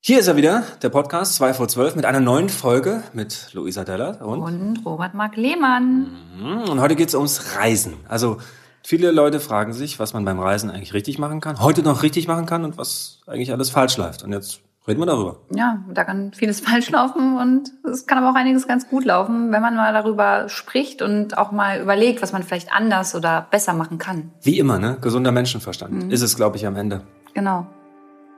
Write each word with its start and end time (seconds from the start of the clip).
Hier 0.00 0.20
ist 0.20 0.28
er 0.28 0.36
wieder, 0.36 0.62
der 0.80 0.90
Podcast 0.90 1.34
2 1.34 1.54
vor 1.54 1.66
12 1.66 1.96
mit 1.96 2.04
einer 2.04 2.20
neuen 2.20 2.48
Folge 2.48 3.02
mit 3.12 3.50
Luisa 3.52 3.82
Dellert 3.84 4.22
und, 4.22 4.40
Und 4.40 4.86
Robert 4.86 5.12
Mark 5.14 5.36
Lehmann. 5.36 6.12
Mhm, 6.38 6.70
und 6.70 6.80
heute 6.80 6.94
geht 6.94 7.08
es 7.08 7.14
ums 7.16 7.56
Reisen. 7.56 7.94
Also 8.08 8.38
viele 8.82 9.10
Leute 9.10 9.40
fragen 9.40 9.72
sich, 9.72 9.98
was 9.98 10.14
man 10.14 10.24
beim 10.24 10.38
Reisen 10.38 10.70
eigentlich 10.70 10.94
richtig 10.94 11.18
machen 11.18 11.40
kann, 11.40 11.60
heute 11.60 11.82
noch 11.82 12.04
richtig 12.04 12.28
machen 12.28 12.46
kann 12.46 12.64
und 12.64 12.78
was 12.78 13.20
eigentlich 13.26 13.50
alles 13.52 13.70
falsch 13.70 13.96
läuft. 13.96 14.22
Und 14.22 14.32
jetzt 14.32 14.60
reden 14.86 15.00
wir 15.00 15.06
darüber. 15.06 15.40
Ja, 15.54 15.82
da 15.92 16.04
kann 16.04 16.32
vieles 16.32 16.60
falsch 16.66 16.90
laufen 16.90 17.36
und 17.36 17.72
es 17.90 18.06
kann 18.06 18.18
aber 18.18 18.30
auch 18.30 18.40
einiges 18.40 18.68
ganz 18.68 18.88
gut 18.88 19.04
laufen, 19.04 19.50
wenn 19.50 19.60
man 19.60 19.74
mal 19.74 19.92
darüber 19.92 20.48
spricht 20.48 21.02
und 21.02 21.36
auch 21.36 21.50
mal 21.50 21.80
überlegt, 21.80 22.22
was 22.22 22.32
man 22.32 22.44
vielleicht 22.44 22.72
anders 22.72 23.16
oder 23.16 23.48
besser 23.50 23.72
machen 23.74 23.98
kann. 23.98 24.30
Wie 24.42 24.60
immer, 24.60 24.78
ne? 24.78 24.96
Gesunder 25.00 25.32
Menschenverstand 25.32 26.12
ist 26.12 26.22
es, 26.22 26.36
glaube 26.36 26.56
ich, 26.56 26.66
am 26.66 26.76
Ende. 26.76 27.02
Genau. 27.34 27.66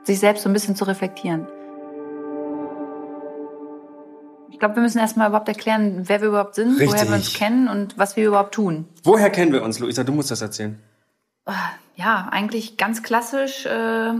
Sich 0.03 0.19
selbst 0.19 0.43
so 0.43 0.49
ein 0.49 0.53
bisschen 0.53 0.75
zu 0.75 0.85
reflektieren. 0.85 1.47
Ich 4.49 4.59
glaube, 4.59 4.75
wir 4.75 4.83
müssen 4.83 4.99
erstmal 4.99 5.29
überhaupt 5.29 5.47
erklären, 5.47 6.03
wer 6.07 6.21
wir 6.21 6.29
überhaupt 6.29 6.55
sind, 6.55 6.79
woher 6.79 7.07
wir 7.07 7.15
uns 7.15 7.25
Richtig. 7.25 7.39
kennen 7.39 7.67
und 7.67 7.97
was 7.97 8.15
wir 8.15 8.27
überhaupt 8.27 8.53
tun. 8.53 8.87
Woher 9.03 9.29
kennen 9.29 9.51
wir 9.53 9.63
uns, 9.63 9.79
Luisa? 9.79 10.03
Du 10.03 10.11
musst 10.11 10.29
das 10.29 10.41
erzählen. 10.41 10.79
Ja, 11.95 12.29
eigentlich 12.31 12.77
ganz 12.77 13.03
klassisch 13.03 13.65
äh, 13.65 14.13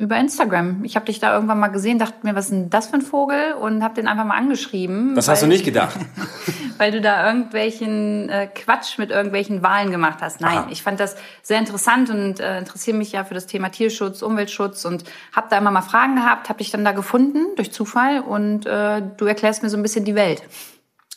über 0.00 0.16
Instagram. 0.16 0.82
Ich 0.82 0.96
habe 0.96 1.06
dich 1.06 1.20
da 1.20 1.34
irgendwann 1.34 1.60
mal 1.60 1.68
gesehen, 1.68 1.98
dachte 1.98 2.14
mir, 2.22 2.34
was 2.34 2.46
ist 2.46 2.52
denn 2.52 2.70
das 2.70 2.86
für 2.86 2.94
ein 2.94 3.02
Vogel? 3.02 3.52
Und 3.60 3.84
habe 3.84 3.94
den 3.94 4.08
einfach 4.08 4.24
mal 4.24 4.36
angeschrieben. 4.36 5.14
Das 5.14 5.28
hast 5.28 5.42
du 5.42 5.46
nicht 5.46 5.64
gedacht. 5.64 5.94
weil 6.78 6.90
du 6.90 7.02
da 7.02 7.26
irgendwelchen 7.26 8.30
äh, 8.30 8.46
Quatsch 8.46 8.96
mit 8.96 9.10
irgendwelchen 9.10 9.62
Wahlen 9.62 9.90
gemacht 9.90 10.20
hast. 10.22 10.40
Nein, 10.40 10.56
Aha. 10.56 10.68
ich 10.70 10.82
fand 10.82 10.98
das 10.98 11.16
sehr 11.42 11.58
interessant 11.58 12.08
und 12.08 12.40
äh, 12.40 12.58
interessiere 12.58 12.96
mich 12.96 13.12
ja 13.12 13.24
für 13.24 13.34
das 13.34 13.46
Thema 13.46 13.68
Tierschutz, 13.68 14.22
Umweltschutz 14.22 14.86
und 14.86 15.04
habe 15.32 15.48
da 15.50 15.58
immer 15.58 15.70
mal 15.70 15.82
Fragen 15.82 16.16
gehabt, 16.16 16.48
habe 16.48 16.60
dich 16.60 16.70
dann 16.70 16.82
da 16.82 16.92
gefunden 16.92 17.54
durch 17.56 17.70
Zufall 17.70 18.20
und 18.20 18.64
äh, 18.64 19.02
du 19.18 19.26
erklärst 19.26 19.62
mir 19.62 19.68
so 19.68 19.76
ein 19.76 19.82
bisschen 19.82 20.06
die 20.06 20.14
Welt. 20.14 20.42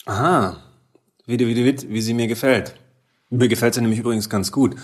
Aha, 0.05 0.57
wie, 1.25 1.39
wie, 1.39 1.55
wie, 1.55 1.89
wie 1.89 2.01
sie 2.01 2.13
mir 2.13 2.27
gefällt. 2.27 2.75
Mir 3.29 3.47
gefällt 3.47 3.73
sie 3.73 3.81
nämlich 3.81 3.99
übrigens 3.99 4.29
ganz 4.29 4.51
gut. 4.51 4.75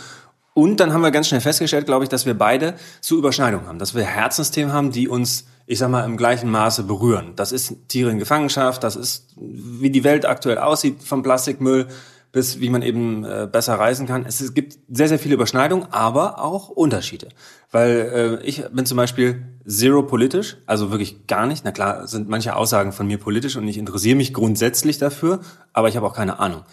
Und 0.59 0.81
dann 0.81 0.91
haben 0.91 0.99
wir 0.99 1.11
ganz 1.11 1.29
schnell 1.29 1.39
festgestellt, 1.39 1.85
glaube 1.85 2.03
ich, 2.03 2.09
dass 2.09 2.25
wir 2.25 2.33
beide 2.33 2.73
so 2.99 3.17
Überschneidungen 3.17 3.65
haben, 3.65 3.79
dass 3.79 3.95
wir 3.95 4.03
Herzensthemen 4.03 4.73
haben, 4.73 4.91
die 4.91 5.07
uns, 5.07 5.45
ich 5.67 5.79
sag 5.79 5.89
mal, 5.89 6.03
im 6.03 6.17
gleichen 6.17 6.51
Maße 6.51 6.83
berühren. 6.83 7.31
Das 7.37 7.53
ist 7.53 7.87
Tiere 7.87 8.11
in 8.11 8.19
Gefangenschaft, 8.19 8.83
das 8.83 8.97
ist, 8.97 9.29
wie 9.37 9.89
die 9.89 10.03
Welt 10.03 10.25
aktuell 10.25 10.57
aussieht, 10.57 11.01
vom 11.01 11.23
Plastikmüll 11.23 11.87
bis 12.33 12.59
wie 12.59 12.69
man 12.69 12.81
eben 12.81 13.23
äh, 13.23 13.47
besser 13.49 13.75
reisen 13.75 14.05
kann. 14.05 14.25
Es, 14.27 14.53
gibt 14.53 14.77
sehr, 14.89 15.07
sehr 15.07 15.17
viele 15.17 15.35
Überschneidungen, 15.35 15.87
aber 15.91 16.43
auch 16.43 16.67
Unterschiede. 16.67 17.29
Weil 17.71 18.39
äh, 18.43 18.45
ich 18.45 18.65
bin 18.69 18.85
zum 18.85 18.97
Beispiel 18.97 19.45
zero 19.65 20.03
politisch, 20.03 20.57
also 20.67 20.91
wirklich 20.91 21.25
gar 21.25 21.47
nicht. 21.47 21.63
Na 21.63 21.71
klar, 21.71 22.05
sind 22.05 22.27
manche 22.27 22.55
Aussagen 22.55 22.91
von 22.91 23.07
mir 23.07 23.17
politisch 23.17 23.55
und 23.55 23.67
ich 23.67 23.77
interessiere 23.77 24.17
mich 24.17 24.33
grundsätzlich 24.33 24.97
dafür, 24.97 25.39
aber 25.73 25.87
ich 25.87 25.95
habe 25.95 26.05
auch 26.05 26.13
keine 26.13 26.37
Ahnung. 26.37 26.65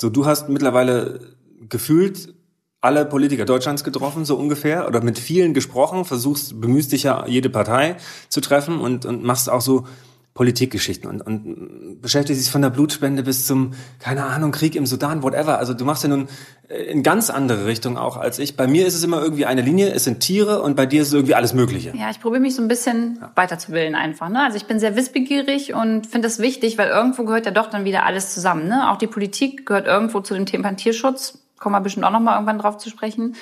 So, 0.00 0.10
du 0.10 0.26
hast 0.26 0.48
mittlerweile 0.48 1.20
gefühlt 1.68 2.34
alle 2.82 3.06
Politiker 3.06 3.44
Deutschlands 3.44 3.84
getroffen, 3.84 4.24
so 4.24 4.36
ungefähr, 4.36 4.88
oder 4.88 5.02
mit 5.02 5.18
vielen 5.18 5.54
gesprochen, 5.54 6.04
versuchst, 6.04 6.60
bemühst 6.60 6.92
dich 6.92 7.04
ja, 7.04 7.24
jede 7.26 7.48
Partei 7.48 7.96
zu 8.28 8.40
treffen 8.40 8.80
und, 8.80 9.06
und 9.06 9.22
machst 9.22 9.48
auch 9.48 9.60
so 9.60 9.86
Politikgeschichten 10.34 11.08
und, 11.08 11.20
und 11.20 12.00
beschäftigst 12.00 12.42
dich 12.42 12.50
von 12.50 12.62
der 12.62 12.70
Blutspende 12.70 13.22
bis 13.22 13.46
zum, 13.46 13.74
keine 13.98 14.24
Ahnung, 14.24 14.50
Krieg 14.50 14.74
im 14.76 14.86
Sudan, 14.86 15.22
whatever. 15.22 15.58
Also 15.58 15.74
du 15.74 15.84
machst 15.84 16.02
ja 16.04 16.08
nun 16.08 16.26
äh, 16.68 16.82
in 16.84 17.02
ganz 17.02 17.28
andere 17.28 17.66
Richtung 17.66 17.98
auch 17.98 18.16
als 18.16 18.38
ich. 18.38 18.56
Bei 18.56 18.66
mir 18.66 18.86
ist 18.86 18.94
es 18.94 19.04
immer 19.04 19.22
irgendwie 19.22 19.44
eine 19.44 19.60
Linie, 19.60 19.92
es 19.92 20.04
sind 20.04 20.20
Tiere 20.20 20.62
und 20.62 20.74
bei 20.74 20.86
dir 20.86 21.02
ist 21.02 21.08
es 21.08 21.14
irgendwie 21.14 21.34
alles 21.34 21.52
Mögliche. 21.52 21.92
Ja, 21.94 22.10
ich 22.10 22.18
probiere 22.18 22.40
mich 22.40 22.54
so 22.54 22.62
ein 22.62 22.68
bisschen 22.68 23.20
weiterzubilden 23.34 23.94
einfach. 23.94 24.30
Ne? 24.30 24.42
Also 24.42 24.56
ich 24.56 24.64
bin 24.64 24.80
sehr 24.80 24.96
wissbegierig 24.96 25.74
und 25.74 26.06
finde 26.06 26.26
das 26.26 26.38
wichtig, 26.38 26.78
weil 26.78 26.88
irgendwo 26.88 27.24
gehört 27.24 27.44
ja 27.44 27.52
doch 27.52 27.68
dann 27.68 27.84
wieder 27.84 28.06
alles 28.06 28.32
zusammen. 28.32 28.68
Ne? 28.68 28.90
Auch 28.90 28.96
die 28.96 29.06
Politik 29.06 29.66
gehört 29.66 29.86
irgendwo 29.86 30.20
zu 30.20 30.32
dem 30.32 30.46
Thema 30.46 30.74
Tierschutz. 30.74 31.42
Kommen 31.62 31.74
wir 31.76 31.80
bestimmt 31.80 32.04
auch 32.04 32.10
noch 32.10 32.20
mal 32.20 32.34
irgendwann 32.34 32.58
drauf 32.58 32.76
zu 32.76 32.90
sprechen. 32.90 33.36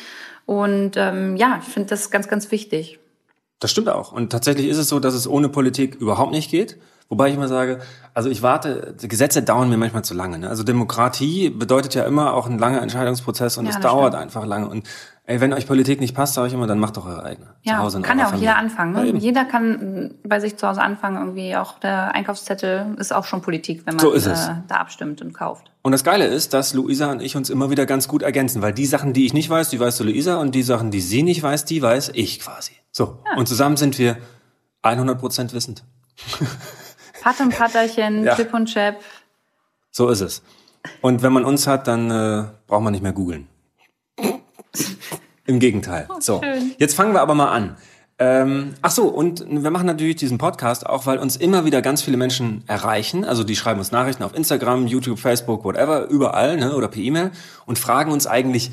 Und 0.46 0.92
ähm, 0.96 1.36
ja, 1.36 1.58
ich 1.60 1.68
finde 1.72 1.88
das 1.88 2.10
ganz, 2.10 2.28
ganz 2.28 2.50
wichtig. 2.50 2.98
Das 3.60 3.70
stimmt 3.70 3.88
auch. 3.88 4.12
Und 4.12 4.30
tatsächlich 4.30 4.68
ist 4.68 4.76
es 4.78 4.88
so, 4.88 5.00
dass 5.00 5.14
es 5.14 5.26
ohne 5.26 5.48
Politik 5.48 5.94
überhaupt 5.96 6.32
nicht 6.32 6.50
geht. 6.50 6.78
Wobei 7.08 7.28
ich 7.28 7.34
immer 7.34 7.48
sage, 7.48 7.80
also 8.14 8.28
ich 8.30 8.40
warte, 8.42 8.94
Gesetze 9.02 9.42
dauern 9.42 9.68
mir 9.68 9.76
manchmal 9.76 10.04
zu 10.04 10.14
lange. 10.14 10.38
Ne? 10.38 10.48
Also 10.48 10.62
Demokratie 10.62 11.50
bedeutet 11.50 11.94
ja 11.94 12.04
immer 12.04 12.34
auch 12.34 12.46
ein 12.46 12.58
langer 12.58 12.82
Entscheidungsprozess 12.82 13.56
und 13.58 13.64
Ja, 13.66 13.72
es 13.72 13.80
dauert 13.80 14.12
stimmt. 14.12 14.22
einfach 14.22 14.46
lange. 14.46 14.68
Und 14.68 14.86
ey, 15.24 15.40
wenn 15.40 15.52
euch 15.52 15.66
Politik 15.66 15.98
nicht 16.00 16.14
passt, 16.14 16.34
sage 16.34 16.46
ich 16.48 16.54
immer, 16.54 16.68
dann 16.68 16.78
macht 16.78 16.96
doch 16.96 17.06
eure 17.06 17.24
eigene. 17.24 17.46
Zu 17.46 17.52
Ja, 17.70 17.78
Hause 17.78 17.96
in 17.98 18.04
kann 18.04 18.18
ja 18.20 18.26
auch 18.28 18.34
jeder 18.34 18.52
Familie. 18.52 18.56
anfangen. 18.56 18.94
Ja, 18.94 19.00
Ne? 19.02 19.08
eben. 19.08 19.18
jeder 19.18 19.44
kann 19.44 20.14
bei 20.24 20.38
sich 20.38 20.56
zu 20.56 20.68
Hause 20.68 20.82
anfangen. 20.82 21.16
Irgendwie 21.16 21.56
auch 21.56 21.80
der 21.80 22.14
Einkaufszettel 22.14 22.94
ist 22.98 23.12
auch 23.12 23.24
schon 23.24 23.42
Politik, 23.42 23.86
wenn 23.86 23.96
man 23.96 24.04
So. 24.04 24.14
Äh, 24.14 24.34
da 24.68 24.76
abstimmt 24.76 25.20
und 25.20 25.32
kauft. 25.34 25.69
Und 25.82 25.92
das 25.92 26.04
Geile 26.04 26.26
ist, 26.26 26.52
dass 26.52 26.74
Luisa 26.74 27.10
und 27.10 27.22
ich 27.22 27.36
uns 27.36 27.48
immer 27.48 27.70
wieder 27.70 27.86
ganz 27.86 28.06
gut 28.06 28.22
ergänzen, 28.22 28.60
weil 28.60 28.74
die 28.74 28.84
Sachen, 28.86 29.12
die 29.14 29.24
ich 29.24 29.32
nicht 29.32 29.48
weiß, 29.48 29.70
die 29.70 29.80
weißt 29.80 30.00
du 30.00 30.04
Luisa 30.04 30.36
und 30.36 30.54
die 30.54 30.62
Sachen, 30.62 30.90
die 30.90 31.00
sie 31.00 31.22
nicht 31.22 31.42
weiß, 31.42 31.64
die 31.64 31.80
weiß 31.80 32.10
ich 32.14 32.40
quasi. 32.40 32.72
So. 32.92 33.18
Und 33.36 33.48
zusammen 33.48 33.76
sind 33.76 33.98
wir 33.98 34.18
100% 34.82 35.52
wissend. 35.54 35.84
Pat 37.22 37.40
und 37.40 37.50
Patterchen, 37.56 38.24
Ja. 38.24 38.36
Chip 38.36 38.52
und 38.52 38.66
Chap. 38.66 39.00
So 39.90 40.08
ist 40.08 40.20
es. 40.20 40.42
Und 41.00 41.22
wenn 41.22 41.32
man 41.32 41.44
uns 41.44 41.66
hat, 41.66 41.86
dann 41.86 42.10
äh, 42.10 42.44
braucht 42.66 42.82
man 42.82 42.92
nicht 42.92 43.02
mehr 43.02 43.12
googeln. 43.12 43.48
Im 45.46 45.58
Gegenteil. 45.60 46.08
so, 46.20 46.40
schön. 46.42 46.74
jetzt 46.78 46.94
fangen 46.94 47.12
wir 47.12 47.20
aber 47.20 47.34
mal 47.34 47.50
an. 47.50 47.76
Ähm, 48.22 48.74
ach 48.82 48.90
so, 48.90 49.08
und 49.08 49.46
wir 49.48 49.70
machen 49.70 49.86
natürlich 49.86 50.16
diesen 50.16 50.36
Podcast 50.36 50.86
auch, 50.86 51.06
weil 51.06 51.18
uns 51.18 51.36
immer 51.36 51.64
wieder 51.64 51.80
ganz 51.80 52.02
viele 52.02 52.18
Menschen 52.18 52.62
erreichen. 52.66 53.24
Also 53.24 53.44
die 53.44 53.56
schreiben 53.56 53.78
uns 53.78 53.92
Nachrichten 53.92 54.22
auf 54.22 54.36
Instagram, 54.36 54.86
YouTube, 54.86 55.18
Facebook, 55.18 55.64
whatever, 55.64 56.06
überall, 56.08 56.58
ne, 56.58 56.74
oder 56.74 56.88
per 56.88 57.00
E-Mail 57.00 57.30
und 57.64 57.78
fragen 57.78 58.12
uns 58.12 58.26
eigentlich 58.26 58.72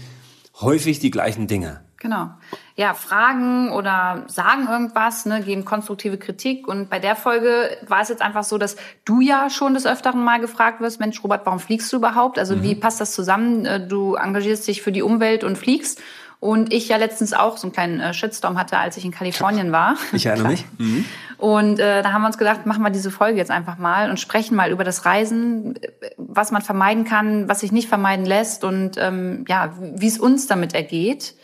häufig 0.60 1.00
die 1.00 1.12
gleichen 1.12 1.48
Dinge. 1.48 1.80
Genau. 2.00 2.30
Ja, 2.76 2.94
fragen 2.94 3.72
oder 3.72 4.26
sagen 4.28 4.68
irgendwas, 4.70 5.26
ne, 5.26 5.42
geben 5.42 5.64
konstruktive 5.64 6.18
Kritik. 6.18 6.68
Und 6.68 6.90
bei 6.90 7.00
der 7.00 7.16
Folge 7.16 7.70
war 7.88 8.02
es 8.02 8.10
jetzt 8.10 8.22
einfach 8.22 8.44
so, 8.44 8.58
dass 8.58 8.76
du 9.06 9.22
ja 9.22 9.50
schon 9.50 9.74
des 9.74 9.88
Öfteren 9.88 10.24
mal 10.26 10.42
gefragt 10.42 10.82
wirst, 10.82 11.00
Mensch, 11.00 11.24
Robert, 11.24 11.46
warum 11.46 11.60
fliegst 11.60 11.92
du 11.94 11.98
überhaupt? 11.98 12.38
Also 12.38 12.62
wie 12.62 12.76
passt 12.76 13.00
das 13.00 13.14
zusammen? 13.14 13.66
Äh, 13.66 13.88
Du 13.88 14.16
engagierst 14.16 14.68
dich 14.68 14.82
für 14.82 14.92
die 14.92 15.02
Umwelt 15.02 15.46
und 15.46 15.58
fliegst. 15.58 16.02
Und 16.40 16.72
ich 16.72 16.88
ja 16.88 16.98
letztens 16.98 17.34
auch 17.34 17.58
so 17.58 17.66
einen 17.66 17.74
kleinen 17.74 18.00
äh, 18.00 18.14
Shitstorm 18.14 18.60
hatte, 18.60 18.78
als 18.78 18.96
ich 18.96 19.06
in 19.06 19.12
Kalifornien 19.12 19.72
war. 19.72 19.96
Ich 20.14 20.26
erinnere 20.26 20.50
mich. 20.50 20.66
Und 21.38 21.80
äh, 21.80 22.02
da 22.02 22.14
haben 22.14 22.22
wir 22.22 22.28
uns 22.28 22.38
gedacht, 22.38 22.66
machen 22.66 22.84
wir 22.84 22.90
diese 22.90 23.12
Folge 23.12 23.38
jetzt 23.38 23.52
einfach 23.52 23.78
mal 23.78 24.10
und 24.10 24.20
sprechen 24.20 24.56
mal 24.56 24.72
über 24.72 24.84
das 24.84 25.06
Reisen, 25.06 25.76
was 26.18 26.52
man 26.52 26.64
vermeiden 26.64 27.04
kann, 27.06 27.48
was 27.48 27.60
sich 27.60 27.72
nicht 27.72 27.88
vermeiden 27.88 28.26
lässt 28.26 28.64
und 28.64 28.98
ähm, 28.98 29.46
ja, 29.48 29.72
wie 29.80 30.08
es 30.08 30.18
uns 30.18 30.48
damit 30.48 30.74
ergeht. 30.74 31.36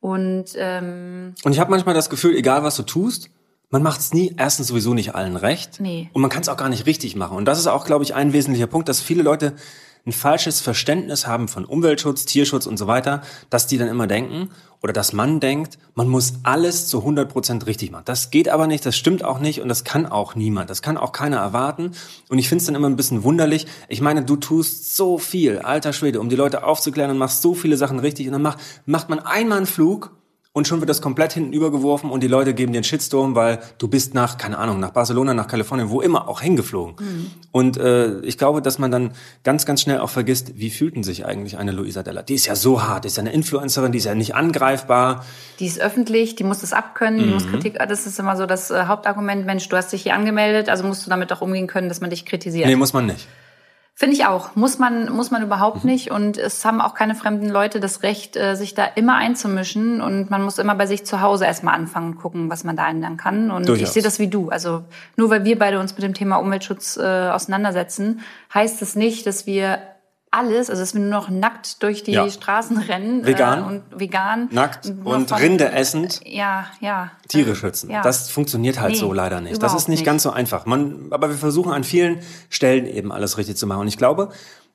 Und 0.00 0.46
ähm, 0.56 1.34
Und 1.44 1.52
ich 1.52 1.60
habe 1.60 1.70
manchmal 1.70 1.94
das 1.94 2.08
Gefühl, 2.08 2.34
egal 2.34 2.62
was 2.62 2.76
du 2.76 2.82
tust, 2.82 3.28
man 3.68 3.82
macht 3.82 4.00
es 4.00 4.14
nie, 4.14 4.34
erstens 4.38 4.68
sowieso 4.68 4.94
nicht 4.94 5.14
allen 5.14 5.36
recht. 5.36 5.80
Nee. 5.80 6.08
Und 6.12 6.22
man 6.22 6.30
kann 6.30 6.42
es 6.42 6.48
auch 6.48 6.56
gar 6.56 6.68
nicht 6.68 6.86
richtig 6.86 7.16
machen. 7.16 7.36
Und 7.36 7.46
das 7.46 7.58
ist 7.58 7.66
auch, 7.66 7.84
glaube 7.84 8.04
ich, 8.04 8.14
ein 8.14 8.32
wesentlicher 8.32 8.68
Punkt, 8.68 8.88
dass 8.88 9.00
viele 9.00 9.22
Leute 9.22 9.54
ein 10.06 10.12
falsches 10.12 10.60
Verständnis 10.60 11.26
haben 11.26 11.48
von 11.48 11.64
Umweltschutz, 11.64 12.24
Tierschutz 12.24 12.66
und 12.66 12.76
so 12.76 12.86
weiter, 12.86 13.22
dass 13.50 13.66
die 13.66 13.76
dann 13.76 13.88
immer 13.88 14.06
denken 14.06 14.50
oder 14.80 14.92
dass 14.92 15.12
man 15.12 15.40
denkt, 15.40 15.78
man 15.94 16.08
muss 16.08 16.34
alles 16.44 16.86
zu 16.86 17.00
100 17.00 17.28
Prozent 17.28 17.66
richtig 17.66 17.90
machen. 17.90 18.04
Das 18.04 18.30
geht 18.30 18.48
aber 18.48 18.66
nicht, 18.66 18.86
das 18.86 18.96
stimmt 18.96 19.24
auch 19.24 19.40
nicht 19.40 19.60
und 19.60 19.68
das 19.68 19.82
kann 19.82 20.06
auch 20.06 20.36
niemand. 20.36 20.70
Das 20.70 20.80
kann 20.80 20.96
auch 20.96 21.12
keiner 21.12 21.38
erwarten. 21.38 21.92
Und 22.28 22.38
ich 22.38 22.48
finde 22.48 22.60
es 22.60 22.66
dann 22.66 22.76
immer 22.76 22.88
ein 22.88 22.96
bisschen 22.96 23.24
wunderlich. 23.24 23.66
Ich 23.88 24.00
meine, 24.00 24.24
du 24.24 24.36
tust 24.36 24.94
so 24.96 25.18
viel, 25.18 25.58
alter 25.58 25.92
Schwede, 25.92 26.20
um 26.20 26.28
die 26.28 26.36
Leute 26.36 26.62
aufzuklären 26.62 27.10
und 27.10 27.18
machst 27.18 27.42
so 27.42 27.54
viele 27.54 27.76
Sachen 27.76 27.98
richtig 27.98 28.26
und 28.26 28.32
dann 28.32 28.42
macht, 28.42 28.58
macht 28.84 29.08
man 29.08 29.18
einmal 29.18 29.58
einen 29.58 29.66
Flug 29.66 30.15
und 30.56 30.66
schon 30.66 30.80
wird 30.80 30.88
das 30.88 31.02
komplett 31.02 31.34
hinten 31.34 31.52
übergeworfen 31.52 32.08
und 32.08 32.22
die 32.22 32.28
Leute 32.28 32.54
geben 32.54 32.72
dir 32.72 32.78
einen 32.78 32.84
Shitstorm, 32.84 33.34
weil 33.34 33.58
du 33.76 33.88
bist 33.88 34.14
nach, 34.14 34.38
keine 34.38 34.56
Ahnung, 34.56 34.80
nach 34.80 34.88
Barcelona, 34.88 35.34
nach 35.34 35.48
Kalifornien, 35.48 35.90
wo 35.90 36.00
immer 36.00 36.28
auch 36.28 36.40
hingeflogen. 36.40 36.96
Und 37.52 37.76
äh, 37.76 38.20
ich 38.20 38.38
glaube, 38.38 38.62
dass 38.62 38.78
man 38.78 38.90
dann 38.90 39.10
ganz, 39.44 39.66
ganz 39.66 39.82
schnell 39.82 40.00
auch 40.00 40.08
vergisst, 40.08 40.52
wie 40.56 40.70
fühlten 40.70 41.02
sich 41.02 41.26
eigentlich 41.26 41.58
eine 41.58 41.72
Luisa 41.72 42.02
Della? 42.02 42.22
Die 42.22 42.32
ist 42.32 42.46
ja 42.46 42.56
so 42.56 42.82
hart, 42.82 43.04
die 43.04 43.08
ist 43.08 43.18
ja 43.18 43.20
eine 43.20 43.34
Influencerin, 43.34 43.92
die 43.92 43.98
ist 43.98 44.04
ja 44.06 44.14
nicht 44.14 44.34
angreifbar. 44.34 45.26
die 45.60 45.66
ist 45.66 45.78
öffentlich, 45.78 46.36
die 46.36 46.44
muss 46.44 46.60
das 46.60 46.72
abkönnen, 46.72 47.18
die 47.18 47.26
muss 47.26 47.46
Kritik, 47.46 47.78
das 47.78 48.06
ist 48.06 48.18
immer 48.18 48.38
so 48.38 48.46
das 48.46 48.70
äh, 48.70 48.84
Hauptargument, 48.86 49.44
Mensch, 49.44 49.68
du 49.68 49.76
hast 49.76 49.92
dich 49.92 50.04
hier 50.04 50.14
angemeldet, 50.14 50.70
also 50.70 50.84
musst 50.84 51.04
du 51.04 51.10
damit 51.10 51.30
auch 51.34 51.42
umgehen 51.42 51.66
können, 51.66 51.90
dass 51.90 52.00
man 52.00 52.08
dich 52.08 52.24
kritisiert. 52.24 52.66
Nee, 52.66 52.76
muss 52.76 52.94
man 52.94 53.04
nicht. 53.04 53.28
Finde 53.98 54.14
ich 54.14 54.26
auch. 54.26 54.54
Muss 54.56 54.78
man, 54.78 55.10
muss 55.10 55.30
man 55.30 55.42
überhaupt 55.42 55.82
Mhm. 55.84 55.90
nicht. 55.90 56.10
Und 56.10 56.36
es 56.36 56.62
haben 56.66 56.82
auch 56.82 56.92
keine 56.92 57.14
fremden 57.14 57.48
Leute 57.48 57.80
das 57.80 58.02
Recht, 58.02 58.36
äh, 58.36 58.54
sich 58.54 58.74
da 58.74 58.84
immer 58.84 59.16
einzumischen. 59.16 60.02
Und 60.02 60.28
man 60.30 60.42
muss 60.42 60.58
immer 60.58 60.74
bei 60.74 60.84
sich 60.84 61.06
zu 61.06 61.22
Hause 61.22 61.46
erstmal 61.46 61.74
anfangen 61.74 62.12
und 62.12 62.18
gucken, 62.18 62.50
was 62.50 62.62
man 62.62 62.76
da 62.76 62.86
ändern 62.90 63.16
kann. 63.16 63.50
Und 63.50 63.66
Durchaus. 63.68 63.88
ich 63.88 63.94
sehe 63.94 64.02
das 64.02 64.18
wie 64.18 64.28
du. 64.28 64.50
Also 64.50 64.84
nur 65.16 65.30
weil 65.30 65.44
wir 65.44 65.58
beide 65.58 65.80
uns 65.80 65.94
mit 65.94 66.02
dem 66.02 66.12
Thema 66.12 66.36
Umweltschutz 66.36 66.98
äh, 66.98 67.30
auseinandersetzen, 67.30 68.20
heißt 68.52 68.82
es 68.82 68.96
nicht, 68.96 69.26
dass 69.26 69.46
wir 69.46 69.78
alles, 70.30 70.68
also 70.70 70.82
dass 70.82 70.92
wir 70.94 71.00
nur 71.00 71.10
noch 71.10 71.28
nackt 71.30 71.82
durch 71.82 72.02
die 72.02 72.12
Ja. 72.12 72.28
Straßen 72.28 72.76
rennen 72.78 73.24
Vegan. 73.24 73.60
Äh, 73.60 73.66
und 73.66 73.82
vegan. 74.00 74.48
Nackt 74.50 74.86
und 75.04 75.28
von- 75.28 75.38
Rinde 75.38 75.72
essend. 75.72 76.20
Ja, 76.26 76.66
ja. 76.80 77.10
Tiere 77.28 77.54
schützen. 77.56 77.90
Ja. 77.90 78.02
Das 78.02 78.28
funktioniert 78.30 78.80
halt 78.80 78.92
Nee, 78.92 78.98
so 78.98 79.12
leider 79.12 79.40
nicht. 79.40 79.62
Das 79.62 79.72
ist 79.72 79.88
nicht, 79.88 80.00
nicht. 80.00 80.04
ganz 80.04 80.22
so 80.24 80.30
einfach. 80.30 80.66
Man, 80.66 81.06
aber 81.10 81.30
wir 81.30 81.36
versuchen 81.36 81.72
an 81.72 81.84
vielen 81.84 82.20
Stellen 82.50 82.86
eben 82.86 83.12
alles 83.12 83.38
richtig 83.38 83.56
zu 83.56 83.66
machen. 83.66 83.80
Und 83.82 83.88
ich 83.88 83.98
glaube, 83.98 84.30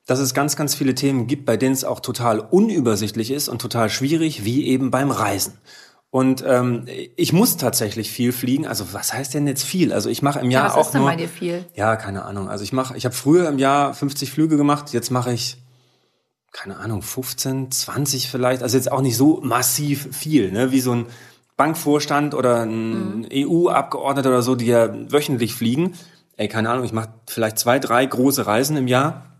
dass 0.06 0.18
es 0.18 0.34
ganz, 0.34 0.56
ganz 0.56 0.74
viele 0.74 0.94
Themen 0.96 1.28
gibt, 1.28 1.46
bei 1.46 1.56
denen 1.56 1.74
es 1.74 1.84
auch 1.84 2.00
total 2.00 2.40
unübersichtlich 2.40 3.30
ist 3.30 3.48
und 3.48 3.60
total 3.62 3.88
schwierig, 3.88 4.44
wie 4.44 4.66
eben 4.66 4.90
beim 4.90 5.10
Reisen. 5.12 5.58
Und 6.12 6.44
ähm, 6.46 6.84
ich 7.16 7.32
muss 7.32 7.56
tatsächlich 7.56 8.10
viel 8.10 8.32
fliegen. 8.32 8.66
Also 8.66 8.92
was 8.92 9.14
heißt 9.14 9.32
denn 9.32 9.46
jetzt 9.46 9.62
viel? 9.62 9.94
Also 9.94 10.10
ich 10.10 10.20
mache 10.20 10.40
im 10.40 10.50
Jahr 10.50 10.66
was 10.66 10.74
auch 10.74 10.84
ist 10.84 10.90
denn 10.90 11.00
nur. 11.00 11.08
bei 11.08 11.16
dir 11.16 11.26
viel? 11.26 11.64
Ja, 11.74 11.96
keine 11.96 12.26
Ahnung. 12.26 12.50
Also 12.50 12.64
ich 12.64 12.74
mache, 12.74 12.94
ich 12.98 13.06
habe 13.06 13.14
früher 13.14 13.48
im 13.48 13.58
Jahr 13.58 13.94
50 13.94 14.30
Flüge 14.30 14.58
gemacht. 14.58 14.92
Jetzt 14.92 15.10
mache 15.10 15.32
ich 15.32 15.56
keine 16.52 16.76
Ahnung 16.76 17.00
15, 17.00 17.70
20 17.70 18.28
vielleicht. 18.28 18.62
Also 18.62 18.76
jetzt 18.76 18.92
auch 18.92 19.00
nicht 19.00 19.16
so 19.16 19.40
massiv 19.42 20.14
viel, 20.14 20.52
ne? 20.52 20.70
Wie 20.70 20.80
so 20.80 20.92
ein 20.92 21.06
Bankvorstand 21.56 22.34
oder 22.34 22.60
ein 22.60 23.26
EU-Abgeordneter 23.32 24.28
oder 24.28 24.42
so, 24.42 24.54
die 24.54 24.66
ja 24.66 24.90
wöchentlich 25.10 25.54
fliegen. 25.54 25.94
Ey, 26.36 26.46
keine 26.46 26.68
Ahnung. 26.68 26.84
Ich 26.84 26.92
mache 26.92 27.08
vielleicht 27.26 27.58
zwei, 27.58 27.78
drei 27.78 28.04
große 28.04 28.46
Reisen 28.46 28.76
im 28.76 28.86
Jahr 28.86 29.30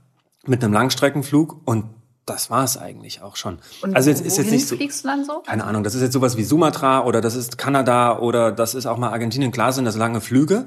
mit 0.46 0.64
einem 0.64 0.72
Langstreckenflug 0.72 1.60
und 1.66 1.84
das 2.26 2.50
war's 2.50 2.76
eigentlich 2.76 3.22
auch 3.22 3.36
schon. 3.36 3.58
Und 3.82 3.96
also 3.96 4.10
jetzt 4.10 4.24
ist 4.24 4.38
jetzt 4.38 4.50
nicht 4.50 4.66
so 4.66 4.76
fliegst 4.76 5.04
du 5.04 5.08
dann 5.08 5.24
so? 5.24 5.42
keine 5.46 5.64
Ahnung, 5.64 5.82
das 5.82 5.94
ist 5.94 6.02
jetzt 6.02 6.12
sowas 6.12 6.36
wie 6.36 6.44
Sumatra 6.44 7.04
oder 7.04 7.20
das 7.20 7.34
ist 7.34 7.58
Kanada 7.58 8.18
oder 8.18 8.52
das 8.52 8.74
ist 8.74 8.86
auch 8.86 8.96
mal 8.96 9.10
Argentinien. 9.10 9.50
Klar 9.50 9.72
sind 9.72 9.84
das 9.84 9.96
lange 9.96 10.20
Flüge, 10.20 10.66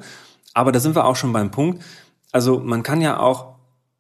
aber 0.54 0.72
da 0.72 0.80
sind 0.80 0.96
wir 0.96 1.06
auch 1.06 1.16
schon 1.16 1.32
beim 1.32 1.52
Punkt. 1.52 1.84
Also 2.32 2.60
man 2.60 2.84
kann 2.84 3.00
ja 3.00 3.20
auch 3.20 3.56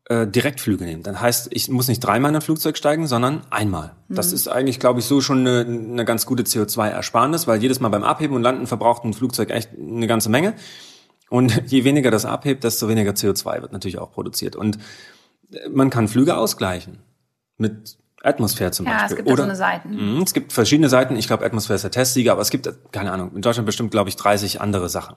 äh, 0.09 0.27
Direktflüge 0.27 0.83
nehmen. 0.83 1.03
Das 1.03 1.19
heißt, 1.19 1.47
ich 1.51 1.69
muss 1.69 1.87
nicht 1.87 2.01
dreimal 2.01 2.29
in 2.29 2.35
ein 2.35 2.41
Flugzeug 2.41 2.77
steigen, 2.77 3.07
sondern 3.07 3.41
einmal. 3.49 3.95
Das 4.09 4.33
ist 4.33 4.49
eigentlich, 4.49 4.79
glaube 4.79 4.99
ich, 4.99 5.05
so 5.05 5.21
schon 5.21 5.39
eine, 5.39 5.61
eine 5.61 6.05
ganz 6.05 6.25
gute 6.25 6.43
CO2-Ersparnis, 6.43 7.47
weil 7.47 7.61
jedes 7.61 7.79
Mal 7.79 7.89
beim 7.89 8.03
Abheben 8.03 8.35
und 8.35 8.43
Landen 8.43 8.67
verbraucht 8.67 9.05
ein 9.05 9.13
Flugzeug 9.13 9.49
echt 9.49 9.69
eine 9.79 10.07
ganze 10.07 10.29
Menge. 10.29 10.55
Und 11.29 11.63
je 11.71 11.85
weniger 11.85 12.11
das 12.11 12.25
abhebt, 12.25 12.65
desto 12.65 12.89
weniger 12.89 13.11
CO2 13.11 13.61
wird 13.61 13.71
natürlich 13.71 13.97
auch 13.97 14.11
produziert. 14.11 14.57
Und 14.57 14.77
äh, 15.51 15.69
man 15.69 15.89
kann 15.89 16.09
Flüge 16.09 16.35
ausgleichen 16.35 16.99
mit 17.57 17.97
Atmosphäre 18.23 18.71
zum 18.71 18.85
Ja, 18.87 18.93
Beispiel. 18.93 19.09
es 19.11 19.15
gibt 19.17 19.27
da 19.27 19.31
so 19.31 19.33
Oder- 19.33 19.43
eine 19.43 19.55
Seiten. 19.55 20.15
Mhm, 20.15 20.21
Es 20.23 20.33
gibt 20.33 20.51
verschiedene 20.53 20.89
Seiten. 20.89 21.15
Ich 21.15 21.27
glaube, 21.27 21.45
Atmosphäre 21.45 21.75
ist 21.75 21.83
der 21.83 21.91
Testsieger, 21.91 22.31
aber 22.31 22.41
es 22.41 22.49
gibt, 22.49 22.69
keine 22.91 23.11
Ahnung, 23.11 23.31
in 23.35 23.41
Deutschland 23.41 23.65
bestimmt, 23.65 23.91
glaube 23.91 24.09
ich, 24.09 24.15
30 24.15 24.61
andere 24.61 24.89
Sachen. 24.89 25.15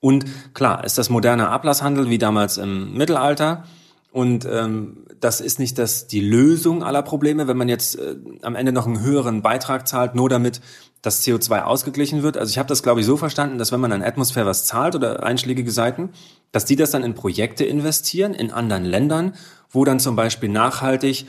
Und 0.00 0.24
klar, 0.54 0.84
ist 0.84 0.98
das 0.98 1.08
moderne 1.10 1.48
Ablasshandel 1.48 2.08
wie 2.10 2.18
damals 2.18 2.56
im 2.58 2.94
Mittelalter. 2.94 3.64
Und 4.10 4.46
ähm, 4.50 5.04
das 5.20 5.40
ist 5.40 5.58
nicht 5.58 5.78
das 5.78 6.06
die 6.06 6.20
Lösung 6.20 6.82
aller 6.82 7.02
Probleme, 7.02 7.46
wenn 7.46 7.56
man 7.56 7.68
jetzt 7.68 7.96
äh, 7.98 8.16
am 8.42 8.54
Ende 8.56 8.72
noch 8.72 8.86
einen 8.86 9.00
höheren 9.00 9.42
Beitrag 9.42 9.86
zahlt, 9.86 10.14
nur 10.14 10.28
damit 10.28 10.60
das 11.02 11.22
CO2 11.24 11.62
ausgeglichen 11.62 12.22
wird. 12.22 12.36
Also 12.38 12.50
ich 12.50 12.58
habe 12.58 12.68
das, 12.68 12.82
glaube 12.82 13.00
ich, 13.00 13.06
so 13.06 13.16
verstanden, 13.16 13.58
dass 13.58 13.70
wenn 13.70 13.80
man 13.80 13.92
an 13.92 14.02
Atmosphäre 14.02 14.46
was 14.46 14.64
zahlt 14.64 14.94
oder 14.96 15.22
einschlägige 15.22 15.70
Seiten, 15.70 16.10
dass 16.52 16.64
die 16.64 16.74
das 16.76 16.90
dann 16.90 17.04
in 17.04 17.14
Projekte 17.14 17.64
investieren 17.64 18.34
in 18.34 18.50
anderen 18.50 18.84
Ländern, 18.84 19.34
wo 19.70 19.84
dann 19.84 20.00
zum 20.00 20.16
Beispiel 20.16 20.48
nachhaltig 20.48 21.26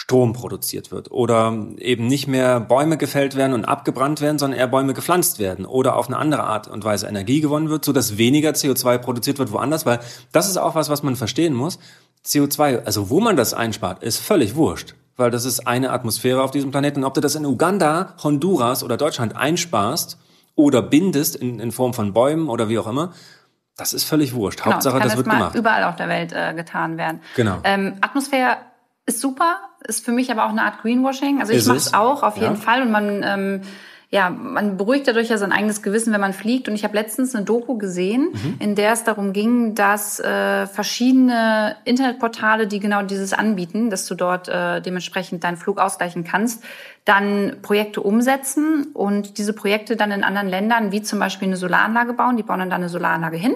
Strom 0.00 0.32
produziert 0.32 0.92
wird 0.92 1.10
oder 1.10 1.52
eben 1.78 2.06
nicht 2.06 2.28
mehr 2.28 2.60
Bäume 2.60 2.96
gefällt 2.96 3.34
werden 3.34 3.52
und 3.52 3.64
abgebrannt 3.64 4.20
werden, 4.20 4.38
sondern 4.38 4.58
eher 4.58 4.68
Bäume 4.68 4.94
gepflanzt 4.94 5.40
werden 5.40 5.66
oder 5.66 5.96
auf 5.96 6.06
eine 6.06 6.16
andere 6.16 6.44
Art 6.44 6.68
und 6.68 6.84
Weise 6.84 7.08
Energie 7.08 7.40
gewonnen 7.40 7.68
wird, 7.68 7.84
so 7.84 7.92
dass 7.92 8.16
weniger 8.16 8.50
CO2 8.50 8.98
produziert 8.98 9.40
wird 9.40 9.50
woanders, 9.50 9.86
weil 9.86 9.98
das 10.30 10.48
ist 10.48 10.56
auch 10.56 10.76
was, 10.76 10.88
was 10.88 11.02
man 11.02 11.16
verstehen 11.16 11.52
muss. 11.52 11.80
CO2, 12.24 12.84
also 12.84 13.10
wo 13.10 13.18
man 13.18 13.36
das 13.36 13.54
einspart, 13.54 14.04
ist 14.04 14.18
völlig 14.18 14.54
wurscht, 14.54 14.94
weil 15.16 15.32
das 15.32 15.44
ist 15.44 15.66
eine 15.66 15.90
Atmosphäre 15.90 16.42
auf 16.44 16.52
diesem 16.52 16.70
Planeten. 16.70 17.00
Und 17.00 17.04
ob 17.04 17.14
du 17.14 17.20
das 17.20 17.34
in 17.34 17.44
Uganda, 17.44 18.14
Honduras 18.22 18.84
oder 18.84 18.96
Deutschland 18.96 19.34
einsparst 19.34 20.16
oder 20.54 20.80
bindest 20.80 21.34
in, 21.34 21.58
in 21.58 21.72
Form 21.72 21.92
von 21.92 22.12
Bäumen 22.12 22.48
oder 22.48 22.68
wie 22.68 22.78
auch 22.78 22.86
immer, 22.86 23.12
das 23.76 23.92
ist 23.92 24.04
völlig 24.04 24.32
wurscht. 24.32 24.62
Genau, 24.62 24.74
Hauptsache, 24.74 24.98
das 24.98 25.06
jetzt 25.08 25.16
wird 25.16 25.28
gemacht. 25.28 25.56
überall 25.56 25.84
auf 25.84 25.96
der 25.96 26.08
Welt 26.08 26.32
äh, 26.32 26.54
getan 26.54 26.98
werden. 26.98 27.20
Genau. 27.34 27.58
Ähm, 27.64 27.94
Atmosphäre 28.00 28.58
ist 29.08 29.20
super, 29.20 29.56
ist 29.86 30.04
für 30.04 30.12
mich 30.12 30.30
aber 30.30 30.44
auch 30.44 30.50
eine 30.50 30.62
Art 30.62 30.82
Greenwashing. 30.82 31.40
Also 31.40 31.52
ich 31.52 31.66
mache 31.66 31.78
es? 31.78 31.86
es 31.88 31.94
auch, 31.94 32.22
auf 32.22 32.36
jeden 32.36 32.54
Ja. 32.54 32.60
Fall. 32.60 32.82
Und 32.82 32.90
man, 32.90 33.22
ähm, 33.24 33.60
ja, 34.10 34.30
man 34.30 34.76
beruhigt 34.78 35.06
dadurch 35.08 35.28
ja 35.28 35.36
sein 35.38 35.52
eigenes 35.52 35.82
Gewissen, 35.82 36.12
wenn 36.12 36.20
man 36.20 36.32
fliegt. 36.32 36.68
Und 36.68 36.74
ich 36.74 36.84
habe 36.84 36.94
letztens 36.94 37.34
eine 37.34 37.44
Doku 37.44 37.76
gesehen, 37.78 38.28
Mhm. 38.32 38.54
in 38.58 38.74
der 38.74 38.92
es 38.92 39.04
darum 39.04 39.32
ging, 39.32 39.74
dass 39.74 40.18
äh, 40.20 40.66
verschiedene 40.66 41.76
Internetportale, 41.84 42.66
die 42.66 42.80
genau 42.80 43.02
dieses 43.02 43.32
anbieten, 43.32 43.90
dass 43.90 44.06
du 44.06 44.14
dort 44.14 44.48
äh, 44.48 44.80
dementsprechend 44.80 45.44
deinen 45.44 45.56
Flug 45.56 45.78
ausgleichen 45.78 46.24
kannst, 46.24 46.62
dann 47.04 47.56
Projekte 47.62 48.00
umsetzen 48.02 48.88
und 48.94 49.38
diese 49.38 49.52
Projekte 49.54 49.96
dann 49.96 50.10
in 50.10 50.22
anderen 50.24 50.48
Ländern, 50.48 50.92
wie 50.92 51.02
zum 51.02 51.18
Beispiel 51.18 51.48
eine 51.48 51.56
Solaranlage 51.56 52.12
bauen, 52.12 52.36
die 52.36 52.42
bauen 52.42 52.58
dann 52.60 52.70
da 52.70 52.76
eine 52.76 52.88
Solaranlage 52.90 53.36
hin 53.38 53.54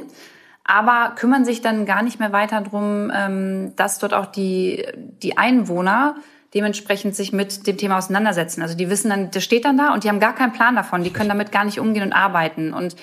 aber 0.64 1.14
kümmern 1.16 1.44
sich 1.44 1.60
dann 1.60 1.86
gar 1.86 2.02
nicht 2.02 2.20
mehr 2.20 2.32
weiter 2.32 2.60
drum, 2.60 3.10
ähm, 3.14 3.74
dass 3.76 3.98
dort 3.98 4.14
auch 4.14 4.26
die, 4.26 4.86
die 4.94 5.36
Einwohner 5.36 6.16
dementsprechend 6.54 7.16
sich 7.16 7.32
mit 7.32 7.66
dem 7.66 7.78
Thema 7.78 7.98
auseinandersetzen. 7.98 8.62
Also 8.62 8.76
die 8.76 8.90
wissen 8.90 9.10
dann, 9.10 9.30
das 9.30 9.42
steht 9.42 9.64
dann 9.64 9.78
da 9.78 9.94
und 9.94 10.04
die 10.04 10.08
haben 10.08 10.20
gar 10.20 10.34
keinen 10.34 10.52
Plan 10.52 10.76
davon. 10.76 11.02
Die 11.02 11.12
können 11.12 11.30
damit 11.30 11.50
gar 11.50 11.64
nicht 11.64 11.80
umgehen 11.80 12.02
und 12.02 12.12
arbeiten. 12.12 12.74
Und 12.74 12.94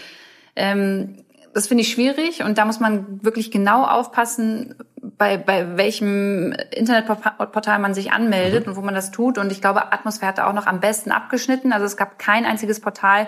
ähm, 0.56 1.24
das 1.54 1.68
finde 1.68 1.82
ich 1.82 1.92
schwierig 1.92 2.44
und 2.44 2.58
da 2.58 2.66
muss 2.66 2.80
man 2.80 3.24
wirklich 3.24 3.50
genau 3.52 3.84
aufpassen, 3.84 4.76
bei, 5.02 5.38
bei 5.38 5.78
welchem 5.78 6.54
Internetportal 6.72 7.80
man 7.80 7.94
sich 7.94 8.12
anmeldet 8.12 8.68
und 8.68 8.76
wo 8.76 8.82
man 8.82 8.94
das 8.94 9.12
tut. 9.12 9.38
Und 9.38 9.52
ich 9.52 9.62
glaube, 9.62 9.92
Atmosphäre 9.92 10.30
hat 10.30 10.38
da 10.38 10.48
auch 10.48 10.54
noch 10.54 10.68
am 10.68 10.80
besten 10.80 11.12
abgeschnitten. 11.12 11.74
Also 11.74 11.86
es 11.86 11.98
gab 11.98 12.20
kein 12.20 12.46
einziges 12.46 12.80
Portal, 12.80 13.28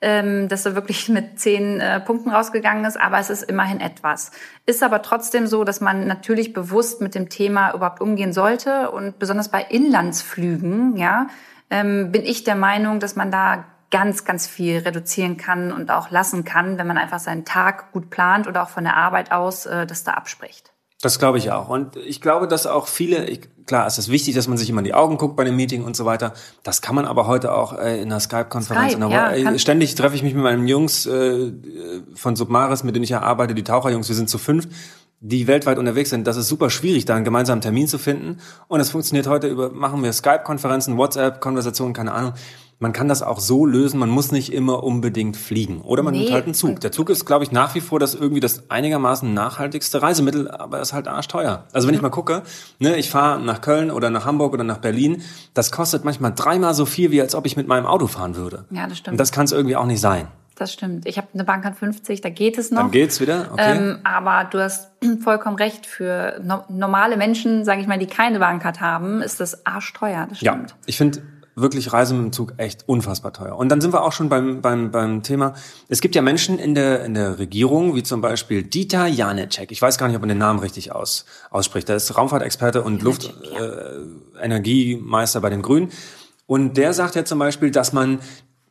ähm, 0.00 0.48
dass 0.48 0.66
er 0.66 0.74
wirklich 0.74 1.08
mit 1.10 1.38
zehn 1.38 1.80
äh, 1.80 2.00
Punkten 2.00 2.30
rausgegangen 2.30 2.84
ist, 2.84 3.00
aber 3.00 3.18
es 3.18 3.30
ist 3.30 3.42
immerhin 3.42 3.80
etwas. 3.80 4.30
Ist 4.66 4.82
aber 4.82 5.02
trotzdem 5.02 5.46
so, 5.46 5.64
dass 5.64 5.80
man 5.80 6.06
natürlich 6.06 6.52
bewusst 6.52 7.00
mit 7.00 7.14
dem 7.14 7.28
Thema 7.28 7.72
überhaupt 7.74 8.00
umgehen 8.00 8.32
sollte 8.32 8.90
und 8.90 9.18
besonders 9.18 9.48
bei 9.50 9.62
Inlandsflügen, 9.62 10.96
ja, 10.96 11.28
ähm, 11.70 12.12
bin 12.12 12.22
ich 12.24 12.44
der 12.44 12.56
Meinung, 12.56 13.00
dass 13.00 13.16
man 13.16 13.30
da 13.30 13.64
ganz, 13.90 14.24
ganz 14.24 14.46
viel 14.46 14.78
reduzieren 14.78 15.36
kann 15.36 15.70
und 15.70 15.90
auch 15.90 16.10
lassen 16.10 16.44
kann, 16.44 16.78
wenn 16.78 16.86
man 16.86 16.98
einfach 16.98 17.20
seinen 17.20 17.44
Tag 17.44 17.92
gut 17.92 18.10
plant 18.10 18.48
oder 18.48 18.64
auch 18.64 18.68
von 18.68 18.84
der 18.84 18.96
Arbeit 18.96 19.30
aus 19.30 19.66
äh, 19.66 19.86
das 19.86 20.02
da 20.02 20.12
abspricht. 20.12 20.72
Das 21.00 21.18
glaube 21.18 21.38
ich 21.38 21.52
auch. 21.52 21.68
Und 21.68 21.96
ich 21.96 22.20
glaube, 22.20 22.48
dass 22.48 22.66
auch 22.66 22.88
viele, 22.88 23.26
ich, 23.26 23.42
klar, 23.66 23.86
es 23.86 23.98
ist 23.98 24.10
wichtig, 24.10 24.34
dass 24.34 24.48
man 24.48 24.58
sich 24.58 24.68
immer 24.68 24.80
in 24.80 24.84
die 24.84 24.94
Augen 24.94 25.16
guckt 25.16 25.36
bei 25.36 25.44
dem 25.44 25.56
Meeting 25.56 25.84
und 25.84 25.96
so 25.96 26.04
weiter. 26.04 26.34
Das 26.62 26.82
kann 26.82 26.94
man 26.94 27.06
aber 27.06 27.26
heute 27.26 27.52
auch 27.54 27.78
äh, 27.78 28.00
in 28.00 28.10
einer 28.10 28.20
Skype-Konferenz. 28.20 28.92
Skype, 28.92 29.10
ja, 29.10 29.32
äh, 29.32 29.58
ständig 29.58 29.94
treffe 29.94 30.16
ich 30.16 30.22
mich 30.22 30.34
mit 30.34 30.42
meinen 30.42 30.68
Jungs 30.68 31.06
äh, 31.06 31.52
von 32.14 32.36
Submaris, 32.36 32.84
mit 32.84 32.94
denen 32.94 33.04
ich 33.04 33.10
ja 33.10 33.20
arbeite, 33.20 33.54
die 33.54 33.64
Taucherjungs, 33.64 34.08
wir 34.08 34.16
sind 34.16 34.28
zu 34.28 34.38
fünf, 34.38 34.68
die 35.20 35.46
weltweit 35.46 35.78
unterwegs 35.78 36.10
sind. 36.10 36.26
Das 36.26 36.36
ist 36.36 36.48
super 36.48 36.68
schwierig, 36.68 37.06
da 37.06 37.14
einen 37.14 37.24
gemeinsamen 37.24 37.62
Termin 37.62 37.88
zu 37.88 37.98
finden. 37.98 38.38
Und 38.68 38.80
es 38.80 38.90
funktioniert 38.90 39.26
heute 39.26 39.48
über, 39.48 39.70
machen 39.70 40.02
wir 40.02 40.12
Skype-Konferenzen, 40.12 40.98
WhatsApp-Konversationen, 40.98 41.94
keine 41.94 42.12
Ahnung. 42.12 42.34
Man 42.84 42.92
kann 42.92 43.08
das 43.08 43.22
auch 43.22 43.40
so 43.40 43.64
lösen, 43.64 43.98
man 43.98 44.10
muss 44.10 44.30
nicht 44.30 44.52
immer 44.52 44.84
unbedingt 44.84 45.38
fliegen. 45.38 45.80
Oder 45.80 46.02
man 46.02 46.12
nimmt 46.12 46.26
Nee, 46.26 46.32
halt 46.34 46.44
einen 46.44 46.52
Zug. 46.52 46.80
Der 46.80 46.92
Zug 46.92 47.08
ist, 47.08 47.24
glaube 47.24 47.42
ich, 47.42 47.50
nach 47.50 47.74
wie 47.74 47.80
vor 47.80 47.98
das 47.98 48.14
irgendwie 48.14 48.40
das 48.40 48.68
einigermaßen 48.70 49.32
nachhaltigste 49.32 50.02
Reisemittel, 50.02 50.50
aber 50.50 50.80
ist 50.80 50.92
halt 50.92 51.08
arschteuer. 51.08 51.64
Also 51.72 51.88
wenn 51.88 51.94
ich 51.94 52.02
mal 52.02 52.10
gucke, 52.10 52.42
ne, 52.80 52.96
ich 52.96 53.08
fahre 53.08 53.40
nach 53.40 53.62
Köln 53.62 53.90
oder 53.90 54.10
nach 54.10 54.26
Hamburg 54.26 54.52
oder 54.52 54.64
nach 54.64 54.76
Berlin, 54.78 55.22
das 55.54 55.72
kostet 55.72 56.04
manchmal 56.04 56.34
dreimal 56.34 56.74
so 56.74 56.84
viel, 56.84 57.10
wie 57.10 57.22
als 57.22 57.34
ob 57.34 57.46
ich 57.46 57.56
mit 57.56 57.68
meinem 57.68 57.86
Auto 57.86 58.06
fahren 58.06 58.36
würde. 58.36 58.66
Ja, 58.70 58.86
das 58.86 58.98
stimmt. 58.98 59.14
Und 59.14 59.18
das 59.18 59.32
kann 59.32 59.46
es 59.46 59.52
irgendwie 59.52 59.76
auch 59.76 59.86
nicht 59.86 60.02
sein. 60.02 60.28
Das 60.56 60.72
stimmt. 60.72 61.08
Ich 61.08 61.16
habe 61.16 61.26
eine 61.34 61.42
Bahncard 61.42 61.74
50, 61.76 62.20
da 62.20 62.28
geht 62.28 62.58
es 62.58 62.70
noch. 62.70 62.82
Dann 62.82 62.90
geht's 62.92 63.18
wieder, 63.20 63.48
okay. 63.52 63.76
Ähm, 63.76 63.98
aber 64.04 64.44
du 64.48 64.60
hast 64.60 64.90
vollkommen 65.24 65.56
recht. 65.56 65.84
Für 65.86 66.38
no 66.44 66.62
normale 66.68 67.16
Menschen, 67.16 67.64
sage 67.64 67.80
ich 67.80 67.88
mal, 67.88 67.98
die 67.98 68.06
keine 68.06 68.38
Bahncard 68.38 68.80
haben, 68.80 69.20
ist 69.20 69.40
das 69.40 69.66
arschteuer. 69.66 70.26
Das 70.28 70.42
Ja, 70.42 70.52
stimmt. 70.52 70.74
ich 70.86 70.96
finde 70.96 71.22
wirklich 71.56 71.92
Reisen 71.92 72.16
mit 72.18 72.26
dem 72.26 72.32
Zug 72.32 72.54
echt 72.56 72.88
unfassbar 72.88 73.32
teuer. 73.32 73.56
Und 73.56 73.68
dann 73.68 73.80
sind 73.80 73.92
wir 73.92 74.02
auch 74.02 74.12
schon 74.12 74.28
beim, 74.28 74.60
beim, 74.60 74.90
beim 74.90 75.22
Thema. 75.22 75.54
Es 75.88 76.00
gibt 76.00 76.14
ja 76.14 76.22
Menschen 76.22 76.58
in 76.58 76.74
der, 76.74 77.04
in 77.04 77.14
der 77.14 77.38
Regierung, 77.38 77.94
wie 77.94 78.02
zum 78.02 78.20
Beispiel 78.20 78.62
Dieter 78.62 79.06
Janecek. 79.06 79.70
Ich 79.70 79.80
weiß 79.80 79.98
gar 79.98 80.08
nicht, 80.08 80.16
ob 80.16 80.22
man 80.22 80.28
den 80.28 80.38
Namen 80.38 80.58
richtig 80.58 80.92
aus, 80.92 81.24
ausspricht. 81.50 81.88
Der 81.88 81.96
ist 81.96 82.16
Raumfahrtexperte 82.16 82.82
und 82.82 83.02
Janecek, 83.02 83.34
ja. 83.52 83.60
Luftenergiemeister 84.34 85.40
bei 85.40 85.50
den 85.50 85.62
Grünen. 85.62 85.90
Und 86.46 86.76
der 86.76 86.92
sagt 86.92 87.14
ja 87.14 87.24
zum 87.24 87.38
Beispiel, 87.38 87.70
dass 87.70 87.92
man 87.92 88.18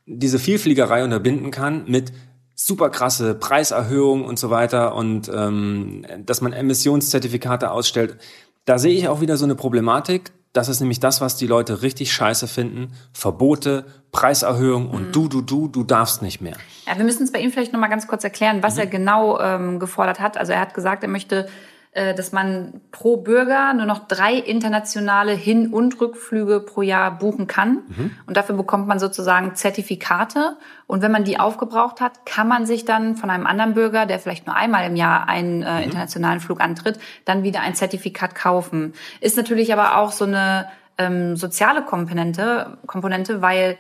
diese 0.06 0.40
Vielfliegerei 0.40 1.04
unterbinden 1.04 1.52
kann 1.52 1.86
mit 1.88 2.12
super 2.56 2.90
krasse 2.90 3.34
Preiserhöhungen 3.34 4.26
und 4.26 4.38
so 4.38 4.50
weiter 4.50 4.96
und 4.96 5.32
ähm, 5.34 6.06
dass 6.26 6.42
man 6.42 6.54
Emissionszertifikate 6.54 7.72
ausstellt. 7.72 8.18
Da 8.66 8.78
sehe 8.78 8.94
ich 8.94 9.08
auch 9.08 9.22
wieder 9.22 9.38
so 9.38 9.46
eine 9.46 9.56
Problematik. 9.56 10.32
Das 10.54 10.70
ist 10.70 10.80
nämlich 10.80 11.00
das, 11.00 11.20
was 11.20 11.36
die 11.36 11.48
Leute 11.48 11.82
richtig 11.82 12.14
scheiße 12.14 12.48
finden. 12.48 12.94
Verbote, 13.12 13.86
Preiserhöhung 14.12 14.90
und 14.90 15.12
du, 15.16 15.28
du, 15.28 15.42
du, 15.42 15.68
du 15.68 15.84
darfst 15.84 16.22
nicht 16.22 16.42
mehr. 16.42 16.56
Ja, 16.88 16.96
wir 16.98 17.04
müssen 17.06 17.24
es 17.24 17.32
bei 17.32 17.40
ihm 17.40 17.52
vielleicht 17.52 17.74
noch 17.74 17.80
mal 17.80 17.88
ganz 17.88 18.08
kurz 18.08 18.24
erklären, 18.24 18.58
Mhm. 18.58 18.64
was 18.64 18.78
er 18.78 18.86
genau 18.86 19.40
ähm, 19.40 19.80
gefordert 19.80 20.20
hat. 20.20 20.38
Also 20.38 20.54
er 20.54 20.60
hat 20.60 20.74
gesagt, 20.76 21.02
er 21.04 21.10
möchte 21.10 21.50
dass 21.94 22.32
man 22.32 22.82
pro 22.92 23.18
Bürger 23.18 23.74
nur 23.74 23.86
noch 23.86 24.08
drei 24.08 24.34
internationale 24.34 25.34
Hin- 25.34 25.72
und 25.72 26.02
Rückflüge 26.02 26.60
pro 26.60 26.82
Jahr 26.82 27.12
buchen 27.18 27.46
kann. 27.46 27.84
Mhm. 27.88 28.12
Und 28.26 28.36
dafür 28.36 28.56
bekommt 28.56 28.88
man 28.88 28.98
sozusagen 28.98 29.54
Zertifikate. 29.54 30.58
Und 30.88 31.04
wenn 31.04 31.12
man 31.12 31.24
die 31.24 31.40
aufgebraucht 31.40 32.02
hat, 32.02 32.26
kann 32.26 32.48
man 32.48 32.66
sich 32.66 32.86
dann 32.86 33.16
von 33.16 33.30
einem 33.30 33.46
anderen 33.46 33.76
Bürger, 33.76 34.08
der 34.08 34.18
vielleicht 34.18 34.48
nur 34.48 34.56
einmal 34.56 34.88
im 34.88 34.96
Jahr 34.96 35.30
einen 35.30 35.62
äh, 35.62 35.78
mhm. 35.78 35.84
internationalen 35.84 36.40
Flug 36.40 36.62
antritt, 36.62 36.98
dann 37.26 37.44
wieder 37.44 37.62
ein 37.62 37.76
Zertifikat 37.76 38.34
kaufen. 38.34 38.94
Ist 39.22 39.38
natürlich 39.38 39.72
aber 39.72 39.98
auch 39.98 40.12
so 40.12 40.26
eine 40.26 40.68
ähm, 40.98 41.36
soziale 41.36 41.84
Komponente, 41.84 42.78
Komponente, 42.88 43.42
weil 43.42 43.78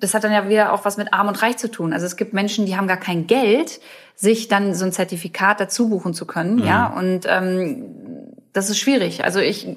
das 0.00 0.14
hat 0.14 0.24
dann 0.24 0.32
ja 0.32 0.48
wieder 0.48 0.72
auch 0.72 0.84
was 0.84 0.96
mit 0.96 1.12
Arm 1.12 1.28
und 1.28 1.40
Reich 1.42 1.56
zu 1.56 1.70
tun. 1.70 1.92
Also 1.92 2.06
es 2.06 2.16
gibt 2.16 2.32
Menschen, 2.32 2.66
die 2.66 2.76
haben 2.76 2.86
gar 2.86 2.98
kein 2.98 3.26
Geld, 3.26 3.80
sich 4.14 4.48
dann 4.48 4.74
so 4.74 4.84
ein 4.84 4.92
Zertifikat 4.92 5.60
dazu 5.60 5.88
buchen 5.88 6.14
zu 6.14 6.26
können, 6.26 6.56
mhm. 6.56 6.64
ja. 6.64 6.86
Und 6.86 7.26
ähm, 7.26 8.32
das 8.52 8.70
ist 8.70 8.78
schwierig. 8.78 9.24
Also 9.24 9.40
ich 9.40 9.68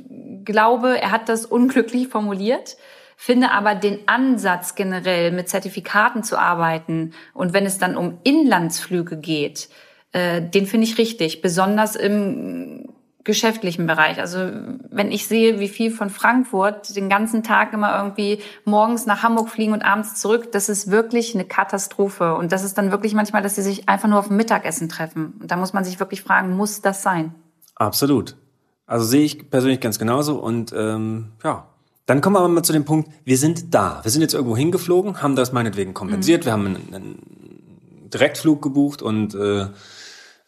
glaube, 0.46 1.00
er 1.00 1.12
hat 1.12 1.30
das 1.30 1.46
unglücklich 1.46 2.08
formuliert, 2.08 2.78
finde 3.16 3.52
aber 3.52 3.76
den 3.76 4.00
Ansatz 4.08 4.76
generell 4.76 5.32
mit 5.32 5.50
Zertifikaten 5.50 6.24
zu 6.24 6.38
arbeiten 6.38 7.14
und 7.34 7.54
wenn 7.54 7.66
es 7.66 7.78
dann 7.78 7.98
um 7.98 8.20
Inlandsflüge 8.24 9.18
geht, 9.18 9.70
äh, 10.12 10.42
den 10.42 10.66
finde 10.66 10.88
ich 10.88 10.98
richtig, 10.98 11.42
besonders 11.42 11.96
im 11.96 12.90
geschäftlichen 13.30 13.86
Bereich. 13.86 14.20
Also 14.20 14.40
wenn 14.90 15.12
ich 15.12 15.28
sehe, 15.28 15.60
wie 15.60 15.70
viel 15.70 15.92
von 15.92 16.10
Frankfurt 16.10 16.96
den 16.96 17.10
ganzen 17.10 17.44
Tag 17.44 17.74
immer 17.74 17.96
irgendwie 17.96 18.42
morgens 18.66 19.06
nach 19.06 19.22
Hamburg 19.22 19.50
fliegen 19.50 19.72
und 19.72 19.84
abends 19.84 20.16
zurück, 20.16 20.52
das 20.52 20.68
ist 20.68 20.90
wirklich 20.90 21.36
eine 21.36 21.46
Katastrophe. 21.46 22.34
Und 22.34 22.52
das 22.52 22.64
ist 22.64 22.78
dann 22.78 22.90
wirklich 22.90 23.14
manchmal, 23.14 23.44
dass 23.44 23.56
sie 23.56 23.62
sich 23.62 23.88
einfach 23.88 24.10
nur 24.10 24.18
auf 24.18 24.30
dem 24.30 24.38
Mittagessen 24.38 24.90
treffen. 24.90 25.36
Und 25.40 25.52
da 25.52 25.58
muss 25.58 25.74
man 25.74 25.84
sich 25.84 26.00
wirklich 26.00 26.24
fragen, 26.24 26.58
muss 26.58 26.82
das 26.82 27.04
sein? 27.04 27.36
Absolut. 27.76 28.36
Also 28.88 29.06
sehe 29.06 29.22
ich 29.22 29.52
persönlich 29.52 29.80
ganz 29.80 30.00
genauso. 30.00 30.40
Und 30.40 30.74
ähm, 30.76 31.34
ja, 31.44 31.68
dann 32.08 32.22
kommen 32.22 32.36
wir 32.36 32.40
aber 32.40 32.50
mal 32.50 32.64
zu 32.64 32.74
dem 32.74 32.86
Punkt, 32.86 33.12
wir 33.24 33.38
sind 33.38 33.76
da. 33.76 34.00
Wir 34.02 34.10
sind 34.10 34.24
jetzt 34.24 34.34
irgendwo 34.34 34.58
hingeflogen, 34.58 35.22
haben 35.22 35.36
das 35.36 35.54
meinetwegen 35.54 35.94
kompensiert. 35.94 36.42
Mhm. 36.42 36.46
Wir 36.46 36.52
haben 36.54 36.66
einen, 36.66 36.94
einen 36.96 38.10
Direktflug 38.12 38.64
gebucht 38.64 39.04
und 39.04 39.36
äh, 39.36 39.68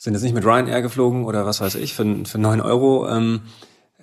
sind 0.01 0.13
jetzt 0.13 0.23
nicht 0.23 0.33
mit 0.33 0.45
Ryanair 0.45 0.81
geflogen 0.81 1.25
oder 1.25 1.45
was 1.45 1.61
weiß 1.61 1.75
ich, 1.75 1.93
für, 1.93 2.25
für 2.25 2.39
neun 2.39 2.59
Euro. 2.59 3.07
Ähm, 3.07 3.41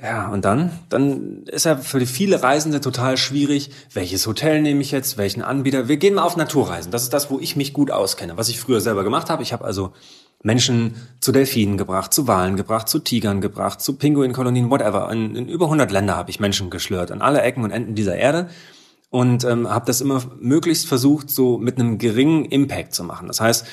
ja, 0.00 0.28
und 0.28 0.45
dann? 0.45 0.71
Dann 0.90 1.43
ist 1.47 1.64
ja 1.64 1.76
für 1.76 2.07
viele 2.07 2.40
Reisende 2.40 2.81
total 2.81 3.17
schwierig, 3.17 3.73
welches 3.93 4.25
Hotel 4.28 4.62
nehme 4.62 4.81
ich 4.81 4.93
jetzt, 4.93 5.19
welchen 5.19 5.43
Anbieter. 5.43 5.88
Wir 5.88 5.97
gehen 5.97 6.14
mal 6.14 6.23
auf 6.23 6.37
Naturreisen. 6.37 6.93
Das 6.93 7.02
ist 7.02 7.12
das, 7.12 7.33
wo 7.33 7.40
ich 7.40 7.57
mich 7.57 7.73
gut 7.73 7.90
auskenne, 7.90 8.37
was 8.37 8.49
ich 8.49 8.61
früher 8.61 8.81
selber 8.81 9.02
gemacht 9.02 9.28
habe. 9.28 9.43
Ich 9.43 9.52
habe 9.52 9.64
also 9.64 9.93
Menschen 10.40 10.95
zu 11.19 11.33
Delfinen 11.33 11.76
gebracht, 11.76 12.14
zu 12.14 12.28
Walen 12.28 12.55
gebracht, 12.55 12.88
zu 12.88 13.00
Tigern 13.00 13.40
gebracht, 13.40 13.81
zu 13.81 13.97
Pinguinkolonien, 13.97 14.71
whatever. 14.71 15.11
In, 15.11 15.35
in 15.35 15.49
über 15.49 15.64
100 15.64 15.90
Länder 15.90 16.17
habe 16.17 16.31
ich 16.31 16.38
Menschen 16.38 16.71
geschlört, 16.71 17.11
an 17.11 17.23
alle 17.23 17.43
Ecken 17.43 17.64
und 17.64 17.73
Enden 17.73 17.97
dieser 17.97 18.14
Erde. 18.14 18.50
Und 19.11 19.43
ähm, 19.43 19.69
habe 19.69 19.87
das 19.87 20.00
immer 20.00 20.23
möglichst 20.38 20.87
versucht, 20.87 21.28
so 21.28 21.59
mit 21.59 21.76
einem 21.76 21.99
geringen 21.99 22.45
Impact 22.45 22.95
zu 22.95 23.02
machen. 23.02 23.26
Das 23.26 23.40
heißt, 23.40 23.67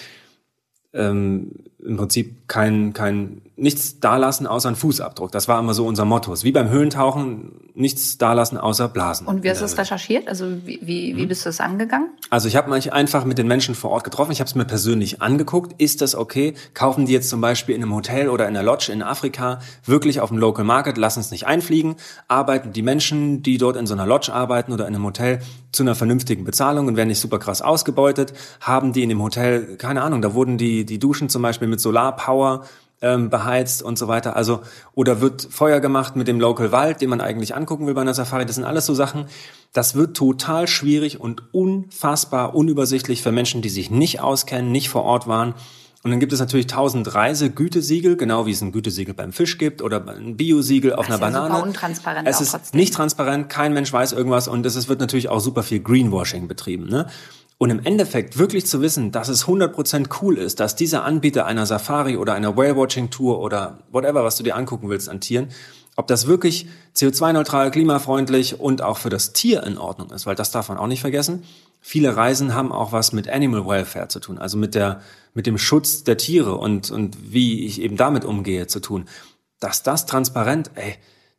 ähm, 0.94 1.52
im 1.86 1.98
Prinzip 1.98 2.48
kein, 2.48 2.94
kein 2.94 3.42
nichts 3.58 4.00
dalassen 4.00 4.48
außer 4.48 4.70
ein 4.70 4.76
Fußabdruck. 4.76 5.32
Das 5.32 5.48
war 5.48 5.60
immer 5.60 5.74
so 5.74 5.88
unser 5.88 6.04
Motto. 6.04 6.34
Wie 6.44 6.52
beim 6.52 6.70
Höhlentauchen, 6.70 7.52
nichts 7.74 8.18
dalassen 8.18 8.58
außer 8.58 8.90
Blasen. 8.90 9.28
Und 9.28 9.44
wie 9.44 9.50
hast 9.50 9.60
du 9.60 9.64
das 9.64 9.78
recherchiert? 9.78 10.28
Also 10.28 10.46
wie, 10.66 10.80
wie, 10.82 11.16
wie 11.16 11.22
hm. 11.22 11.28
bist 11.28 11.46
du 11.46 11.50
das 11.50 11.62
angegangen? 11.62 12.10
Also 12.30 12.48
ich 12.48 12.56
habe 12.56 12.70
mich 12.70 12.92
einfach 12.92 13.24
mit 13.24 13.38
den 13.38 13.48
Menschen 13.48 13.74
vor 13.76 13.92
Ort 13.92 14.04
getroffen. 14.04 14.32
Ich 14.32 14.40
habe 14.40 14.48
es 14.48 14.56
mir 14.56 14.66
persönlich 14.66 15.22
angeguckt. 15.22 15.82
Ist 15.82 16.02
das 16.02 16.16
okay? 16.16 16.54
Kaufen 16.74 17.06
die 17.06 17.14
jetzt 17.14 17.30
zum 17.30 17.40
Beispiel 17.40 17.76
in 17.76 17.84
einem 17.84 17.94
Hotel 17.94 18.30
oder 18.30 18.48
in 18.48 18.56
einer 18.56 18.66
Lodge 18.66 18.92
in 18.92 19.02
Afrika 19.02 19.60
wirklich 19.86 20.20
auf 20.20 20.30
dem 20.30 20.38
Local 20.38 20.66
Market, 20.66 20.98
lassen 20.98 21.22
es 21.22 21.32
nicht 21.32 21.48
einfliegen? 21.48 21.96
Arbeiten 22.28 22.74
die 22.74 22.82
Menschen, 22.82 23.42
die 23.42 23.58
dort 23.58 23.78
in 23.78 23.88
so 23.88 23.94
einer 23.94 24.06
Lodge 24.06 24.34
arbeiten 24.34 24.74
oder 24.74 24.88
in 24.88 24.96
einem 24.96 25.06
Hotel, 25.06 25.40
zu 25.72 25.84
einer 25.84 25.96
vernünftigen 25.96 26.46
Bezahlung 26.46 26.88
und 26.88 26.96
werden 26.96 27.10
nicht 27.10 27.20
super 27.20 27.40
krass 27.40 27.62
ausgebeutet? 27.62 28.34
Haben 28.62 28.94
die 28.94 29.04
in 29.04 29.10
dem 29.10 29.22
Hotel, 29.22 29.78
keine 29.78 30.02
Ahnung, 30.02 30.22
da 30.22 30.34
wurden 30.34 30.58
die, 30.58 30.86
die 30.86 31.00
Duschen 31.00 31.30
zum 31.30 31.42
Beispiel 31.42 31.68
mit 31.76 31.82
Solarpower 31.82 32.64
ähm, 33.02 33.30
beheizt 33.30 33.84
und 33.84 33.98
so 33.98 34.08
weiter. 34.08 34.36
Also 34.36 34.62
oder 34.94 35.22
wird 35.22 35.48
Feuer 35.50 35.80
gemacht 35.80 36.16
mit 36.16 36.28
dem 36.28 36.40
Local 36.40 36.72
Wald, 36.72 37.02
den 37.02 37.10
man 37.10 37.22
eigentlich 37.22 37.56
angucken 37.56 37.86
will 37.88 37.94
bei 37.94 38.02
einer 38.02 38.14
Safari. 38.14 38.46
Das 38.46 38.56
sind 38.56 38.64
alles 38.64 38.86
so 38.86 38.94
Sachen. 38.94 39.26
Das 39.74 39.96
wird 39.96 40.16
total 40.16 40.68
schwierig 40.68 41.20
und 41.20 41.44
unfassbar 41.54 42.56
unübersichtlich 42.56 43.22
für 43.22 43.32
Menschen, 43.32 43.62
die 43.62 43.70
sich 43.70 43.92
nicht 43.92 44.22
auskennen, 44.22 44.72
nicht 44.72 44.90
vor 44.90 45.04
Ort 45.04 45.28
waren. 45.28 45.54
Und 46.04 46.12
dann 46.12 46.20
gibt 46.20 46.34
es 46.34 46.40
natürlich 46.40 46.68
tausend 46.68 47.14
Reisegütesiegel, 47.16 48.16
genau 48.16 48.46
wie 48.46 48.52
es 48.52 48.62
ein 48.62 48.72
Gütesiegel 48.72 49.16
beim 49.16 49.34
Fisch 49.34 49.58
gibt 49.58 49.82
oder 49.82 50.08
ein 50.08 50.38
Biosiegel 50.38 50.94
auf 50.94 51.08
das 51.08 51.20
einer 51.20 51.34
ja 51.34 51.42
Banane. 51.42 51.64
untransparent 51.64 52.28
es 52.28 52.42
ist 52.42 52.52
trotzdem. 52.52 52.80
nicht 52.80 52.94
transparent, 52.94 53.50
kein 53.50 53.74
Mensch 53.74 53.92
weiß 53.92 54.14
irgendwas 54.14 54.48
und 54.48 54.66
es 54.68 54.88
wird 54.88 55.00
natürlich 55.00 55.30
auch 55.30 55.40
super 55.40 55.64
viel 55.64 55.80
Greenwashing 55.80 56.48
betrieben. 56.48 56.88
Ne? 56.88 57.08
Und 57.58 57.70
im 57.70 57.86
Endeffekt 57.86 58.38
wirklich 58.38 58.66
zu 58.66 58.82
wissen, 58.82 59.12
dass 59.12 59.30
es 59.30 59.46
100% 59.46 60.22
cool 60.22 60.38
ist, 60.38 60.60
dass 60.60 60.76
dieser 60.76 61.06
Anbieter 61.06 61.46
einer 61.46 61.66
Safari 61.66 62.18
oder 62.18 62.34
einer 62.34 62.58
Whale-Watching-Tour 62.58 63.40
oder 63.40 63.80
whatever, 63.92 64.26
was 64.26 64.36
du 64.36 64.44
dir 64.44 64.58
angucken 64.58 64.90
willst 64.90 65.08
an 65.08 65.22
Tieren, 65.22 65.48
ob 65.96 66.08
das 66.08 66.28
wirklich 66.28 66.68
CO2-neutral, 66.96 67.72
klimafreundlich 67.72 68.60
und 68.60 68.82
auch 68.82 68.98
für 68.98 69.10
das 69.10 69.32
Tier 69.32 69.64
in 69.64 69.78
Ordnung 69.78 70.12
ist, 70.12 70.26
weil 70.26 70.36
das 70.36 70.52
darf 70.52 70.68
man 70.68 70.78
auch 70.78 70.88
nicht 70.88 71.00
vergessen. 71.00 71.44
Viele 71.80 72.18
Reisen 72.18 72.54
haben 72.54 72.74
auch 72.74 72.92
was 72.92 73.14
mit 73.14 73.30
Animal 73.30 73.66
Welfare 73.66 74.10
zu 74.10 74.20
tun, 74.20 74.38
also 74.38 74.58
mit 74.58 74.76
der, 74.76 75.02
mit 75.34 75.48
dem 75.48 75.58
Schutz 75.58 76.04
der 76.04 76.18
Tiere 76.18 76.56
und, 76.56 76.92
und 76.92 77.32
wie 77.32 77.66
ich 77.66 77.80
eben 77.80 77.96
damit 77.96 78.26
umgehe 78.26 78.68
zu 78.68 78.82
tun. 78.82 79.06
Dass 79.62 79.84
das 79.84 80.06
transparent, 80.06 80.72
ey, 80.76 80.96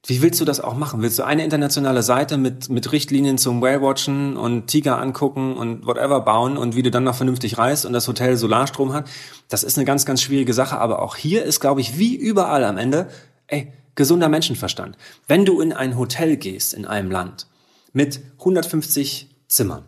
wie 0.06 0.22
willst 0.22 0.40
du 0.40 0.44
das 0.44 0.60
auch 0.60 0.74
machen? 0.74 1.02
Willst 1.02 1.18
du 1.18 1.24
eine 1.24 1.42
internationale 1.42 2.02
Seite 2.02 2.38
mit, 2.38 2.68
mit 2.68 2.92
Richtlinien 2.92 3.38
zum 3.38 3.60
Whale-Watchen 3.60 4.36
und 4.36 4.68
Tiger 4.68 5.00
angucken 5.00 5.56
und 5.56 5.84
whatever 5.84 6.20
bauen 6.20 6.56
und 6.56 6.76
wie 6.76 6.82
du 6.82 6.92
dann 6.92 7.02
noch 7.02 7.16
vernünftig 7.16 7.58
reist 7.58 7.84
und 7.84 7.92
das 7.92 8.06
Hotel 8.06 8.36
Solarstrom 8.36 8.92
hat? 8.92 9.08
Das 9.48 9.64
ist 9.64 9.76
eine 9.76 9.84
ganz, 9.84 10.06
ganz 10.06 10.22
schwierige 10.22 10.54
Sache. 10.54 10.78
Aber 10.78 11.02
auch 11.02 11.16
hier 11.16 11.42
ist, 11.42 11.58
glaube 11.58 11.80
ich, 11.80 11.98
wie 11.98 12.14
überall 12.14 12.62
am 12.62 12.78
Ende, 12.78 13.08
ey, 13.48 13.72
gesunder 13.96 14.28
Menschenverstand. 14.28 14.96
Wenn 15.26 15.44
du 15.44 15.60
in 15.60 15.72
ein 15.72 15.98
Hotel 15.98 16.36
gehst 16.36 16.72
in 16.72 16.86
einem 16.86 17.10
Land 17.10 17.48
mit 17.92 18.20
150 18.38 19.28
Zimmern, 19.48 19.82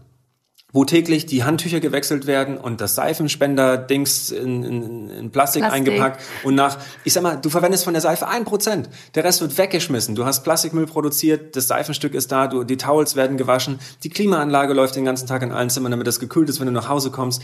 wo 0.70 0.84
täglich 0.84 1.24
die 1.24 1.44
Handtücher 1.44 1.80
gewechselt 1.80 2.26
werden 2.26 2.58
und 2.58 2.82
das 2.82 2.94
Seifenspender-Dings 2.94 4.30
in, 4.30 4.62
in, 4.62 5.08
in 5.08 5.30
Plastik, 5.30 5.62
Plastik, 5.62 5.64
eingepackt 5.64 6.22
und 6.44 6.56
nach, 6.56 6.76
ich 7.04 7.14
sag 7.14 7.22
mal, 7.22 7.36
du 7.36 7.48
verwendest 7.48 7.84
von 7.84 7.94
der 7.94 8.02
Seife 8.02 8.28
ein 8.28 8.44
Prozent, 8.44 8.90
der 9.14 9.24
Rest 9.24 9.40
wird 9.40 9.56
weggeschmissen. 9.56 10.14
Du 10.14 10.26
hast 10.26 10.44
Plastikmüll 10.44 10.86
produziert, 10.86 11.56
das 11.56 11.68
Seifenstück 11.68 12.12
ist 12.12 12.30
da, 12.32 12.48
du, 12.48 12.64
die 12.64 12.76
Towels 12.76 13.16
werden 13.16 13.38
gewaschen, 13.38 13.78
die 14.02 14.10
Klimaanlage 14.10 14.74
läuft 14.74 14.94
den 14.94 15.06
ganzen 15.06 15.26
Tag 15.26 15.42
in 15.42 15.52
allen 15.52 15.70
Zimmern, 15.70 15.90
damit 15.90 16.06
das 16.06 16.20
gekühlt 16.20 16.50
ist, 16.50 16.60
wenn 16.60 16.66
du 16.66 16.72
nach 16.72 16.90
Hause 16.90 17.10
kommst. 17.10 17.42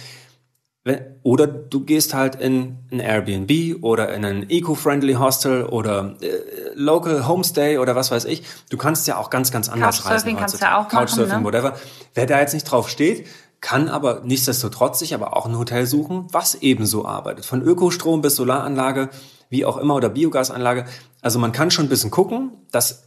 Oder 1.23 1.47
du 1.47 1.81
gehst 1.81 2.13
halt 2.13 2.35
in 2.35 2.77
ein 2.93 3.01
Airbnb 3.01 3.83
oder 3.83 4.13
in 4.13 4.23
ein 4.23 4.51
eco-friendly 4.51 5.15
Hostel 5.15 5.65
oder 5.65 6.17
äh, 6.21 6.29
Local 6.75 7.27
Homestay 7.27 7.79
oder 7.79 7.97
was 7.97 8.11
weiß 8.11 8.27
ich. 8.27 8.43
Du 8.69 8.77
kannst 8.77 9.07
ja 9.07 9.17
auch 9.17 9.31
ganz, 9.31 9.51
ganz 9.51 9.71
anders 9.71 10.03
Couchsurfing 10.03 10.35
reisen. 10.35 10.37
kannst 10.37 10.61
du 10.61 10.65
ja 10.67 10.79
auch 10.79 10.89
Couchsurfing, 10.89 11.29
machen, 11.29 11.43
ne? 11.43 11.49
whatever. 11.49 11.77
Wer 12.13 12.27
da 12.27 12.39
jetzt 12.41 12.53
nicht 12.53 12.65
drauf 12.65 12.91
steht, 12.91 13.27
kann 13.63 13.89
aber 13.89 14.21
nichtsdestotrotz 14.25 14.99
sich 14.99 15.15
aber 15.15 15.35
auch 15.35 15.47
ein 15.47 15.57
Hotel 15.57 15.87
suchen, 15.87 16.27
was 16.33 16.57
ebenso 16.57 17.07
arbeitet. 17.07 17.47
Von 17.47 17.63
Ökostrom 17.63 18.21
bis 18.21 18.37
Solaranlage, 18.37 19.09
wie 19.49 19.65
auch 19.65 19.79
immer, 19.79 19.95
oder 19.95 20.11
Biogasanlage. 20.11 20.85
Also 21.23 21.39
man 21.39 21.53
kann 21.53 21.71
schon 21.71 21.87
ein 21.87 21.89
bisschen 21.89 22.11
gucken. 22.11 22.51
Das 22.73 23.05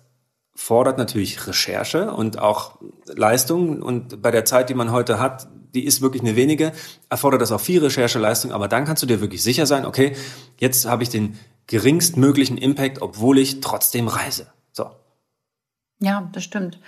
fordert 0.55 0.97
natürlich 0.97 1.45
Recherche 1.45 2.11
und 2.11 2.39
auch 2.39 2.79
Leistung. 3.05 3.83
Und 3.83 4.23
bei 4.23 4.31
der 4.31 4.45
Zeit, 4.45 4.71
die 4.71 4.73
man 4.73 4.91
heute 4.91 5.19
hat, 5.19 5.47
die 5.73 5.85
ist 5.85 6.01
wirklich 6.01 6.21
eine 6.21 6.35
wenige, 6.35 6.71
erfordert 7.09 7.41
das 7.41 7.51
auch 7.51 7.61
viel 7.61 7.83
Rechercheleistung, 7.83 8.51
aber 8.51 8.67
dann 8.67 8.85
kannst 8.85 9.03
du 9.03 9.07
dir 9.07 9.21
wirklich 9.21 9.43
sicher 9.43 9.65
sein, 9.65 9.85
okay, 9.85 10.15
jetzt 10.59 10.85
habe 10.85 11.03
ich 11.03 11.09
den 11.09 11.37
geringstmöglichen 11.67 12.57
Impact, 12.57 13.01
obwohl 13.01 13.37
ich 13.37 13.59
trotzdem 13.59 14.07
reise. 14.07 14.47
So. 14.71 14.89
Ja, 15.99 16.29
das 16.31 16.43
stimmt. 16.43 16.79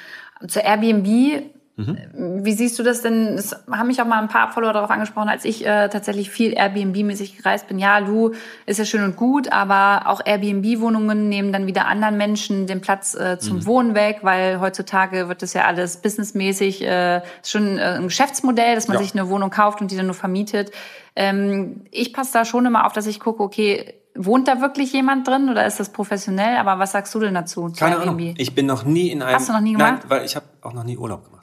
Zur 0.47 0.63
Airbnb 0.63 1.58
Mhm. 1.79 2.43
Wie 2.43 2.53
siehst 2.53 2.77
du 2.77 2.83
das 2.83 3.01
denn? 3.01 3.35
Es 3.35 3.55
haben 3.71 3.87
mich 3.87 4.01
auch 4.01 4.05
mal 4.05 4.21
ein 4.21 4.27
paar 4.27 4.51
Follower 4.51 4.73
darauf 4.73 4.89
angesprochen, 4.89 5.29
als 5.29 5.45
ich 5.45 5.65
äh, 5.65 5.87
tatsächlich 5.87 6.29
viel 6.29 6.53
Airbnb-mäßig 6.53 7.37
gereist 7.37 7.67
bin. 7.67 7.79
Ja, 7.79 7.99
Lu 7.99 8.31
ist 8.65 8.79
ja 8.79 8.85
schön 8.85 9.03
und 9.03 9.15
gut, 9.15 9.51
aber 9.51 10.07
auch 10.07 10.21
Airbnb-Wohnungen 10.25 11.29
nehmen 11.29 11.53
dann 11.53 11.67
wieder 11.67 11.87
anderen 11.87 12.17
Menschen 12.17 12.67
den 12.67 12.81
Platz 12.81 13.15
äh, 13.15 13.39
zum 13.39 13.57
mhm. 13.57 13.65
Wohnen 13.65 13.95
weg, 13.95 14.19
weil 14.23 14.59
heutzutage 14.59 15.29
wird 15.29 15.41
das 15.41 15.53
ja 15.53 15.65
alles 15.65 15.97
businessmäßig 15.97 16.83
äh, 16.83 17.21
schon 17.43 17.77
äh, 17.77 17.95
ein 17.97 18.03
Geschäftsmodell, 18.03 18.75
dass 18.75 18.87
man 18.89 18.97
ja. 18.97 19.03
sich 19.03 19.13
eine 19.13 19.29
Wohnung 19.29 19.49
kauft 19.49 19.79
und 19.79 19.91
die 19.91 19.95
dann 19.95 20.07
nur 20.07 20.15
vermietet. 20.15 20.71
Ähm, 21.15 21.85
ich 21.91 22.11
passe 22.13 22.33
da 22.33 22.43
schon 22.43 22.65
immer 22.65 22.85
auf, 22.85 22.93
dass 22.93 23.07
ich 23.07 23.19
gucke, 23.19 23.41
okay, 23.41 23.95
Wohnt 24.21 24.49
da 24.49 24.59
wirklich 24.59 24.91
jemand 24.91 25.25
drin 25.25 25.49
oder 25.49 25.65
ist 25.65 25.79
das 25.79 25.89
professionell? 25.89 26.57
Aber 26.57 26.77
was 26.77 26.91
sagst 26.91 27.15
du 27.15 27.21
denn 27.21 27.35
dazu? 27.35 27.71
Keine 27.77 27.99
Ahnung. 27.99 28.19
Ich 28.37 28.53
bin 28.53 28.65
noch 28.65 28.83
nie 28.83 29.11
in 29.11 29.21
einem. 29.21 29.35
Hast 29.35 29.47
du 29.47 29.53
noch 29.53 29.61
nie 29.61 29.73
gemacht? 29.73 29.99
Nein, 30.01 30.09
weil 30.09 30.25
ich 30.25 30.35
habe 30.35 30.45
auch 30.61 30.73
noch 30.73 30.83
nie 30.83 30.97
Urlaub 30.97 31.23
gemacht. 31.23 31.38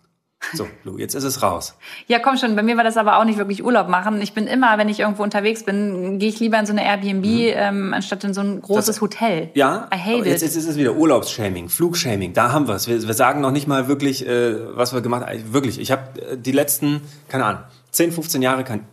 So, 0.54 0.68
Lu, 0.84 0.98
jetzt 0.98 1.14
ist 1.14 1.24
es 1.24 1.42
raus. 1.42 1.74
Ja, 2.06 2.18
komm 2.18 2.36
schon. 2.36 2.56
Bei 2.56 2.62
mir 2.62 2.76
war 2.76 2.84
das 2.84 2.96
aber 2.96 3.18
auch 3.18 3.24
nicht 3.24 3.38
wirklich 3.38 3.64
Urlaub 3.64 3.88
machen. 3.88 4.20
Ich 4.20 4.32
bin 4.32 4.46
immer, 4.46 4.78
wenn 4.78 4.88
ich 4.88 5.00
irgendwo 5.00 5.22
unterwegs 5.22 5.64
bin, 5.64 6.18
gehe 6.18 6.28
ich 6.28 6.40
lieber 6.40 6.58
in 6.58 6.66
so 6.66 6.72
eine 6.72 6.84
Airbnb, 6.84 7.24
mhm. 7.24 7.52
ähm, 7.54 7.94
anstatt 7.94 8.24
in 8.24 8.34
so 8.34 8.40
ein 8.40 8.62
großes 8.62 8.86
das, 8.86 9.00
Hotel. 9.00 9.50
Ja, 9.54 9.88
I 9.92 9.98
hate 9.98 10.28
jetzt, 10.28 10.42
it. 10.42 10.48
jetzt 10.48 10.56
ist 10.56 10.68
es 10.68 10.76
wieder 10.76 10.94
Urlaubsshaming, 10.94 11.68
Flugshaming. 11.68 12.32
Da 12.32 12.52
haben 12.52 12.68
wir 12.68 12.74
es. 12.74 12.86
Wir, 12.88 13.14
sagen 13.14 13.40
noch 13.40 13.50
nicht 13.50 13.66
mal 13.66 13.88
wirklich, 13.88 14.26
äh, 14.26 14.76
was 14.76 14.92
wir 14.92 15.00
gemacht 15.00 15.26
haben. 15.26 15.52
Wirklich, 15.52 15.80
ich 15.80 15.90
habe 15.90 16.20
äh, 16.20 16.36
die 16.36 16.52
letzten, 16.52 17.00
keine 17.28 17.44
Ahnung, 17.44 17.62
10, 17.90 18.12
15 18.12 18.42
Jahre 18.42 18.64
kein 18.64 18.86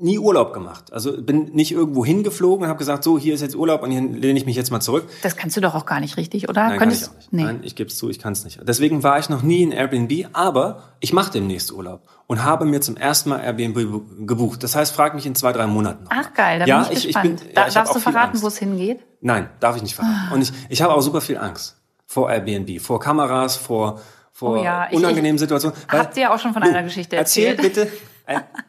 nie 0.00 0.18
Urlaub 0.18 0.52
gemacht. 0.52 0.92
Also 0.92 1.20
bin 1.20 1.46
nicht 1.52 1.72
irgendwo 1.72 2.04
hingeflogen 2.04 2.64
und 2.64 2.68
habe 2.68 2.78
gesagt, 2.78 3.04
so, 3.04 3.18
hier 3.18 3.34
ist 3.34 3.40
jetzt 3.40 3.56
Urlaub 3.56 3.82
und 3.82 3.90
hier 3.90 4.00
lehne 4.00 4.38
ich 4.38 4.46
mich 4.46 4.56
jetzt 4.56 4.70
mal 4.70 4.80
zurück. 4.80 5.08
Das 5.22 5.36
kannst 5.36 5.56
du 5.56 5.60
doch 5.60 5.74
auch 5.74 5.86
gar 5.86 6.00
nicht 6.00 6.16
richtig, 6.16 6.48
oder? 6.48 6.68
Nein, 6.68 6.78
Könntest, 6.78 7.06
kann 7.06 7.12
ich 7.12 7.16
auch 7.16 7.20
nicht. 7.20 7.32
Nee. 7.32 7.42
Nein, 7.44 7.60
ich 7.62 7.74
gebe 7.74 7.88
es 7.88 7.96
zu, 7.96 8.10
ich 8.10 8.18
kann 8.18 8.32
es 8.32 8.44
nicht. 8.44 8.60
Deswegen 8.62 9.02
war 9.02 9.18
ich 9.18 9.28
noch 9.28 9.42
nie 9.42 9.62
in 9.62 9.72
Airbnb, 9.72 10.28
aber 10.32 10.82
ich 11.00 11.12
mache 11.12 11.32
demnächst 11.32 11.72
Urlaub 11.72 12.02
und 12.26 12.44
habe 12.44 12.64
mir 12.64 12.80
zum 12.80 12.96
ersten 12.96 13.30
Mal 13.30 13.40
Airbnb 13.40 14.26
gebucht. 14.26 14.62
Das 14.62 14.76
heißt, 14.76 14.94
frag 14.94 15.14
mich 15.14 15.26
in 15.26 15.34
zwei, 15.34 15.52
drei 15.52 15.66
Monaten. 15.66 16.04
Noch 16.04 16.10
Ach 16.10 16.34
geil, 16.34 16.60
da 16.60 16.66
ja, 16.66 16.82
bin 16.82 16.92
ich, 16.92 16.98
ich 16.98 17.14
gespannt. 17.14 17.40
Ich 17.40 17.46
bin, 17.46 17.56
ja, 17.56 17.68
ich 17.68 17.74
darfst 17.74 17.94
du 17.94 18.00
verraten, 18.00 18.40
wo 18.42 18.46
es 18.46 18.58
hingeht? 18.58 19.00
Nein, 19.20 19.50
darf 19.60 19.76
ich 19.76 19.82
nicht 19.82 19.94
verraten. 19.94 20.28
Ah. 20.30 20.34
Und 20.34 20.42
ich, 20.42 20.52
ich 20.68 20.82
habe 20.82 20.94
auch 20.94 21.02
super 21.02 21.20
viel 21.20 21.38
Angst 21.38 21.76
vor 22.06 22.30
Airbnb, 22.30 22.80
vor 22.80 23.00
Kameras, 23.00 23.56
vor 23.56 24.00
vor 24.40 24.58
oh 24.58 24.64
ja, 24.64 24.88
unangenehmen 24.90 25.36
Situationen. 25.36 25.76
Habt 25.86 26.16
ihr 26.16 26.22
ja 26.22 26.34
auch 26.34 26.38
schon 26.38 26.54
von 26.54 26.62
einer 26.62 26.82
Geschichte 26.82 27.14
erzählt? 27.14 27.58
Erzähl 27.58 27.84
bitte, 27.84 27.92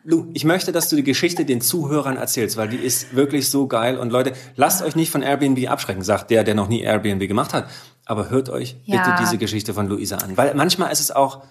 Lu, 0.03 0.27
ich 0.33 0.43
möchte, 0.43 0.71
dass 0.71 0.89
du 0.89 0.95
die 0.95 1.03
Geschichte 1.03 1.45
den 1.45 1.61
Zuhörern 1.61 2.17
erzählst, 2.17 2.57
weil 2.57 2.69
die 2.69 2.77
ist 2.77 3.15
wirklich 3.15 3.49
so 3.49 3.67
geil. 3.67 3.97
Und 3.97 4.11
Leute, 4.11 4.33
lasst 4.55 4.81
euch 4.83 4.95
nicht 4.95 5.11
von 5.11 5.21
Airbnb 5.21 5.69
abschrecken, 5.69 6.03
sagt 6.03 6.31
der, 6.31 6.43
der 6.43 6.55
noch 6.55 6.67
nie 6.67 6.81
Airbnb 6.81 7.27
gemacht 7.27 7.53
hat. 7.53 7.67
Aber 8.05 8.29
hört 8.29 8.49
euch 8.49 8.77
ja. 8.85 9.03
bitte 9.03 9.17
diese 9.21 9.37
Geschichte 9.37 9.73
von 9.73 9.87
Luisa 9.87 10.17
an. 10.17 10.35
Weil 10.37 10.55
manchmal 10.55 10.91
ist 10.91 10.99
es 10.99 11.11
auch, 11.11 11.43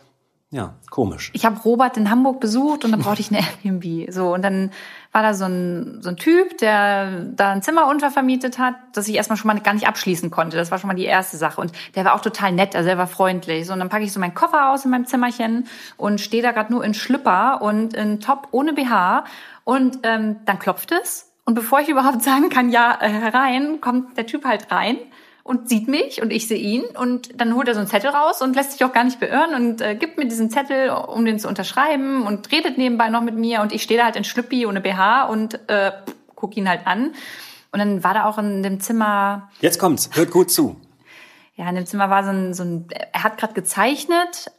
ja, 0.52 0.74
komisch. 0.90 1.30
Ich 1.32 1.44
habe 1.44 1.60
Robert 1.60 1.96
in 1.96 2.10
Hamburg 2.10 2.40
besucht 2.40 2.84
und 2.84 2.90
dann 2.90 3.00
brauchte 3.00 3.20
ich 3.20 3.30
eine 3.30 3.38
Airbnb. 3.64 4.12
So, 4.12 4.34
und 4.34 4.42
dann 4.42 4.72
war 5.12 5.22
da 5.22 5.32
so 5.32 5.44
ein, 5.44 6.02
so 6.02 6.08
ein 6.08 6.16
Typ, 6.16 6.58
der 6.58 7.20
da 7.36 7.52
ein 7.52 7.62
Zimmer 7.62 7.86
untervermietet 7.86 8.58
hat, 8.58 8.74
das 8.92 9.06
ich 9.06 9.14
erstmal 9.14 9.36
schon 9.36 9.46
mal 9.46 9.60
gar 9.60 9.74
nicht 9.74 9.86
abschließen 9.86 10.32
konnte. 10.32 10.56
Das 10.56 10.72
war 10.72 10.78
schon 10.78 10.88
mal 10.88 10.94
die 10.94 11.04
erste 11.04 11.36
Sache. 11.36 11.60
Und 11.60 11.70
der 11.94 12.04
war 12.04 12.14
auch 12.14 12.20
total 12.20 12.50
nett, 12.50 12.74
also 12.74 12.88
er 12.88 12.98
war 12.98 13.06
freundlich. 13.06 13.64
So, 13.64 13.72
und 13.72 13.78
dann 13.78 13.90
packe 13.90 14.02
ich 14.02 14.12
so 14.12 14.18
meinen 14.18 14.34
Koffer 14.34 14.72
aus 14.72 14.84
in 14.84 14.90
meinem 14.90 15.06
Zimmerchen 15.06 15.68
und 15.96 16.20
stehe 16.20 16.42
da 16.42 16.50
gerade 16.50 16.72
nur 16.72 16.84
in 16.84 16.94
Schlüpper 16.94 17.62
und 17.62 17.94
in 17.94 18.18
Top 18.18 18.48
ohne 18.50 18.72
BH. 18.72 19.24
Und 19.62 20.00
ähm, 20.02 20.40
dann 20.46 20.58
klopft 20.58 20.90
es. 20.90 21.30
Und 21.44 21.54
bevor 21.54 21.78
ich 21.78 21.88
überhaupt 21.88 22.22
sagen 22.22 22.48
kann, 22.48 22.70
ja, 22.70 22.98
äh, 23.00 23.08
herein, 23.08 23.80
kommt 23.80 24.16
der 24.16 24.26
Typ 24.26 24.44
halt 24.44 24.72
rein 24.72 24.96
und 25.42 25.68
sieht 25.68 25.88
mich 25.88 26.22
und 26.22 26.32
ich 26.32 26.46
sehe 26.48 26.58
ihn 26.58 26.84
und 26.84 27.40
dann 27.40 27.54
holt 27.54 27.68
er 27.68 27.74
so 27.74 27.80
einen 27.80 27.88
Zettel 27.88 28.10
raus 28.10 28.42
und 28.42 28.54
lässt 28.56 28.72
sich 28.72 28.84
auch 28.84 28.92
gar 28.92 29.04
nicht 29.04 29.20
beirren 29.20 29.54
und 29.54 29.80
äh, 29.80 29.94
gibt 29.94 30.18
mir 30.18 30.26
diesen 30.26 30.50
Zettel, 30.50 30.90
um 30.90 31.24
den 31.24 31.38
zu 31.38 31.48
unterschreiben 31.48 32.26
und 32.26 32.50
redet 32.52 32.78
nebenbei 32.78 33.08
noch 33.08 33.22
mit 33.22 33.34
mir 33.34 33.60
und 33.60 33.72
ich 33.72 33.82
stehe 33.82 33.98
da 33.98 34.04
halt 34.04 34.16
in 34.16 34.24
Schlüppi 34.24 34.66
ohne 34.66 34.80
BH 34.80 35.24
und 35.24 35.58
äh, 35.68 35.92
guck 36.34 36.56
ihn 36.56 36.68
halt 36.68 36.86
an. 36.86 37.12
Und 37.72 37.78
dann 37.78 38.02
war 38.02 38.14
da 38.14 38.24
auch 38.24 38.38
in 38.38 38.62
dem 38.62 38.80
Zimmer. 38.80 39.48
Jetzt 39.60 39.78
kommt's, 39.78 40.10
hört 40.14 40.30
gut 40.30 40.50
zu. 40.50 40.76
Ja, 41.54 41.68
in 41.68 41.76
dem 41.76 41.86
Zimmer 41.86 42.10
war 42.10 42.24
so 42.24 42.30
ein, 42.30 42.54
so 42.54 42.64
ein 42.64 42.88
er 43.12 43.22
hat 43.22 43.38
gerade 43.38 43.54
gezeichnet 43.54 44.50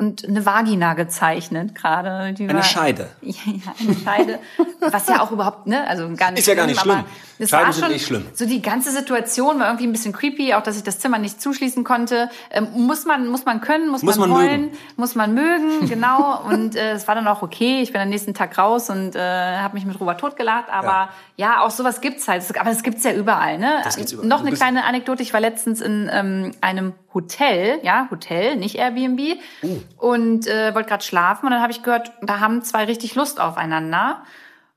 und 0.00 0.26
eine 0.26 0.46
Vagina 0.46 0.94
gezeichnet 0.94 1.74
gerade. 1.74 2.10
Eine 2.10 2.54
war, 2.54 2.62
Scheide. 2.62 3.08
Ja, 3.20 3.74
eine 3.78 3.96
Scheide. 3.96 4.38
was 4.80 5.06
ja 5.08 5.22
auch 5.22 5.30
überhaupt, 5.30 5.66
ne, 5.66 5.86
also 5.86 6.08
gar 6.16 6.30
nicht 6.30 6.40
Ist 6.40 6.46
ja 6.46 6.54
gar 6.54 6.66
nicht 6.66 6.80
schlimm. 6.80 7.04
Das 7.38 7.50
Scheiden 7.50 7.72
schon 7.72 7.92
nicht 7.92 8.06
schlimm. 8.06 8.26
So 8.34 8.46
die 8.46 8.60
ganze 8.60 8.90
Situation 8.90 9.60
war 9.60 9.66
irgendwie 9.66 9.86
ein 9.86 9.92
bisschen 9.92 10.12
creepy, 10.12 10.54
auch 10.54 10.62
dass 10.62 10.76
ich 10.76 10.82
das 10.82 10.98
Zimmer 10.98 11.18
nicht 11.18 11.40
zuschließen 11.40 11.84
konnte. 11.84 12.30
Ähm, 12.50 12.68
muss 12.72 13.04
man, 13.04 13.28
muss 13.28 13.44
man 13.44 13.60
können, 13.60 13.88
muss, 13.88 14.02
muss 14.02 14.16
man, 14.16 14.30
man 14.30 14.38
wollen, 14.38 14.60
mögen. 14.62 14.78
muss 14.96 15.14
man 15.14 15.34
mögen, 15.34 15.88
genau. 15.88 16.42
und 16.44 16.76
äh, 16.76 16.92
es 16.92 17.06
war 17.06 17.14
dann 17.14 17.26
auch 17.28 17.42
okay. 17.42 17.82
Ich 17.82 17.92
bin 17.92 18.00
am 18.00 18.08
nächsten 18.08 18.34
Tag 18.34 18.56
raus 18.58 18.90
und 18.90 19.16
äh, 19.16 19.20
habe 19.20 19.74
mich 19.74 19.84
mit 19.84 20.00
Robert 20.00 20.20
totgelacht. 20.20 20.70
Aber 20.70 20.86
ja. 20.86 21.08
Ja, 21.40 21.62
auch 21.62 21.70
sowas 21.70 22.02
gibt's 22.02 22.28
halt. 22.28 22.44
Aber 22.60 22.68
das 22.68 22.82
gibt's 22.82 23.02
ja 23.02 23.14
überall, 23.14 23.56
ne? 23.56 23.80
Das 23.82 23.96
gibt's 23.96 24.12
überall. 24.12 24.28
Noch 24.28 24.40
eine 24.40 24.52
kleine 24.52 24.84
Anekdote. 24.84 25.22
Ich 25.22 25.32
war 25.32 25.40
letztens 25.40 25.80
in 25.80 26.10
ähm, 26.12 26.50
einem 26.60 26.92
Hotel, 27.14 27.80
ja, 27.82 28.08
Hotel, 28.10 28.56
nicht 28.56 28.76
Airbnb, 28.76 29.38
uh. 29.62 29.80
und 29.96 30.46
äh, 30.46 30.74
wollte 30.74 30.90
gerade 30.90 31.02
schlafen 31.02 31.46
und 31.46 31.52
dann 31.52 31.62
habe 31.62 31.72
ich 31.72 31.82
gehört, 31.82 32.12
da 32.20 32.40
haben 32.40 32.62
zwei 32.62 32.84
richtig 32.84 33.14
Lust 33.14 33.40
aufeinander. 33.40 34.22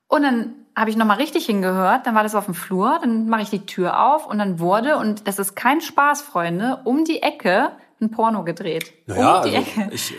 Und 0.08 0.24
dann 0.24 0.53
habe 0.74 0.89
ich 0.89 0.96
nochmal 0.96 1.17
richtig 1.17 1.46
hingehört, 1.48 2.08
dann 2.08 2.15
war 2.15 2.24
das 2.24 2.34
auf 2.34 2.46
dem 2.46 2.53
Flur, 2.53 2.98
dann 3.01 3.27
mache 3.27 3.41
ich 3.41 3.50
die 3.50 3.65
Tür 3.65 4.01
auf 4.01 4.25
und 4.25 4.39
dann 4.39 4.60
wurde, 4.60 4.97
und 4.97 5.28
das 5.28 5.39
ist 5.39 5.56
kein 5.56 5.82
Spaß, 5.82 6.21
Freunde, 6.21 6.80
um 6.86 7.04
die 7.04 7.21
Ecke 7.21 7.71
ein 8.02 8.10
Porno 8.10 8.43
gedreht. 8.45 8.93
Naja, 9.06 9.39
um 9.39 9.49
die 9.49 9.58
also 9.58 9.69
Ecke. 9.69 9.93
Ich, 9.93 10.13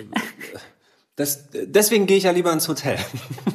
das, 1.16 1.44
deswegen 1.52 2.06
gehe 2.06 2.16
ich 2.16 2.24
ja 2.24 2.32
lieber 2.32 2.52
ins 2.52 2.66
Hotel. 2.66 2.98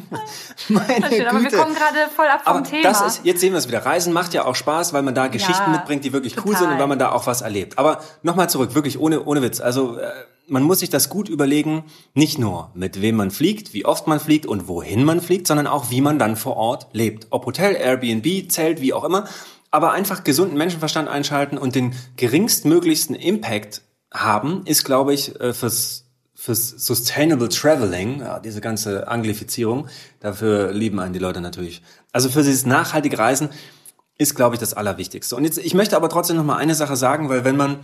Meine 0.70 1.10
Güte. 1.10 1.30
Aber 1.30 1.42
wir 1.42 1.52
kommen 1.52 1.76
gerade 1.76 2.10
voll 2.16 2.28
ab 2.28 2.44
vom 2.46 2.58
aber 2.58 2.64
Thema. 2.64 2.84
Das 2.84 3.02
ist, 3.02 3.22
jetzt 3.24 3.42
sehen 3.42 3.52
wir 3.52 3.58
es 3.58 3.68
wieder. 3.68 3.86
Reisen 3.86 4.14
macht 4.14 4.34
ja 4.34 4.46
auch 4.46 4.56
Spaß, 4.56 4.94
weil 4.94 5.02
man 5.02 5.14
da 5.14 5.28
Geschichten 5.28 5.72
ja, 5.72 5.78
mitbringt, 5.78 6.06
die 6.06 6.14
wirklich 6.14 6.36
total. 6.36 6.50
cool 6.50 6.58
sind 6.58 6.72
und 6.72 6.80
weil 6.80 6.88
man 6.88 7.00
da 7.00 7.12
auch 7.12 7.28
was 7.28 7.42
erlebt. 7.42 7.78
Aber 7.78 8.02
nochmal 8.24 8.50
zurück, 8.50 8.76
wirklich 8.76 9.00
ohne, 9.00 9.26
ohne 9.26 9.42
Witz. 9.42 9.60
Also 9.60 9.98
äh, 9.98 10.10
man 10.48 10.64
muss 10.64 10.80
sich 10.80 10.90
das 10.90 11.10
gut 11.10 11.28
überlegen, 11.28 11.84
nicht 12.14 12.40
nur 12.40 12.72
mit 12.76 13.02
wem 13.02 13.18
man 13.18 13.30
fliegt, 13.30 13.74
wie 13.74 13.86
oft 13.86 14.08
man 14.08 14.22
fliegt 14.22 14.46
und 14.46 14.70
wohin 14.70 15.04
man 15.04 15.20
fliegt, 15.20 15.48
sondern 15.48 15.68
auch 15.68 15.90
wie 15.90 16.02
man 16.02 16.18
dann 16.18 16.38
vor 16.38 16.56
Ort 16.56 16.88
lebt. 16.94 17.28
Ob 17.30 17.46
Hotel, 17.46 17.76
Airbnb, 17.76 18.50
Zelt, 18.50 18.80
wie 18.80 18.94
auch 18.94 19.04
immer. 19.04 19.28
Aber 19.70 19.92
einfach 19.92 20.24
gesunden 20.24 20.58
Menschenverstand 20.58 21.10
einschalten 21.10 21.58
und 21.58 21.76
den 21.76 21.94
geringstmöglichsten 22.16 23.16
Impact 23.16 23.82
haben, 24.12 24.64
ist, 24.66 24.86
glaube 24.86 25.14
ich, 25.14 25.40
äh, 25.40 25.54
fürs 25.54 26.09
fürs 26.40 26.70
Sustainable 26.70 27.50
Traveling, 27.50 28.22
ja, 28.22 28.40
diese 28.40 28.62
ganze 28.62 29.10
Anglifizierung, 29.10 29.88
dafür 30.22 30.72
lieben 30.72 31.02
einen 31.02 31.12
die 31.12 31.20
Leute 31.20 31.42
natürlich. 31.42 31.82
Also 32.14 32.30
für 32.30 32.44
dieses 32.44 32.66
nachhaltige 32.66 33.20
Reisen 33.20 33.50
ist, 34.18 34.36
glaube 34.36 34.56
ich, 34.56 34.60
das 34.62 34.74
Allerwichtigste. 34.74 35.36
Und 35.36 35.44
jetzt, 35.44 35.58
ich 35.58 35.74
möchte 35.74 35.98
aber 35.98 36.08
trotzdem 36.08 36.38
noch 36.38 36.46
mal 36.46 36.56
eine 36.56 36.76
Sache 36.76 36.96
sagen, 36.96 37.28
weil 37.28 37.44
wenn 37.44 37.58
man 37.58 37.80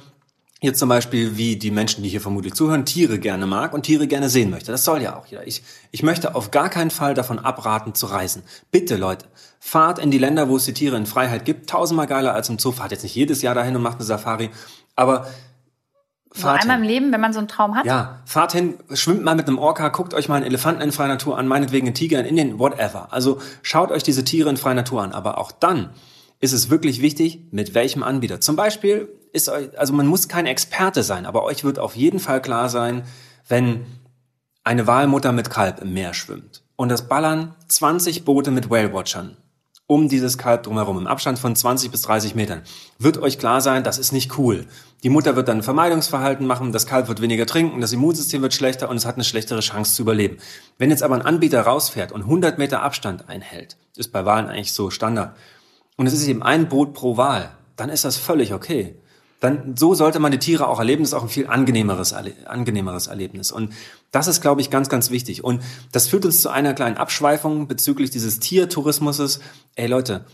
jetzt 0.62 0.80
zum 0.80 0.88
Beispiel, 0.88 1.36
wie 1.36 1.58
die 1.58 1.70
Menschen, 1.70 2.02
die 2.02 2.08
hier 2.08 2.22
vermutlich 2.22 2.54
zuhören, 2.54 2.86
Tiere 2.86 3.20
gerne 3.20 3.46
mag 3.46 3.74
und 3.74 3.84
Tiere 3.84 4.08
gerne 4.08 4.30
sehen 4.30 4.52
möchte. 4.52 4.72
Das 4.72 4.86
soll 4.86 5.02
ja 5.02 5.18
auch 5.18 5.26
jeder. 5.26 5.46
Ich, 5.46 5.62
ich 5.92 6.02
möchte 6.02 6.34
auf 6.34 6.50
gar 6.52 6.70
keinen 6.70 6.92
Fall 6.92 7.14
davon 7.14 7.40
abraten 7.40 7.94
zu 7.94 8.06
reisen. 8.06 8.42
Bitte, 8.72 8.96
Leute, 8.96 9.26
fahrt 9.60 10.00
in 10.00 10.12
die 10.12 10.18
Länder, 10.18 10.48
wo 10.48 10.56
es 10.56 10.64
die 10.64 10.74
Tiere 10.74 10.96
in 10.96 11.06
Freiheit 11.06 11.44
gibt. 11.44 11.70
Tausendmal 11.70 12.08
geiler 12.08 12.34
als 12.34 12.48
im 12.48 12.58
Zoo. 12.58 12.72
Fahrt 12.72 12.92
jetzt 12.92 13.04
nicht 13.04 13.16
jedes 13.16 13.42
Jahr 13.42 13.54
dahin 13.54 13.76
und 13.76 13.82
macht 13.82 13.98
eine 13.98 14.06
Safari. 14.06 14.50
Aber 14.96 15.28
so 16.36 16.48
einmal 16.48 16.78
im 16.78 16.84
Leben, 16.84 17.12
wenn 17.12 17.22
man 17.22 17.34
so 17.34 17.40
einen 17.40 17.48
Traum 17.48 17.76
hat? 17.76 17.86
Ja, 17.86 18.20
fahrt 18.26 18.52
hin, 18.52 18.76
schwimmt 18.94 19.24
mal 19.24 19.36
mit 19.36 19.48
einem 19.48 19.58
Orca, 19.58 19.90
guckt 19.90 20.14
euch 20.14 20.28
mal 20.28 20.36
einen 20.36 20.46
Elefanten 20.46 20.82
in 20.82 20.92
freier 20.92 21.08
Natur 21.08 21.38
an, 21.38 21.48
meinetwegen 21.48 21.88
einen 21.88 21.96
Tiger 21.96 22.20
in 22.20 22.26
Indien, 22.26 22.60
whatever. 22.60 23.12
Also 23.12 23.40
schaut 23.62 23.92
euch 23.92 24.04
diese 24.04 24.24
Tiere 24.24 24.50
in 24.50 24.58
freier 24.58 24.76
Natur 24.76 25.02
an. 25.02 25.12
Aber 25.12 25.38
auch 25.38 25.52
dann 25.52 25.92
ist 26.40 26.54
es 26.54 26.70
wirklich 26.70 27.02
wichtig, 27.02 27.40
mit 27.52 27.74
welchem 27.74 28.04
Anbieter. 28.04 28.42
Zum 28.42 28.56
Beispiel 28.56 29.10
ist 29.34 29.50
euch, 29.50 29.78
also 29.80 29.94
man 29.94 30.08
muss 30.08 30.28
kein 30.28 30.46
Experte 30.46 31.04
sein, 31.04 31.26
aber 31.26 31.44
euch 31.44 31.64
wird 31.64 31.80
auf 31.80 31.96
jeden 31.96 32.20
Fall 32.20 32.42
klar 32.42 32.70
sein, 32.70 33.04
wenn 33.48 33.86
eine 34.64 34.88
Walmutter 34.88 35.32
mit 35.32 35.50
Kalb 35.50 35.82
im 35.82 35.94
Meer 35.94 36.14
schwimmt 36.14 36.64
und 36.76 36.90
das 36.90 37.08
ballern 37.08 37.56
20 37.68 38.26
Boote 38.26 38.52
mit 38.52 38.70
Whale-Watchern 38.70 39.38
um 39.88 40.10
dieses 40.10 40.38
Kalb 40.38 40.64
drumherum, 40.64 40.98
im 40.98 41.08
Abstand 41.08 41.38
von 41.38 41.56
20 41.56 41.92
bis 41.92 42.02
30 42.02 42.34
Metern, 42.34 42.64
wird 42.98 43.18
euch 43.18 43.38
klar 43.38 43.62
sein, 43.62 43.84
das 43.84 44.00
ist 44.00 44.12
nicht 44.12 44.38
cool. 44.38 44.66
Die 45.04 45.10
Mutter 45.10 45.36
wird 45.36 45.48
dann 45.48 45.62
Vermeidungsverhalten 45.62 46.48
machen, 46.48 46.72
das 46.72 46.88
Kalb 46.88 47.08
wird 47.08 47.22
weniger 47.22 47.46
trinken, 47.46 47.82
das 47.82 47.94
Immunsystem 47.94 48.42
wird 48.42 48.54
schlechter 48.54 48.90
und 48.90 48.98
es 48.98 49.06
hat 49.06 49.16
eine 49.16 49.24
schlechtere 49.24 49.60
Chance 49.60 49.94
zu 49.94 50.02
überleben. 50.02 50.38
Wenn 50.80 50.90
jetzt 50.90 51.04
aber 51.04 51.16
ein 51.16 51.22
Anbieter 51.22 51.62
rausfährt 51.62 52.12
und 52.12 52.22
100 52.22 52.58
Meter 52.58 52.82
Abstand 52.82 53.30
einhält, 53.30 53.78
ist 53.96 54.12
bei 54.12 54.26
Wahlen 54.26 54.48
eigentlich 54.48 54.74
so 54.74 54.90
Standard, 54.90 55.36
und 55.98 56.08
es 56.08 56.14
ist 56.14 56.28
eben 56.28 56.44
ein 56.44 56.68
Boot 56.68 56.94
pro 56.94 57.18
Wahl, 57.18 57.52
dann 57.76 57.90
ist 57.90 58.06
das 58.06 58.18
völlig 58.18 58.54
okay. 58.54 58.96
Dann, 59.40 59.76
so 59.78 59.94
sollte 59.94 60.20
man 60.20 60.32
die 60.32 60.40
Tiere 60.40 60.68
auch 60.68 60.80
erleben, 60.80 61.04
das 61.04 61.10
ist 61.10 61.14
auch 61.14 61.24
ein 61.24 61.30
viel 61.30 61.48
angenehmeres, 61.48 62.14
angenehmeres 62.14 63.08
Erlebnis. 63.08 63.52
Und 63.52 63.74
das 64.16 64.28
ist, 64.28 64.40
glaube 64.40 64.62
ich, 64.62 64.70
ganz, 64.70 64.88
ganz 64.88 65.12
wichtig. 65.12 65.44
Und 65.44 65.62
das 65.92 66.08
führt 66.08 66.26
uns 66.26 66.42
zu 66.42 66.50
einer 66.50 66.74
kleinen 66.74 66.96
Abschweifung 66.96 67.68
bezüglich 67.68 68.12
dieses 68.12 68.40
Tiertourismuses. 68.40 69.42
Ey 69.76 69.88
Leute, 69.88 70.26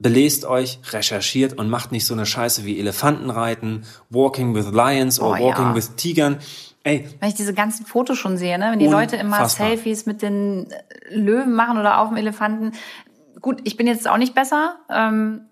belest 0.00 0.44
euch, 0.44 0.80
recherchiert 0.90 1.56
und 1.56 1.70
macht 1.70 1.92
nicht 1.92 2.06
so 2.06 2.14
eine 2.14 2.26
Scheiße 2.26 2.64
wie 2.64 2.80
Elefantenreiten, 2.80 3.84
Walking 4.10 4.56
with 4.56 4.72
Lions 4.72 5.20
oder 5.20 5.40
oh, 5.40 5.44
Walking 5.44 5.66
ja. 5.66 5.74
with 5.76 5.94
Tigern. 5.94 6.38
Ey. 6.82 7.08
Wenn 7.20 7.28
ich 7.28 7.36
diese 7.36 7.54
ganzen 7.54 7.86
Fotos 7.86 8.18
schon 8.18 8.36
sehe, 8.36 8.58
ne? 8.58 8.72
wenn 8.72 8.80
die 8.80 8.88
Leute 8.88 9.14
immer 9.14 9.48
Selfies 9.48 10.06
mit 10.06 10.20
den 10.20 10.66
Löwen 11.08 11.54
machen 11.54 11.78
oder 11.78 12.00
auf 12.00 12.08
dem 12.08 12.16
Elefanten. 12.16 12.72
Gut, 13.40 13.60
ich 13.62 13.76
bin 13.76 13.86
jetzt 13.86 14.08
auch 14.08 14.18
nicht 14.18 14.34
besser. 14.34 14.76
Ähm, 14.90 15.42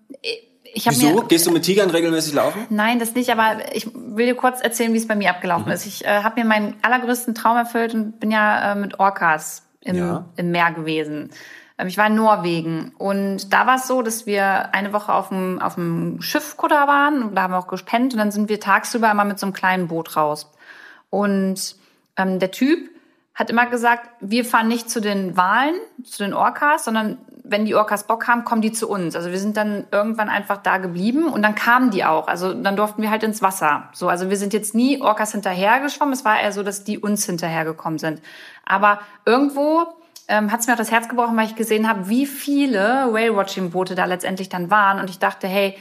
ich 0.63 0.87
Wieso? 0.87 1.13
Mir, 1.13 1.23
Gehst 1.27 1.45
du 1.45 1.51
mit 1.51 1.63
Tigern 1.63 1.89
regelmäßig 1.89 2.33
laufen? 2.33 2.65
Nein, 2.69 2.99
das 2.99 3.13
nicht, 3.15 3.29
aber 3.29 3.75
ich 3.75 3.87
will 3.93 4.25
dir 4.25 4.35
kurz 4.35 4.61
erzählen, 4.61 4.93
wie 4.93 4.97
es 4.97 5.07
bei 5.07 5.15
mir 5.15 5.29
abgelaufen 5.29 5.67
mhm. 5.67 5.73
ist. 5.73 5.85
Ich 5.85 6.05
äh, 6.05 6.23
habe 6.23 6.41
mir 6.41 6.47
meinen 6.47 6.75
allergrößten 6.81 7.35
Traum 7.35 7.57
erfüllt 7.57 7.93
und 7.93 8.19
bin 8.19 8.31
ja 8.31 8.71
äh, 8.71 8.75
mit 8.75 8.99
Orcas 8.99 9.63
im, 9.81 9.95
ja. 9.95 10.25
im 10.35 10.51
Meer 10.51 10.71
gewesen. 10.71 11.31
Ähm, 11.77 11.87
ich 11.87 11.97
war 11.97 12.07
in 12.07 12.15
Norwegen 12.15 12.93
und 12.97 13.53
da 13.53 13.67
war 13.67 13.75
es 13.75 13.87
so, 13.87 14.01
dass 14.01 14.25
wir 14.25 14.73
eine 14.73 14.93
Woche 14.93 15.13
auf 15.13 15.29
dem, 15.29 15.59
auf 15.59 15.75
dem 15.75 16.21
Schiffkutter 16.21 16.87
waren 16.87 17.23
und 17.23 17.35
da 17.35 17.43
haben 17.43 17.53
wir 17.53 17.59
auch 17.59 17.67
gespennt 17.67 18.13
und 18.13 18.19
dann 18.19 18.31
sind 18.31 18.49
wir 18.49 18.59
tagsüber 18.59 19.11
immer 19.11 19.25
mit 19.25 19.39
so 19.39 19.45
einem 19.45 19.53
kleinen 19.53 19.87
Boot 19.87 20.15
raus. 20.15 20.51
Und 21.09 21.75
ähm, 22.17 22.39
der 22.39 22.51
Typ 22.51 22.89
hat 23.35 23.49
immer 23.49 23.65
gesagt, 23.65 24.09
wir 24.19 24.45
fahren 24.45 24.67
nicht 24.67 24.89
zu 24.89 25.01
den 25.01 25.35
Wahlen, 25.35 25.75
zu 26.03 26.23
den 26.23 26.33
Orcas, 26.33 26.85
sondern 26.85 27.17
wenn 27.43 27.65
die 27.65 27.75
Orcas 27.75 28.05
Bock 28.07 28.27
haben, 28.27 28.45
kommen 28.45 28.61
die 28.61 28.71
zu 28.71 28.89
uns. 28.89 29.15
Also 29.15 29.29
wir 29.29 29.39
sind 29.39 29.57
dann 29.57 29.85
irgendwann 29.91 30.29
einfach 30.29 30.57
da 30.57 30.77
geblieben 30.77 31.27
und 31.27 31.41
dann 31.41 31.55
kamen 31.55 31.91
die 31.91 32.05
auch. 32.05 32.27
Also 32.27 32.53
dann 32.53 32.75
durften 32.75 33.01
wir 33.01 33.09
halt 33.09 33.23
ins 33.23 33.41
Wasser. 33.41 33.89
So, 33.93 34.07
also 34.07 34.29
wir 34.29 34.37
sind 34.37 34.53
jetzt 34.53 34.73
nie 34.73 35.01
Orcas 35.01 35.33
hinterhergeschwommen. 35.33 36.13
Es 36.13 36.23
war 36.23 36.39
eher 36.39 36.53
so, 36.53 36.63
dass 36.63 36.83
die 36.83 36.97
uns 36.97 37.25
hinterhergekommen 37.25 37.99
sind. 37.99 38.21
Aber 38.65 39.01
irgendwo 39.25 39.87
ähm, 40.29 40.51
hat 40.51 40.61
es 40.61 40.67
mir 40.67 40.73
auch 40.73 40.77
das 40.77 40.91
Herz 40.91 41.09
gebrochen, 41.09 41.35
weil 41.35 41.47
ich 41.47 41.55
gesehen 41.55 41.87
habe, 41.89 42.07
wie 42.07 42.25
viele 42.25 43.09
Whale-Watching-Boote 43.11 43.95
da 43.95 44.05
letztendlich 44.05 44.47
dann 44.47 44.71
waren. 44.71 44.99
Und 44.99 45.09
ich 45.09 45.19
dachte, 45.19 45.47
hey, 45.47 45.75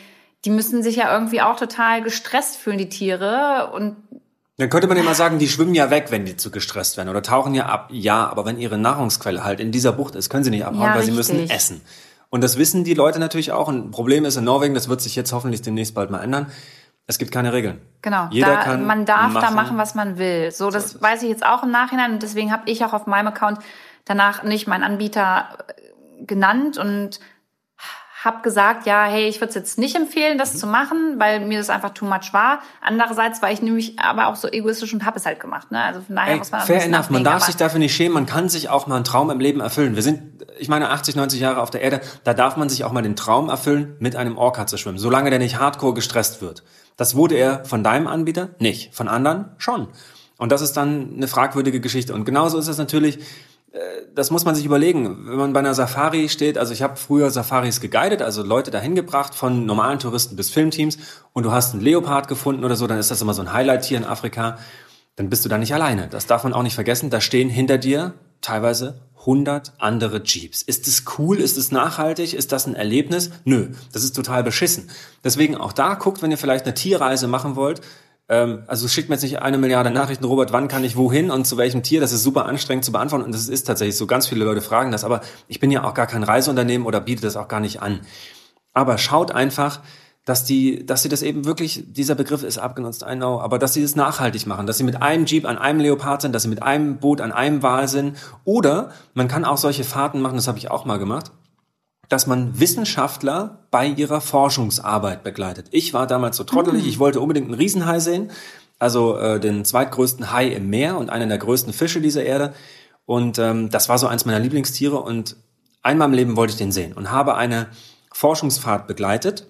die 0.44 0.51
müssen 0.51 0.83
sich 0.83 0.96
ja 0.96 1.14
irgendwie 1.14 1.40
auch 1.42 1.57
total 1.57 2.03
gestresst 2.03 2.57
fühlen, 2.57 2.79
die 2.79 2.88
Tiere. 2.88 3.70
Und 3.72 3.96
dann 4.62 4.70
könnte 4.70 4.87
man 4.87 4.96
immer 4.96 5.16
sagen, 5.16 5.40
die 5.40 5.48
schwimmen 5.48 5.75
ja 5.75 5.90
weg, 5.90 6.07
wenn 6.11 6.25
die 6.25 6.37
zu 6.37 6.53
gestresst 6.53 6.96
werden 6.96 7.09
oder 7.09 7.20
tauchen 7.20 7.53
ja 7.53 7.66
ab. 7.66 7.88
Ja, 7.90 8.29
aber 8.29 8.44
wenn 8.44 8.59
ihre 8.61 8.79
Nahrungsquelle 8.79 9.42
halt 9.42 9.59
in 9.59 9.72
dieser 9.72 9.90
Bucht 9.90 10.14
ist, 10.14 10.31
können 10.31 10.44
sie 10.44 10.51
nicht 10.51 10.64
abhauen, 10.64 10.83
ja, 10.83 10.90
weil 10.90 11.01
richtig. 11.01 11.27
sie 11.27 11.35
müssen 11.35 11.51
essen. 11.51 11.81
Und 12.31 12.44
das 12.44 12.59
wissen 12.59 12.85
die 12.85 12.94
Leute 12.94 13.18
natürlich 13.18 13.51
auch. 13.51 13.66
Und 13.66 13.87
ein 13.87 13.90
Problem 13.90 14.25
ist 14.25 14.37
in 14.37 14.44
Norwegen, 14.44 14.72
das 14.72 14.88
wird 14.88 15.01
sich 15.01 15.16
jetzt 15.16 15.33
hoffentlich 15.33 15.62
demnächst 15.62 15.96
bald 15.96 16.12
mal 16.12 16.20
ändern. 16.20 16.46
Es 17.09 17.18
gibt 17.18 17.33
keine 17.33 17.53
Regeln. 17.53 17.81
Genau. 18.03 18.29
Jeder 18.31 18.55
da, 18.55 18.62
kann 18.62 18.87
man 18.87 19.05
darf 19.05 19.33
machen, 19.33 19.46
da 19.48 19.51
machen, 19.51 19.79
was 19.79 19.96
man 19.96 20.16
will. 20.16 20.53
So, 20.53 20.70
das 20.70 20.92
so 20.92 21.03
weiß 21.03 21.25
ich 21.25 21.29
jetzt 21.29 21.44
auch 21.44 21.64
im 21.64 21.72
Nachhinein 21.72 22.12
und 22.12 22.22
deswegen 22.22 22.53
habe 22.53 22.70
ich 22.70 22.85
auch 22.85 22.92
auf 22.92 23.09
meinem 23.09 23.27
Account 23.27 23.59
danach 24.05 24.44
nicht 24.44 24.68
meinen 24.68 24.85
Anbieter 24.85 25.59
äh, 25.66 26.25
genannt 26.25 26.79
und 26.79 27.18
habe 28.24 28.42
gesagt, 28.42 28.87
ja, 28.87 29.04
hey, 29.04 29.28
ich 29.28 29.40
würde 29.40 29.48
es 29.48 29.54
jetzt 29.54 29.78
nicht 29.78 29.96
empfehlen, 29.96 30.38
das 30.38 30.54
mhm. 30.54 30.58
zu 30.58 30.66
machen, 30.66 31.14
weil 31.18 31.40
mir 31.40 31.58
das 31.58 31.70
einfach 31.70 31.90
too 31.90 32.04
much 32.04 32.32
war. 32.32 32.61
Andererseits 32.80 33.42
war 33.42 33.50
ich 33.50 33.62
nämlich 33.62 33.98
aber 33.98 34.28
auch 34.28 34.37
so 34.37 34.48
egoistisch 34.48 34.94
und 34.94 35.04
habe 35.04 35.18
es 35.18 35.26
halt 35.26 35.40
gemacht. 35.40 35.70
Ne? 35.70 35.82
Also 35.82 36.00
von 36.02 36.14
daher 36.14 36.35
Ey, 36.35 36.38
muss 36.38 36.52
man 36.52 36.61
fair 36.61 36.85
enough. 36.85 37.11
Man 37.11 37.24
darf 37.24 37.44
sich 37.44 37.56
dafür 37.56 37.80
nicht 37.80 37.94
schämen. 37.94 38.14
Man 38.14 38.26
kann 38.26 38.48
sich 38.48 38.68
auch 38.68 38.87
mal 38.87 38.96
einen 38.96 39.04
Traum 39.04 39.30
im 39.30 39.40
Leben 39.40 39.61
erfüllen. 39.61 39.96
Wir 39.96 40.02
sind, 40.02 40.44
ich 40.58 40.68
meine, 40.68 40.90
80, 40.90 41.16
90 41.16 41.40
Jahre 41.40 41.61
auf 41.61 41.70
der 41.70 41.80
Erde. 41.80 42.00
Da 42.22 42.35
darf 42.35 42.56
man 42.56 42.68
sich 42.68 42.85
auch 42.85 42.92
mal 42.92 43.02
den 43.02 43.16
Traum 43.16 43.48
erfüllen, 43.48 43.96
mit 43.98 44.14
einem 44.14 44.38
Orca 44.38 44.66
zu 44.66 44.76
schwimmen, 44.76 44.98
solange 44.98 45.30
der 45.30 45.40
nicht 45.40 45.58
hardcore 45.58 45.94
gestresst 45.94 46.40
wird. 46.40 46.62
Das 46.96 47.16
wurde 47.16 47.35
er 47.35 47.64
von 47.64 47.82
deinem 47.82 48.06
Anbieter 48.06 48.50
nicht, 48.58 48.94
von 48.94 49.08
anderen 49.08 49.46
schon. 49.58 49.88
Und 50.38 50.52
das 50.52 50.61
ist 50.61 50.76
dann 50.76 51.14
eine 51.16 51.28
fragwürdige 51.28 51.80
Geschichte. 51.80 52.14
Und 52.14 52.24
genauso 52.24 52.58
ist 52.58 52.68
es 52.68 52.78
natürlich 52.78 53.20
das 54.14 54.30
muss 54.30 54.44
man 54.44 54.54
sich 54.54 54.66
überlegen. 54.66 55.26
Wenn 55.26 55.38
man 55.38 55.52
bei 55.52 55.61
einer 55.61 55.74
Safari 55.74 56.28
steht, 56.28 56.58
also 56.58 56.72
ich 56.72 56.82
habe 56.82 56.96
früher 56.96 57.30
Safaris 57.30 57.80
geguidet, 57.80 58.20
also 58.20 58.42
Leute 58.42 58.70
dahin 58.70 58.94
gebracht, 58.94 59.35
von 59.35 59.64
normalen 59.64 59.98
Touristen 59.98 60.37
bis 60.37 60.50
Filmteams, 60.50 60.98
und 61.32 61.44
du 61.44 61.52
hast 61.52 61.72
einen 61.72 61.82
Leopard 61.82 62.28
gefunden 62.28 62.64
oder 62.64 62.76
so, 62.76 62.87
dann 62.87 62.98
ist 62.98 63.11
das 63.11 63.22
immer 63.22 63.35
so 63.35 63.40
ein 63.40 63.52
Highlight 63.52 63.85
hier 63.85 63.96
in 63.96 64.04
Afrika. 64.04 64.58
Dann 65.16 65.30
bist 65.30 65.44
du 65.44 65.48
da 65.48 65.58
nicht 65.58 65.72
alleine. 65.72 66.08
Das 66.08 66.26
darf 66.26 66.44
man 66.44 66.52
auch 66.52 66.62
nicht 66.62 66.74
vergessen. 66.74 67.11
Da 67.11 67.20
stehen 67.20 67.48
hinter 67.48 67.78
dir 67.78 68.14
teilweise 68.42 69.00
100 69.20 69.72
andere 69.78 70.22
Jeeps. 70.22 70.62
Ist 70.62 70.87
es 70.88 71.04
cool? 71.18 71.38
Ist 71.38 71.56
es 71.56 71.70
nachhaltig? 71.70 72.35
Ist 72.35 72.52
das 72.52 72.66
ein 72.66 72.74
Erlebnis? 72.74 73.30
Nö, 73.44 73.68
das 73.92 74.04
ist 74.04 74.14
total 74.14 74.42
beschissen. 74.42 74.90
Deswegen 75.22 75.56
auch 75.56 75.72
da 75.72 75.94
guckt, 75.94 76.22
wenn 76.22 76.30
ihr 76.30 76.38
vielleicht 76.38 76.64
eine 76.64 76.74
Tierreise 76.74 77.28
machen 77.28 77.56
wollt, 77.56 77.80
ähm, 78.33 78.62
also 78.66 78.88
schickt 78.88 79.11
mir 79.11 79.16
jetzt 79.16 79.23
nicht 79.25 79.42
eine 79.42 79.59
Milliarde 79.59 79.90
Nachrichten, 79.90 80.25
Robert, 80.25 80.55
wann 80.55 80.66
kann 80.66 80.85
ich 80.85 80.97
wohin 80.97 81.31
und 81.31 81.47
zu 81.47 81.59
welchem 81.59 81.83
Tier? 81.83 82.01
Das 82.01 82.12
ist 82.12 82.23
super 82.23 82.47
anstrengend 82.47 82.83
zu 82.83 82.90
beantworten 82.90 83.27
und 83.27 83.35
das 83.35 83.47
ist 83.47 83.64
tatsächlich 83.64 83.99
so. 83.99 84.07
Ganz 84.07 84.27
viele 84.27 84.47
Leute 84.47 84.62
fragen 84.62 84.90
das, 84.90 85.05
aber 85.05 85.21
ich 85.49 85.61
bin 85.61 85.71
ja 85.71 85.85
auch 85.85 85.92
gar 85.92 86.07
kein 86.07 86.23
Reiseunternehmen 86.23 86.87
oder 86.87 87.03
biete 87.03 87.21
das 87.21 87.37
auch 87.37 87.47
gar 87.47 87.61
nicht 87.61 87.83
an. 87.83 88.01
Aber 88.73 88.97
schaut 88.97 89.33
einfach, 89.33 89.81
dass 90.25 90.45
die, 90.45 90.87
dass 90.87 91.03
sie 91.03 91.11
das 91.11 91.21
eben 91.21 91.45
wirklich, 91.45 91.85
dieser 91.88 92.14
Begriff 92.14 92.42
ist 92.42 92.57
abgenutzt, 92.57 93.05
I 93.07 93.16
know, 93.16 93.38
aber 93.38 93.59
dass 93.59 93.75
sie 93.75 93.83
das 93.83 93.97
nachhaltig 93.97 94.47
machen, 94.47 94.66
dass 94.66 94.79
sie 94.79 94.85
mit 94.85 95.03
einem 95.03 95.27
Jeep 95.27 95.45
an 95.45 95.59
einem 95.59 95.81
Leopard 95.81 96.23
sind, 96.23 96.35
dass 96.35 96.45
sie 96.45 96.49
mit 96.49 96.62
einem 96.62 96.97
Boot 97.01 97.21
an 97.21 97.33
einem 97.33 97.62
Wal 97.62 97.87
sind. 97.87 98.16
Oder 98.45 98.92
man 99.12 99.29
kann 99.29 99.45
auch 99.45 99.59
solche 99.59 99.85
Fahrten 99.85 100.23
machen, 100.23 100.37
das 100.37 100.49
habe 100.49 100.57
ich 100.57 100.71
auch 100.71 100.87
mal 100.87 100.99
gemacht 100.99 101.33
dass 102.12 102.27
man 102.27 102.61
Wissenschaftler 102.61 103.66
bei 103.70 103.87
ihrer 103.87 104.20
Forschungsarbeit 104.20 105.25
begleitet. 105.25 105.68
Ich 105.70 105.94
war 105.94 106.07
damals 106.07 106.37
so 106.37 106.44
trottelig, 106.44 106.83
mhm. 106.83 106.88
ich 106.90 106.98
wollte 106.98 107.20
unbedingt 107.20 107.46
einen 107.46 107.55
Riesenhai 107.55 108.01
sehen, 108.01 108.31
also 108.79 109.16
äh, 109.16 109.40
den 109.40 109.64
zweitgrößten 109.64 110.31
Hai 110.31 110.48
im 110.48 110.68
Meer 110.68 110.98
und 110.98 111.09
einen 111.09 111.31
der 111.31 111.38
größten 111.38 111.72
Fische 111.72 112.03
dieser 112.03 112.22
Erde. 112.22 112.53
Und 113.07 113.38
ähm, 113.38 113.70
das 113.70 113.88
war 113.88 113.96
so 113.96 114.09
eins 114.09 114.27
meiner 114.27 114.40
Lieblingstiere 114.40 115.01
und 115.01 115.37
einmal 115.83 116.09
im 116.09 116.14
Leben 116.14 116.37
wollte 116.37 116.53
ich 116.53 116.59
den 116.59 116.70
sehen 116.70 116.92
und 116.92 117.11
habe 117.11 117.35
eine 117.35 117.68
Forschungsfahrt 118.12 118.87
begleitet 118.87 119.46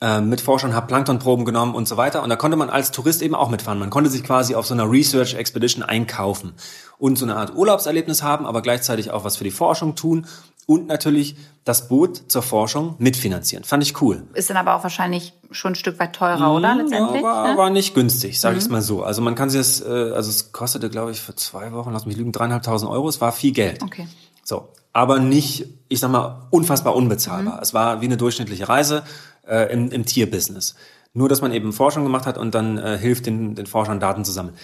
äh, 0.00 0.22
mit 0.22 0.40
Forschern, 0.40 0.74
habe 0.74 0.86
Planktonproben 0.86 1.44
genommen 1.44 1.74
und 1.74 1.86
so 1.86 1.98
weiter. 1.98 2.22
Und 2.22 2.30
da 2.30 2.36
konnte 2.36 2.56
man 2.56 2.70
als 2.70 2.90
Tourist 2.90 3.20
eben 3.20 3.34
auch 3.34 3.50
mitfahren. 3.50 3.78
Man 3.78 3.90
konnte 3.90 4.08
sich 4.08 4.24
quasi 4.24 4.54
auf 4.54 4.66
so 4.66 4.72
einer 4.72 4.90
Research 4.90 5.34
Expedition 5.34 5.82
einkaufen 5.82 6.54
und 6.96 7.18
so 7.18 7.26
eine 7.26 7.36
Art 7.36 7.54
Urlaubserlebnis 7.54 8.22
haben, 8.22 8.46
aber 8.46 8.62
gleichzeitig 8.62 9.10
auch 9.10 9.24
was 9.24 9.36
für 9.36 9.44
die 9.44 9.50
Forschung 9.50 9.94
tun 9.94 10.26
und 10.66 10.88
natürlich 10.88 11.36
das 11.64 11.88
Boot 11.88 12.24
zur 12.28 12.42
Forschung 12.42 12.96
mitfinanzieren. 12.98 13.64
Fand 13.64 13.82
ich 13.82 14.00
cool. 14.02 14.24
Ist 14.34 14.50
dann 14.50 14.56
aber 14.56 14.74
auch 14.74 14.82
wahrscheinlich 14.82 15.32
schon 15.50 15.72
ein 15.72 15.74
Stück 15.76 15.98
weit 15.98 16.14
teurer, 16.14 16.52
oder? 16.52 16.74
Mhm, 16.74 16.80
letztendlich? 16.82 17.22
Ja, 17.22 17.28
war, 17.28 17.56
war 17.56 17.70
nicht 17.70 17.94
günstig, 17.94 18.40
sage 18.40 18.56
mhm. 18.56 18.62
ich 18.62 18.68
mal 18.68 18.82
so. 18.82 19.02
Also 19.02 19.22
man 19.22 19.34
kann 19.34 19.48
sich 19.48 19.60
das, 19.60 19.80
äh, 19.80 20.12
also 20.14 20.30
es 20.30 20.52
kostete, 20.52 20.90
glaube 20.90 21.12
ich, 21.12 21.20
für 21.20 21.34
zwei 21.34 21.72
Wochen, 21.72 21.92
lass 21.92 22.06
mich 22.06 22.16
lügen, 22.16 22.32
dreieinhalbtausend 22.32 22.90
Euro. 22.90 23.08
Es 23.08 23.20
war 23.20 23.32
viel 23.32 23.52
Geld. 23.52 23.82
Okay. 23.82 24.06
So, 24.42 24.68
aber 24.92 25.18
nicht, 25.18 25.66
ich 25.88 26.00
sag 26.00 26.10
mal, 26.10 26.46
unfassbar 26.50 26.94
unbezahlbar. 26.94 27.56
Mhm. 27.56 27.62
Es 27.62 27.74
war 27.74 28.00
wie 28.00 28.06
eine 28.06 28.16
durchschnittliche 28.16 28.68
Reise 28.68 29.04
äh, 29.46 29.72
im, 29.72 29.90
im 29.90 30.04
Tierbusiness. 30.04 30.74
Nur, 31.12 31.28
dass 31.28 31.40
man 31.40 31.52
eben 31.52 31.72
Forschung 31.72 32.02
gemacht 32.02 32.26
hat 32.26 32.38
und 32.38 32.54
dann 32.54 32.76
äh, 32.76 32.98
hilft 32.98 33.26
den, 33.26 33.54
den 33.54 33.66
Forschern 33.66 34.00
Daten 34.00 34.24
zu 34.24 34.32
sammeln. 34.32 34.56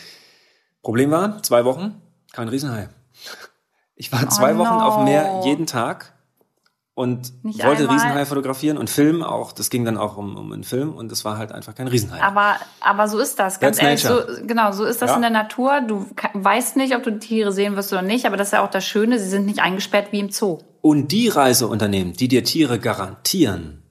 Problem 0.83 1.11
war, 1.11 1.43
zwei 1.43 1.65
Wochen, 1.65 2.01
kein 2.33 2.49
Riesenhai. 2.49 2.89
Ich 4.03 4.11
war 4.11 4.29
zwei 4.31 4.57
oh 4.57 4.59
Wochen 4.59 4.79
no. 4.79 4.83
auf 4.83 4.97
dem 4.97 5.05
Meer 5.05 5.43
jeden 5.45 5.65
Tag 5.65 6.13
und 6.95 7.45
Nicht 7.45 7.65
wollte 7.65 7.83
einmal. 7.83 7.95
Riesenhai 7.95 8.27
fotografieren 8.27 8.77
und 8.77 8.91
filmen 8.91 9.23
auch. 9.23 9.53
Das 9.53 9.71
ging 9.71 9.85
dann 9.85 9.97
auch 9.97 10.17
um, 10.17 10.37
um 10.37 10.53
einen 10.53 10.65
Film 10.65 10.93
und 10.93 11.13
es 11.13 11.25
war 11.25 11.39
halt 11.39 11.53
einfach 11.53 11.77
kein 11.77 11.87
Riesenhai. 11.87 12.21
Aber, 12.21 12.57
aber 12.81 13.07
so 13.07 13.21
ist 13.21 13.39
das. 13.39 13.61
Ganz 13.61 13.77
That's 13.77 14.03
ehrlich, 14.05 14.27
so, 14.27 14.45
genau, 14.45 14.73
so 14.73 14.85
ist 14.85 15.03
das 15.03 15.11
ja. 15.11 15.15
in 15.17 15.23
der 15.23 15.31
Natur. 15.31 15.83
Du 15.87 16.05
weißt 16.35 16.77
nicht, 16.79 16.97
ob 16.97 17.05
du 17.05 17.17
Tiere 17.17 17.53
sehen 17.53 17.77
wirst 17.77 17.93
oder 17.93 18.03
nicht, 18.03 18.27
aber 18.27 18.37
das 18.37 18.49
ist 18.49 18.53
ja 18.55 18.65
auch 18.65 18.71
das 18.71 18.85
Schöne, 18.85 19.21
sie 19.21 19.29
sind 19.29 19.47
nicht 19.47 19.61
eingesperrt 19.61 20.09
wie 20.11 20.19
im 20.19 20.31
Zoo. 20.31 20.59
Und 20.81 21.13
die 21.13 21.29
Reiseunternehmen, 21.29 22.15
die 22.15 22.27
dir 22.27 22.43
Tiere 22.43 22.81
garantieren, 22.81 23.82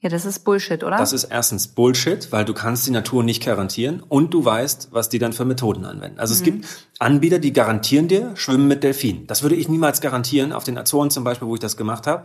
ja, 0.00 0.08
das 0.08 0.24
ist 0.24 0.44
Bullshit, 0.44 0.84
oder? 0.84 0.96
Das 0.96 1.12
ist 1.12 1.24
erstens 1.24 1.66
Bullshit, 1.66 2.30
weil 2.30 2.44
du 2.44 2.54
kannst 2.54 2.86
die 2.86 2.92
Natur 2.92 3.24
nicht 3.24 3.44
garantieren 3.44 4.00
und 4.00 4.32
du 4.32 4.44
weißt, 4.44 4.88
was 4.92 5.08
die 5.08 5.18
dann 5.18 5.32
für 5.32 5.44
Methoden 5.44 5.84
anwenden. 5.84 6.20
Also 6.20 6.34
mhm. 6.34 6.38
es 6.38 6.44
gibt 6.44 6.66
Anbieter, 7.00 7.40
die 7.40 7.52
garantieren 7.52 8.06
dir 8.06 8.30
Schwimmen 8.36 8.68
mit 8.68 8.84
Delfinen. 8.84 9.26
Das 9.26 9.42
würde 9.42 9.56
ich 9.56 9.68
niemals 9.68 10.00
garantieren, 10.00 10.52
auf 10.52 10.62
den 10.62 10.78
Azoren 10.78 11.10
zum 11.10 11.24
Beispiel, 11.24 11.48
wo 11.48 11.54
ich 11.54 11.60
das 11.60 11.76
gemacht 11.76 12.06
habe. 12.06 12.22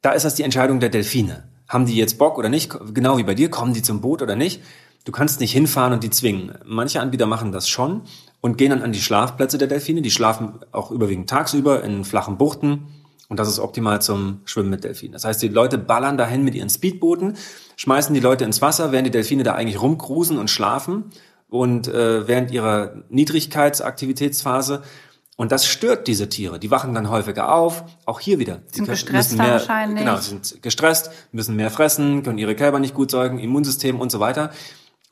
Da 0.00 0.12
ist 0.12 0.24
das 0.24 0.36
die 0.36 0.44
Entscheidung 0.44 0.78
der 0.78 0.90
Delfine. 0.90 1.42
Haben 1.68 1.86
die 1.86 1.96
jetzt 1.96 2.18
Bock 2.18 2.38
oder 2.38 2.48
nicht? 2.48 2.72
Genau 2.94 3.18
wie 3.18 3.24
bei 3.24 3.34
dir, 3.34 3.50
kommen 3.50 3.74
die 3.74 3.82
zum 3.82 4.00
Boot 4.00 4.22
oder 4.22 4.36
nicht? 4.36 4.62
Du 5.04 5.10
kannst 5.10 5.40
nicht 5.40 5.50
hinfahren 5.50 5.92
und 5.92 6.04
die 6.04 6.10
zwingen. 6.10 6.52
Manche 6.64 7.00
Anbieter 7.00 7.26
machen 7.26 7.50
das 7.50 7.68
schon 7.68 8.02
und 8.40 8.58
gehen 8.58 8.70
dann 8.70 8.82
an 8.82 8.92
die 8.92 9.00
Schlafplätze 9.00 9.58
der 9.58 9.66
Delfine. 9.66 10.02
Die 10.02 10.12
schlafen 10.12 10.60
auch 10.70 10.92
überwiegend 10.92 11.28
tagsüber 11.28 11.82
in 11.82 12.04
flachen 12.04 12.38
Buchten 12.38 12.86
und 13.32 13.38
das 13.38 13.48
ist 13.48 13.60
optimal 13.60 14.02
zum 14.02 14.42
Schwimmen 14.44 14.68
mit 14.68 14.84
Delfinen. 14.84 15.14
Das 15.14 15.24
heißt, 15.24 15.40
die 15.40 15.48
Leute 15.48 15.78
ballern 15.78 16.18
dahin 16.18 16.44
mit 16.44 16.54
ihren 16.54 16.68
Speedbooten, 16.68 17.38
schmeißen 17.76 18.12
die 18.12 18.20
Leute 18.20 18.44
ins 18.44 18.60
Wasser, 18.60 18.92
während 18.92 19.06
die 19.06 19.10
Delfine 19.10 19.42
da 19.42 19.54
eigentlich 19.54 19.80
rumcruisen 19.80 20.36
und 20.36 20.50
schlafen 20.50 21.04
und 21.48 21.88
äh, 21.88 22.28
während 22.28 22.50
ihrer 22.50 22.92
Niedrigkeitsaktivitätsphase. 23.08 24.82
Und 25.36 25.50
das 25.50 25.64
stört 25.64 26.08
diese 26.08 26.28
Tiere. 26.28 26.58
Die 26.58 26.70
wachen 26.70 26.92
dann 26.92 27.08
häufiger 27.08 27.54
auf. 27.54 27.84
Auch 28.04 28.20
hier 28.20 28.38
wieder. 28.38 28.60
Sind 28.70 28.86
gestresst 28.86 29.38
mehr, 29.38 29.52
wahrscheinlich. 29.52 30.04
Genau, 30.04 30.18
sind 30.18 30.62
gestresst, 30.62 31.10
müssen 31.32 31.56
mehr 31.56 31.70
fressen, 31.70 32.22
können 32.22 32.36
ihre 32.36 32.54
Kälber 32.54 32.80
nicht 32.80 32.92
gut 32.92 33.10
säugen, 33.10 33.38
Immunsystem 33.38 33.98
und 33.98 34.12
so 34.12 34.20
weiter. 34.20 34.50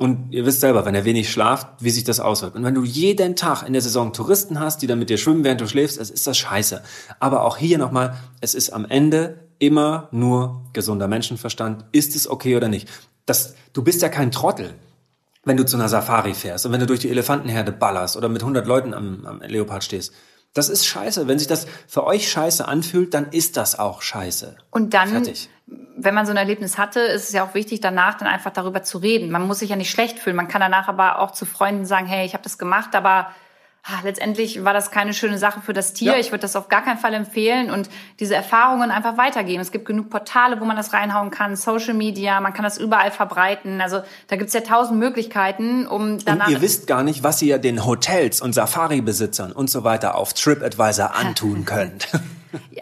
Und 0.01 0.33
ihr 0.33 0.47
wisst 0.47 0.63
selber, 0.63 0.87
wenn 0.87 0.95
er 0.95 1.05
wenig 1.05 1.31
schlaft, 1.31 1.69
wie 1.81 1.91
sich 1.91 2.05
das 2.05 2.21
auswirkt. 2.21 2.57
Und 2.57 2.65
wenn 2.65 2.75
du 2.75 2.85
jeden 2.85 3.37
Tag 3.37 3.65
in 3.65 3.75
der 3.75 3.83
Saison 3.83 4.15
Touristen 4.15 4.59
hast, 4.59 4.81
die 4.81 4.87
dann 4.87 4.99
mit 4.99 5.11
dir 5.11 5.19
schwimmen, 5.19 5.45
während 5.45 5.61
du 5.61 5.69
schläfst, 5.69 6.01
es 6.01 6.09
ist 6.09 6.27
das 6.27 6.39
scheiße. 6.39 6.83
Aber 7.19 7.45
auch 7.45 7.59
hier 7.59 7.77
nochmal, 7.77 8.17
es 8.41 8.55
ist 8.55 8.71
am 8.71 8.87
Ende 8.87 9.51
immer 9.59 10.09
nur 10.11 10.65
gesunder 10.73 11.07
Menschenverstand. 11.07 11.85
Ist 11.93 12.17
es 12.17 12.31
okay 12.31 12.57
oder 12.57 12.69
nicht? 12.69 12.89
Das, 13.27 13.55
du 13.75 13.85
bist 13.85 14.01
ja 14.01 14.09
kein 14.09 14.33
Trottel, 14.33 14.73
wenn 15.45 15.59
du 15.59 15.67
zu 15.67 15.77
einer 15.77 15.91
Safari 15.91 16.33
fährst 16.33 16.65
und 16.65 16.73
wenn 16.73 16.81
du 16.81 16.87
durch 16.87 17.01
die 17.01 17.11
Elefantenherde 17.11 17.71
ballerst 17.71 18.17
oder 18.17 18.31
mit 18.31 18.41
100 18.41 18.67
Leuten 18.67 18.95
am, 18.95 19.27
am 19.27 19.43
Leopard 19.43 19.85
stehst. 19.85 20.15
Das 20.55 20.71
ist 20.71 20.87
scheiße. 20.87 21.29
Wenn 21.29 21.39
sich 21.39 21.47
das 21.47 21.67
für 21.87 22.05
euch 22.05 22.31
scheiße 22.33 22.67
anfühlt, 22.67 23.13
dann 23.13 23.31
ist 23.33 23.59
das 23.59 23.79
auch 23.79 24.01
scheiße. 24.01 24.57
Und 24.71 24.95
dann, 24.95 25.11
Fertig. 25.11 25.51
Wenn 26.05 26.15
man 26.15 26.27
so 26.27 26.33
ein 26.33 26.37
Erlebnis 26.37 26.79
hatte, 26.79 27.01
ist 27.01 27.25
es 27.25 27.33
ja 27.33 27.45
auch 27.45 27.55
wichtig, 27.55 27.81
danach 27.81 28.15
dann 28.15 28.29
einfach 28.29 28.53
darüber 28.53 28.83
zu 28.83 28.99
reden. 28.99 29.31
Man 29.31 29.47
muss 29.47 29.59
sich 29.59 29.71
ja 29.71 29.77
nicht 29.77 29.91
schlecht 29.91 30.19
fühlen. 30.19 30.37
Man 30.37 30.49
kann 30.49 30.61
danach 30.61 30.89
aber 30.89 31.21
auch 31.21 31.33
zu 31.33 31.47
Freunden 31.47 31.85
sagen, 31.85 32.07
hey, 32.07 32.25
ich 32.25 32.33
habe 32.33 32.43
das 32.43 32.59
gemacht, 32.59 32.95
aber 32.95 33.31
ach, 33.83 34.03
letztendlich 34.03 34.65
war 34.65 34.73
das 34.73 34.91
keine 34.91 35.15
schöne 35.15 35.39
Sache 35.39 35.61
für 35.61 35.73
das 35.73 35.93
Tier. 35.93 36.13
Ja. 36.13 36.19
Ich 36.19 36.31
würde 36.31 36.43
das 36.43 36.57
auf 36.57 36.69
gar 36.69 36.83
keinen 36.83 36.99
Fall 36.99 37.15
empfehlen 37.15 37.71
und 37.71 37.89
diese 38.19 38.35
Erfahrungen 38.35 38.91
einfach 38.91 39.17
weitergeben. 39.17 39.61
Es 39.61 39.73
gibt 39.73 39.85
genug 39.85 40.11
Portale, 40.11 40.61
wo 40.61 40.65
man 40.65 40.77
das 40.77 40.93
reinhauen 40.93 41.31
kann, 41.31 41.57
Social 41.57 41.95
Media, 41.95 42.41
man 42.41 42.53
kann 42.53 42.63
das 42.63 42.79
überall 42.79 43.11
verbreiten. 43.11 43.81
Also 43.81 44.03
da 44.29 44.37
gibt's 44.37 44.55
ja 44.55 44.61
tausend 44.61 44.99
Möglichkeiten, 44.99 45.87
um 45.87 46.19
danach. 46.25 46.47
Und 46.47 46.53
ihr 46.53 46.61
wisst 46.61 46.87
gar 46.87 47.03
nicht, 47.03 47.23
was 47.23 47.41
ihr 47.43 47.59
den 47.59 47.85
Hotels 47.85 48.41
und 48.41 48.55
Safari-Besitzern 48.55 49.53
und 49.53 49.71
so 49.71 49.85
weiter 49.85 50.15
auf 50.15 50.35
TripAdvisor 50.35 51.15
antun 51.17 51.65
könnt. 51.65 52.09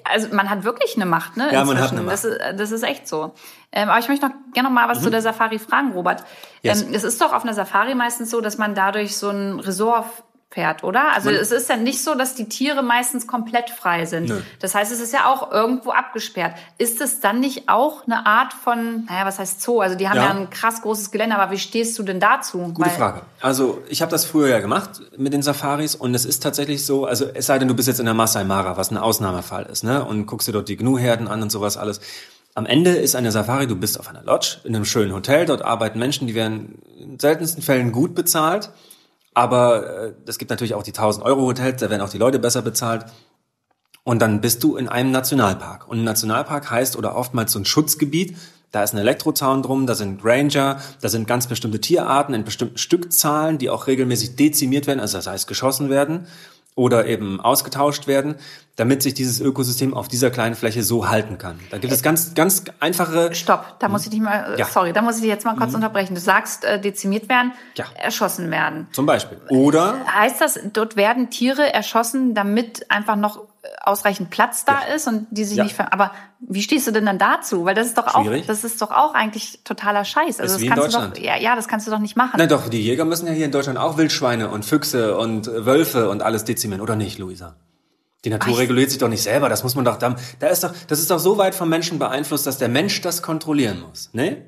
Also 0.04 0.28
man 0.34 0.48
hat 0.50 0.64
wirklich 0.64 0.96
eine 0.96 1.06
Macht, 1.06 1.36
ne? 1.36 1.52
Ja, 1.52 1.64
man 1.64 1.78
hat 1.78 1.92
eine 1.92 2.02
Macht. 2.02 2.12
Das 2.12 2.24
ist, 2.24 2.40
das 2.56 2.70
ist 2.70 2.82
echt 2.82 3.06
so. 3.08 3.34
Ähm, 3.72 3.88
aber 3.88 3.98
ich 3.98 4.08
möchte 4.08 4.26
noch 4.26 4.34
gerne 4.54 4.68
noch 4.68 4.74
mal 4.74 4.88
was 4.88 5.02
zu 5.02 5.10
der 5.10 5.20
Safari 5.20 5.58
fragen, 5.58 5.92
Robert. 5.92 6.20
Mhm. 6.20 6.26
Yes. 6.62 6.82
Ähm, 6.82 6.94
es 6.94 7.04
ist 7.04 7.20
doch 7.20 7.32
auf 7.32 7.42
einer 7.42 7.54
Safari 7.54 7.94
meistens 7.94 8.30
so, 8.30 8.40
dass 8.40 8.58
man 8.58 8.74
dadurch 8.74 9.16
so 9.16 9.30
ein 9.30 9.60
Resort 9.60 10.06
fährt, 10.50 10.82
oder? 10.82 11.12
Also 11.12 11.30
es 11.30 11.52
ist 11.52 11.68
ja 11.68 11.76
nicht 11.76 12.02
so, 12.02 12.14
dass 12.14 12.34
die 12.34 12.48
Tiere 12.48 12.82
meistens 12.82 13.26
komplett 13.26 13.68
frei 13.68 14.06
sind. 14.06 14.30
Nö. 14.30 14.40
Das 14.60 14.74
heißt, 14.74 14.90
es 14.90 14.98
ist 14.98 15.12
ja 15.12 15.26
auch 15.30 15.52
irgendwo 15.52 15.90
abgesperrt. 15.90 16.54
Ist 16.78 17.02
es 17.02 17.20
dann 17.20 17.40
nicht 17.40 17.68
auch 17.68 18.06
eine 18.06 18.24
Art 18.24 18.54
von, 18.54 19.04
naja, 19.04 19.26
was 19.26 19.38
heißt 19.38 19.60
Zoo? 19.60 19.80
Also 19.80 19.94
die 19.94 20.08
haben 20.08 20.16
ja, 20.16 20.24
Ja. 20.24 20.30
ein 20.30 20.48
krass 20.48 20.80
großes 20.80 21.10
Gelände, 21.10 21.36
aber 21.36 21.52
wie 21.52 21.58
stehst 21.58 21.98
du 21.98 22.02
denn 22.02 22.18
dazu? 22.18 22.72
Gute 22.72 22.88
Frage. 22.88 23.22
Also 23.42 23.82
ich 23.88 24.00
habe 24.00 24.10
das 24.10 24.24
früher 24.24 24.48
ja 24.48 24.60
gemacht 24.60 25.02
mit 25.18 25.34
den 25.34 25.42
Safaris 25.42 25.94
und 25.94 26.14
es 26.14 26.24
ist 26.24 26.42
tatsächlich 26.42 26.86
so, 26.86 27.04
also 27.04 27.26
es 27.34 27.44
sei 27.44 27.58
denn, 27.58 27.68
du 27.68 27.74
bist 27.74 27.86
jetzt 27.86 28.00
in 28.00 28.06
der 28.06 28.14
Masai 28.14 28.44
Mara, 28.44 28.78
was 28.78 28.90
ein 28.90 28.96
Ausnahmefall 28.96 29.66
ist, 29.66 29.84
ne? 29.84 30.02
Und 30.02 30.24
guckst 30.24 30.48
dir 30.48 30.52
dort 30.52 30.70
die 30.70 30.76
Gnu-Herden 30.78 31.28
an 31.28 31.42
und 31.42 31.52
sowas 31.52 31.76
alles. 31.76 32.00
Am 32.54 32.64
Ende 32.64 32.90
ist 32.92 33.14
eine 33.14 33.30
Safari, 33.30 33.66
du 33.66 33.76
bist 33.76 34.00
auf 34.00 34.08
einer 34.08 34.22
Lodge, 34.24 34.56
in 34.64 34.74
einem 34.74 34.86
schönen 34.86 35.12
Hotel, 35.12 35.44
dort 35.44 35.60
arbeiten 35.62 35.98
Menschen, 35.98 36.26
die 36.26 36.34
werden 36.34 36.80
in 36.98 37.18
seltensten 37.20 37.62
Fällen 37.62 37.92
gut 37.92 38.14
bezahlt. 38.14 38.70
Aber 39.38 39.86
äh, 39.86 40.12
es 40.26 40.36
gibt 40.36 40.50
natürlich 40.50 40.74
auch 40.74 40.82
die 40.82 40.90
1000 40.90 41.24
Euro 41.24 41.42
Hotels, 41.42 41.80
da 41.80 41.90
werden 41.90 42.02
auch 42.02 42.08
die 42.08 42.18
Leute 42.18 42.40
besser 42.40 42.60
bezahlt. 42.60 43.04
Und 44.02 44.20
dann 44.20 44.40
bist 44.40 44.64
du 44.64 44.76
in 44.76 44.88
einem 44.88 45.12
Nationalpark. 45.12 45.86
Und 45.86 45.98
ein 45.98 46.04
Nationalpark 46.04 46.68
heißt 46.68 46.96
oder 46.96 47.14
oftmals 47.14 47.52
so 47.52 47.60
ein 47.60 47.64
Schutzgebiet. 47.64 48.36
Da 48.72 48.82
ist 48.82 48.94
ein 48.94 48.98
Elektrozaun 48.98 49.62
drum, 49.62 49.86
da 49.86 49.94
sind 49.94 50.24
Ranger, 50.24 50.80
da 51.00 51.08
sind 51.08 51.28
ganz 51.28 51.46
bestimmte 51.46 51.80
Tierarten 51.80 52.34
in 52.34 52.42
bestimmten 52.42 52.78
Stückzahlen, 52.78 53.58
die 53.58 53.70
auch 53.70 53.86
regelmäßig 53.86 54.34
dezimiert 54.34 54.88
werden, 54.88 54.98
also 54.98 55.16
das 55.18 55.28
heißt 55.28 55.46
geschossen 55.46 55.88
werden 55.88 56.26
oder 56.78 57.06
eben 57.06 57.40
ausgetauscht 57.40 58.06
werden, 58.06 58.36
damit 58.76 59.02
sich 59.02 59.12
dieses 59.12 59.40
Ökosystem 59.40 59.92
auf 59.92 60.06
dieser 60.06 60.30
kleinen 60.30 60.54
Fläche 60.54 60.84
so 60.84 61.08
halten 61.08 61.36
kann. 61.36 61.58
Da 61.70 61.78
gibt 61.78 61.92
es 61.92 62.00
ganz, 62.04 62.34
ganz 62.34 62.62
einfache 62.78 63.34
Stopp, 63.34 63.80
da 63.80 63.88
muss 63.88 64.04
ich 64.04 64.10
dich 64.10 64.20
mal, 64.20 64.54
äh, 64.54 64.58
Ja. 64.60 64.64
sorry, 64.66 64.92
da 64.92 65.02
muss 65.02 65.16
ich 65.16 65.22
dich 65.22 65.30
jetzt 65.30 65.44
mal 65.44 65.56
kurz 65.56 65.74
unterbrechen. 65.74 66.14
Du 66.14 66.20
sagst, 66.20 66.64
äh, 66.64 66.80
dezimiert 66.80 67.28
werden, 67.28 67.52
Ja. 67.74 67.86
erschossen 68.00 68.50
werden. 68.52 68.86
zum 68.92 69.04
Beispiel. 69.06 69.38
Oder 69.50 69.96
Heißt 70.14 70.40
das, 70.40 70.60
dort 70.72 70.94
werden 70.94 71.28
Tiere 71.30 71.72
erschossen, 71.72 72.34
damit 72.34 72.88
einfach 72.90 73.16
noch 73.16 73.38
äh, 73.38 73.47
ausreichend 73.88 74.30
Platz 74.30 74.64
da 74.64 74.80
ist 74.94 75.08
und 75.08 75.26
die 75.30 75.44
sich 75.44 75.56
Ja. 75.56 75.64
nicht 75.64 75.74
ver 75.74 75.92
Aber 75.92 76.12
wie 76.40 76.62
stehst 76.62 76.86
du 76.86 76.92
denn 76.92 77.06
dann 77.06 77.18
dazu? 77.18 77.64
Weil 77.64 77.74
das 77.74 77.88
ist 77.88 77.98
doch 77.98 78.14
auch, 78.14 78.22
Schwierig. 78.22 78.46
das 78.46 78.62
ist 78.62 78.80
doch 78.80 78.90
auch 78.90 79.14
eigentlich 79.14 79.60
totaler 79.64 80.04
Scheiß. 80.04 80.38
Also 80.38 80.56
Ist 80.56 80.68
das 80.68 80.74
kannst 80.76 80.94
du 80.94 81.00
doch, 81.00 81.18
ja, 81.18 81.36
ja, 81.36 81.56
das 81.56 81.66
kannst 81.66 81.86
du 81.86 81.90
doch 81.90 81.98
nicht 81.98 82.16
machen. 82.16 82.34
Na 82.38 82.46
doch, 82.46 82.68
die 82.68 82.80
Jäger 82.80 83.04
müssen 83.04 83.26
ja 83.26 83.32
hier 83.32 83.46
in 83.46 83.52
Deutschland 83.52 83.78
auch 83.78 83.96
Wildschweine 83.96 84.50
und 84.50 84.64
Füchse 84.64 85.16
und 85.18 85.48
äh, 85.48 85.66
Wölfe 85.66 86.08
und 86.10 86.22
alles 86.22 86.44
dezimieren, 86.44 86.80
oder 86.80 86.94
nicht, 86.94 87.18
Luisa? 87.18 87.56
Die 88.24 88.30
Natur 88.30 88.54
Ach, 88.54 88.58
reguliert 88.58 88.90
sich 88.90 88.98
doch 88.98 89.08
nicht 89.08 89.22
selber, 89.22 89.48
das 89.48 89.62
muss 89.62 89.74
man 89.74 89.84
doch 89.84 89.96
da, 89.96 90.16
da 90.40 90.48
ist 90.48 90.64
doch, 90.64 90.72
das 90.88 90.98
ist 90.98 91.10
doch 91.10 91.18
so 91.20 91.38
weit 91.38 91.54
vom 91.54 91.68
Menschen 91.68 91.98
beeinflusst, 91.98 92.46
dass 92.46 92.58
der 92.58 92.68
Mensch 92.68 93.00
das 93.00 93.22
kontrollieren 93.22 93.80
muss, 93.88 94.10
ne? 94.12 94.42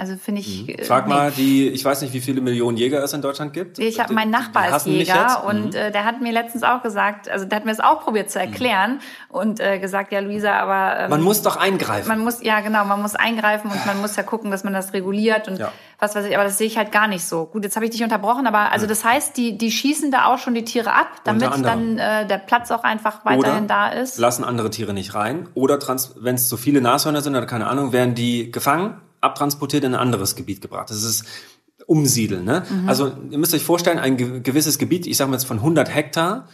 Also 0.00 0.16
finde 0.16 0.40
ich. 0.40 0.68
äh, 0.68 0.80
Mhm. 0.80 0.84
Frag 0.86 1.06
nee. 1.06 1.14
mal 1.14 1.30
die, 1.30 1.68
ich 1.68 1.84
weiß 1.84 2.00
nicht, 2.02 2.12
wie 2.14 2.20
viele 2.20 2.40
Millionen 2.40 2.76
Jäger 2.76 3.02
es 3.04 3.12
in 3.12 3.20
Deutschland 3.22 3.52
gibt. 3.52 3.78
Ich 3.78 4.00
habe 4.00 4.12
mein 4.14 4.30
Nachbar 4.30 4.74
ist 4.74 4.86
Jäger 4.86 5.14
jetzt. 5.14 5.42
Mhm. 5.42 5.48
und 5.48 5.74
äh, 5.74 5.92
der 5.92 6.04
hat 6.04 6.20
mir 6.22 6.32
letztens 6.32 6.62
auch 6.62 6.82
gesagt, 6.82 7.28
also 7.28 7.44
der 7.44 7.56
hat 7.56 7.64
mir 7.66 7.70
das 7.72 7.80
auch 7.80 8.00
probiert 8.00 8.30
zu 8.30 8.38
erklären 8.40 9.00
und 9.28 9.60
äh, 9.60 9.78
gesagt, 9.78 10.10
ja 10.12 10.20
Luisa, 10.20 10.52
aber 10.54 11.00
ähm, 11.00 11.10
Man 11.10 11.22
muss 11.22 11.42
doch 11.42 11.56
eingreifen. 11.56 12.08
man 12.08 12.20
muss 12.20 12.42
ja 12.42 12.60
genau, 12.60 12.84
man 12.84 13.00
muss 13.02 13.14
eingreifen 13.14 13.70
und 13.70 13.84
man 13.86 14.00
muss 14.00 14.16
ja 14.16 14.22
gucken, 14.22 14.50
dass 14.50 14.64
man 14.64 14.72
das 14.72 14.92
reguliert 14.94 15.46
und 15.48 15.58
Ja. 15.58 15.70
was 15.98 16.14
weiß 16.14 16.24
ich, 16.26 16.34
aber 16.34 16.44
das 16.44 16.56
sehe 16.58 16.66
ich 16.66 16.78
halt 16.78 16.90
gar 16.92 17.06
nicht 17.06 17.24
so. 17.24 17.44
Gut, 17.46 17.62
jetzt 17.64 17.76
habe 17.76 17.84
ich 17.84 17.90
dich 17.92 18.02
unterbrochen, 18.02 18.46
aber 18.46 18.72
also 18.72 18.86
das 18.86 19.04
heißt, 19.04 19.36
die 19.36 19.58
die 19.58 19.70
schießen 19.70 20.10
da 20.10 20.24
auch 20.26 20.38
schon 20.38 20.54
die 20.54 20.64
Tiere 20.64 20.92
ab, 20.92 21.08
damit 21.24 21.42
dann 21.62 21.98
äh, 21.98 22.26
der 22.26 22.38
Platz 22.38 22.70
auch 22.70 22.82
einfach 22.84 23.24
weiterhin 23.24 23.66
da 23.68 23.88
ist. 23.88 24.18
lassen 24.18 24.44
andere 24.44 24.70
Tiere 24.70 24.94
nicht 24.94 25.14
rein. 25.14 25.48
Oder 25.54 25.78
wenn 26.16 26.34
es 26.36 26.48
zu 26.48 26.56
viele 26.56 26.80
Nashörner 26.80 27.20
sind 27.20 27.36
oder 27.36 27.46
keine 27.46 27.66
Ahnung, 27.66 27.92
werden 27.92 28.14
die 28.14 28.50
gefangen, 28.50 29.00
abtransportiert 29.20 29.84
in 29.84 29.94
ein 29.94 30.00
anderes 30.00 30.36
Gebiet 30.36 30.60
gebracht. 30.60 30.90
Das 30.90 31.02
ist 31.02 31.24
Umsiedeln. 31.86 32.44
Ne? 32.44 32.64
Mhm. 32.68 32.88
Also 32.88 33.12
ihr 33.30 33.38
müsst 33.38 33.54
euch 33.54 33.64
vorstellen, 33.64 33.98
ein 33.98 34.16
ge 34.16 34.40
gewisses 34.40 34.78
Gebiet, 34.78 35.06
ich 35.06 35.16
sage 35.16 35.30
mal 35.30 35.36
jetzt 35.36 35.46
von 35.46 35.58
100 35.58 35.92
Hektar, 35.92 36.46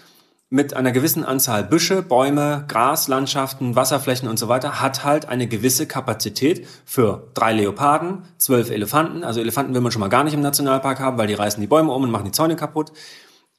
mit 0.48 0.74
einer 0.74 0.92
gewissen 0.92 1.24
Anzahl 1.24 1.64
Büsche, 1.64 2.02
Bäume, 2.02 2.64
Graslandschaften, 2.68 3.74
Wasserflächen 3.74 4.29
und 4.29 4.38
so 4.38 4.46
weiter, 4.46 4.81
hat 4.81 5.05
halt 5.05 5.29
eine 5.29 5.48
gewisse 5.48 5.87
Kapazität 5.87 6.66
für 6.85 7.29
drei 7.35 7.52
Leoparden, 7.52 8.22
zwölf 8.38 8.70
Elefanten. 8.70 9.24
Also 9.24 9.40
Elefanten 9.40 9.74
will 9.74 9.81
man 9.81 9.90
schon 9.90 10.00
mal 10.00 10.09
gar 10.09 10.22
nicht 10.22 10.35
im 10.35 10.40
Nationalpark 10.40 11.00
haben, 11.00 11.18
weil 11.18 11.26
die 11.26 11.35
reißen 11.35 11.61
die 11.61 11.66
Bäume 11.66 11.92
um 11.92 12.05
und 12.05 12.11
machen 12.12 12.26
die 12.26 12.33
Zäune 12.33 12.55
kaputt 12.55 12.92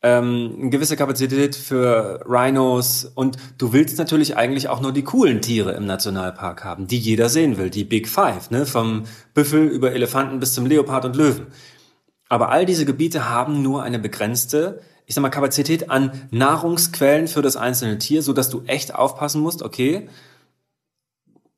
ähm, 0.03 0.55
eine 0.59 0.69
gewisse 0.69 0.95
Kapazität 0.95 1.55
für 1.55 2.23
Rhinos 2.25 3.05
und 3.15 3.37
du 3.57 3.73
willst 3.73 3.97
natürlich 3.97 4.37
eigentlich 4.37 4.69
auch 4.69 4.79
nur 4.79 4.93
die 4.93 5.03
coolen 5.03 5.41
Tiere 5.41 5.71
im 5.71 5.85
Nationalpark 5.85 6.63
haben, 6.63 6.87
die 6.87 6.99
jeder 6.99 7.29
sehen 7.29 7.57
will, 7.57 7.69
die 7.69 7.83
Big 7.83 8.07
Five, 8.07 8.51
ne? 8.51 8.65
vom 8.65 9.05
Büffel 9.33 9.67
über 9.67 9.93
Elefanten 9.93 10.39
bis 10.39 10.53
zum 10.53 10.65
Leopard 10.65 11.05
und 11.05 11.15
Löwen. 11.15 11.47
Aber 12.29 12.49
all 12.49 12.65
diese 12.65 12.85
Gebiete 12.85 13.29
haben 13.29 13.61
nur 13.61 13.83
eine 13.83 13.99
begrenzte, 13.99 14.81
ich 15.05 15.15
sag 15.15 15.21
mal, 15.21 15.29
Kapazität 15.29 15.89
an 15.89 16.27
Nahrungsquellen 16.29 17.27
für 17.27 17.41
das 17.41 17.55
einzelne 17.55 17.97
Tier, 17.97 18.21
so 18.21 18.33
dass 18.33 18.49
du 18.49 18.63
echt 18.67 18.93
aufpassen 18.93 19.41
musst, 19.41 19.63
okay, 19.63 20.09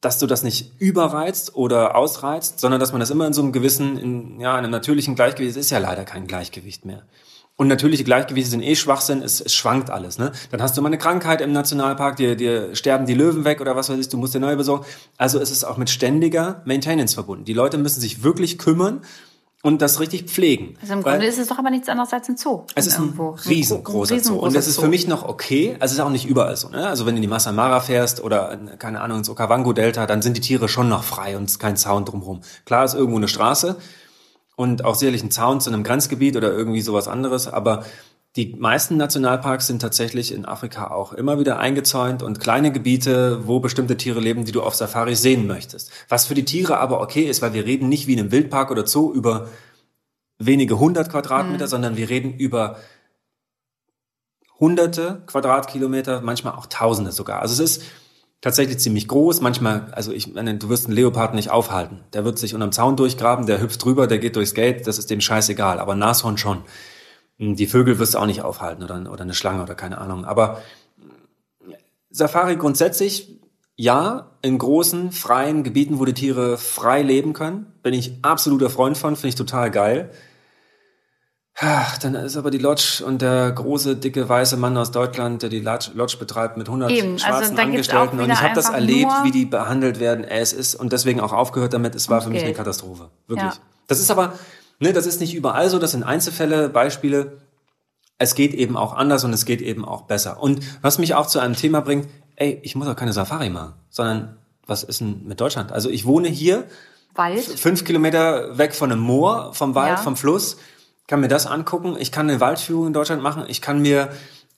dass 0.02 0.18
du 0.18 0.28
das 0.28 0.44
nicht 0.44 0.80
überreizt 0.80 1.56
oder 1.56 1.96
ausreizt, 1.96 2.62
sondern 2.62 2.80
dass 2.80 2.94
man 2.94 3.02
das 3.02 3.10
immer 3.10 3.28
in 3.28 3.34
so 3.34 3.42
einem 3.42 3.52
gewissen, 3.52 3.98
in, 3.98 4.40
ja, 4.40 4.56
einem 4.56 4.72
natürlichen 4.72 5.16
Gleichgewicht, 5.16 5.52
es 5.52 5.66
ist 5.66 5.72
ja 5.72 5.80
leider 5.80 6.06
kein 6.06 6.28
Gleichgewicht 6.28 6.86
mehr. 6.86 7.04
Und 7.60 7.68
natürliche 7.68 8.06
Gleichgewichte 8.06 8.50
sind 8.50 8.62
eh 8.62 8.74
Schwachsinn, 8.74 9.22
es, 9.22 9.42
es 9.42 9.54
schwankt 9.54 9.90
alles. 9.90 10.18
Ne? 10.18 10.32
Dann 10.50 10.62
hast 10.62 10.78
du 10.78 10.82
mal 10.82 10.88
eine 10.88 10.98
Krankheit 10.98 11.42
im 11.42 11.52
Nationalpark, 11.52 12.16
dir, 12.16 12.38
dir 12.38 12.74
sterben 12.74 13.06
die 13.06 13.14
Löwen 13.14 13.44
weg 13.44 13.60
oder 13.60 13.76
was 13.76 13.90
weiß 13.90 14.00
ich, 14.00 14.08
du 14.08 14.16
musst 14.16 14.34
dir 14.34 14.40
neue 14.40 14.56
besorgen. 14.56 14.86
Also 15.18 15.42
es 15.42 15.52
ist 15.52 15.66
auch 15.66 15.76
mit 15.76 15.90
ständiger 15.90 16.62
Maintenance 16.64 17.16
verbunden. 17.16 17.44
Die 17.44 17.52
Leute 17.52 17.78
müssen 17.78 18.00
sich 18.00 18.24
wirklich 18.24 18.60
kümmern 18.60 19.02
und 19.62 19.82
das 19.82 20.00
richtig 20.00 20.30
pflegen. 20.30 20.78
Also 20.80 20.94
im 20.94 21.04
Grunde 21.04 21.26
ist 21.26 21.38
es 21.38 21.50
doch 21.50 21.60
aber 21.60 21.70
nichts 21.70 21.90
anderes 21.90 22.14
als 22.14 22.30
ein 22.30 22.38
Zoo. 22.38 22.64
es 22.76 22.88
ist 22.88 22.98
ein 22.98 23.08
irgendwo. 23.08 23.32
riesengroßer 23.32 24.22
Zoo. 24.22 24.38
Und 24.38 24.56
das 24.56 24.68
ist 24.68 24.80
für 24.80 24.88
mich 24.88 25.10
noch 25.10 25.28
okay. 25.28 25.76
Also 25.82 25.92
es 25.92 26.00
ist 26.00 26.00
auch 26.00 26.12
nicht 26.12 26.28
überall 26.30 26.56
so. 26.56 26.70
Ne? 26.70 26.88
Also 26.88 27.06
wenn 27.06 27.16
du 27.16 27.18
in 27.18 27.24
die 27.24 27.28
Masai 27.28 27.52
Mara 27.52 27.82
fährst 27.82 28.24
oder, 28.24 28.54
in, 28.54 28.80
keine 28.80 29.02
Ahnung, 29.02 29.18
ins 29.18 29.30
Okavango-Delta, 29.30 30.06
dann 30.06 30.22
sind 30.22 30.38
die 30.38 30.42
Tiere 30.42 30.70
schon 30.70 30.88
noch 30.88 31.04
frei 31.04 31.36
und 31.36 31.44
es 31.44 31.52
ist 31.52 31.60
kein 31.60 31.76
Zaun 31.76 32.06
drumherum. 32.06 32.40
Klar 32.64 32.86
ist 32.86 32.94
irgendwo 32.94 33.18
eine 33.18 33.28
Straße 33.28 33.76
und 34.60 34.84
auch 34.84 34.96
sicherlich 34.96 35.24
ein 35.24 35.32
Zaun 35.32 35.62
zu 35.62 35.70
einem 35.70 35.86
Grenzgebiet 35.86 36.36
oder 36.36 36.52
irgendwie 36.52 36.82
sowas 36.82 37.08
anderes, 37.08 37.48
aber 37.48 37.86
die 38.36 38.58
meisten 38.60 38.98
Nationalparks 38.98 39.68
sind 39.68 39.82
tatsächlich 39.82 40.34
in 40.34 40.46
Afrika 40.46 40.92
auch 40.92 41.14
immer 41.14 41.40
wieder 41.40 41.60
eingezäunt 41.60 42.22
und 42.22 42.42
kleine 42.42 42.74
Gebiete, 42.74 43.48
wo 43.48 43.62
bestimmte 43.62 43.96
Tiere 43.96 44.20
leben, 44.20 44.44
die 44.44 44.52
du 44.52 44.62
auf 44.62 44.76
Safari 44.76 45.16
sehen 45.16 45.48
möchtest. 45.48 45.92
Was 46.10 46.26
für 46.26 46.34
die 46.34 46.44
Tiere 46.44 46.78
aber 46.78 47.00
okay 47.00 47.24
ist, 47.24 47.42
weil 47.42 47.54
wir 47.54 47.64
reden 47.64 47.88
nicht 47.88 48.08
wie 48.08 48.14
in 48.14 48.20
einem 48.20 48.34
Wildpark 48.34 48.70
oder 48.70 48.86
Zoo 48.86 49.14
über 49.14 49.48
wenige 50.40 50.78
hundert 50.78 51.10
Quadratmeter, 51.10 51.70
sondern 51.70 51.96
wir 51.96 52.10
reden 52.10 52.34
über 52.34 52.80
hunderte 54.60 55.24
Quadratkilometer, 55.26 56.20
manchmal 56.20 56.56
auch 56.56 56.66
Tausende 56.66 57.14
sogar. 57.14 57.42
Also 57.42 57.64
es 57.64 57.78
ist 57.78 57.84
tatsächlich 58.42 58.80
ziemlich 58.80 59.08
groß. 59.08 59.42
Manchmal, 59.42 59.88
also 59.92 60.12
ich 60.12 60.34
meine, 60.34 60.56
du 60.56 60.70
wirst 60.70 60.86
einen 60.86 60.96
Leopard 60.96 61.34
nicht 61.34 61.52
aufhalten. 61.52 62.00
Der 62.14 62.26
wird 62.26 62.40
sich 62.40 62.54
unterm 62.54 62.72
Zaun 62.72 62.96
durchgraben, 62.96 63.46
der 63.46 63.62
hüpft 63.62 63.84
drüber, 63.84 64.08
der 64.08 64.20
geht 64.20 64.36
durchs 64.36 64.54
Gate, 64.54 64.88
das 64.88 64.98
ist 64.98 65.10
dem 65.10 65.22
scheißegal. 65.22 65.80
Aber 65.80 65.96
Nashorn 65.96 66.38
schon. 66.38 66.64
Die 67.38 67.68
Vögel 67.68 68.00
wirst 68.00 68.16
du 68.16 68.18
auch 68.18 68.26
nicht 68.26 68.42
aufhalten 68.42 68.84
oder, 68.84 69.12
oder 69.12 69.22
eine 69.22 69.34
Schlange 69.34 69.64
oder 69.64 69.76
keine 69.76 70.00
Ahnung. 70.00 70.26
Aber 70.26 70.62
Safari 72.10 72.58
grundsätzlich, 72.58 73.40
ja, 73.76 74.32
in 74.42 74.58
großen, 74.58 75.12
freien 75.12 75.64
Gebieten, 75.64 76.00
wo 76.00 76.06
die 76.06 76.14
Tiere 76.14 76.58
frei 76.58 77.02
leben 77.02 77.32
können, 77.34 77.68
bin 77.82 77.94
ich 77.94 78.14
absoluter 78.24 78.70
Freund 78.70 78.98
von, 78.98 79.16
finde 79.16 79.30
ich 79.30 79.36
total 79.36 79.72
geil. 79.72 80.12
Dann 81.62 82.16
ist 82.16 82.38
aber 82.38 82.52
die 82.52 82.58
Lodge 82.58 83.04
und 83.06 83.22
der 83.22 83.52
große, 83.52 83.98
dicke, 83.98 84.30
weiße 84.30 84.56
Mann 84.56 84.78
aus 84.78 84.92
Deutschland, 84.92 85.42
der 85.42 85.50
die 85.50 85.60
Lodge, 85.60 86.18
betreibt 86.18 86.56
mit 86.56 86.68
100 86.68 86.90
Eben, 86.92 87.14
also 87.14 87.26
schwarzen 87.26 87.58
auch 87.58 87.64
Angestellten. 87.64 88.20
Und 88.20 88.32
ich 88.32 88.42
habe 88.42 88.56
das 88.56 88.70
erlebt, 88.70 89.12
wie 89.24 89.32
die 89.32 89.46
behandelt 89.46 90.00
werden. 90.00 90.24
Es 90.24 90.54
ist 90.54 90.76
und 90.76 90.94
deswegen 90.94 91.20
auch 91.20 91.34
aufgehört 91.34 91.74
damit. 91.74 91.96
Es 91.96 92.10
war 92.10 92.22
für 92.22 92.30
mich 92.30 92.44
eine. 92.44 92.54
Katastrophe. 92.54 93.10
Wirklich. 93.28 93.52
Ja. 93.54 93.60
Das 93.88 94.00
ist 94.00 94.10
aber, 94.10 94.34
ne, 94.80 94.94
das 94.94 95.06
ist 95.06 95.20
nicht 95.20 95.34
überall 95.34 95.70
so. 95.70 95.80
Das 95.80 95.92
sind 95.92 96.04
Einzelfälle, 96.04 96.70
Beispiele. 96.70 97.40
Es 98.18 98.36
geht 98.36 98.54
eben 98.54 98.78
auch 98.78 98.94
anders 98.94 99.24
und 99.26 99.34
es 99.34 99.46
geht 99.46 99.62
eben 99.62 99.84
auch 99.84 100.04
besser. 100.04 100.42
Und 100.42 100.60
was 100.82 100.98
mich 100.98 101.14
auch 101.16 101.28
zu 101.28 101.40
einem 101.40 101.56
Thema 101.56 101.82
bringt, 101.82 102.08
ey, 102.38 102.60
ich 102.64 102.76
muss 102.76 102.88
auch 102.88 102.96
keine 102.96 103.12
Safari 103.14 103.50
machen, 103.50 103.74
sondern 103.90 104.38
was 104.66 104.84
ist 104.84 105.02
denn 105.02 105.26
mit 105.26 105.42
Deutschland? 105.42 105.72
Also 105.74 105.90
ich 105.90 106.06
wohne 106.06 106.30
hier 106.30 106.66
Wald. 107.16 107.44
fünf 107.44 107.84
Kilometer 107.84 108.58
weg 108.58 108.76
von 108.76 108.92
einem 108.92 109.02
Moor, 109.02 109.54
vom 109.54 109.76
Wald, 109.76 109.98
Ja. 109.98 109.98
vom 109.98 110.16
Fluss. 110.16 110.58
Kann 111.10 111.20
mir 111.20 111.28
das 111.28 111.48
angucken. 111.48 111.98
Ich 112.00 112.14
kann 112.14 112.30
eine 112.30 112.40
Waldführung 112.40 112.88
in 112.88 112.94
Deutschland 112.94 113.22
machen. 113.22 113.44
Ich 113.48 113.62
kann 113.62 113.82
mir 113.82 114.10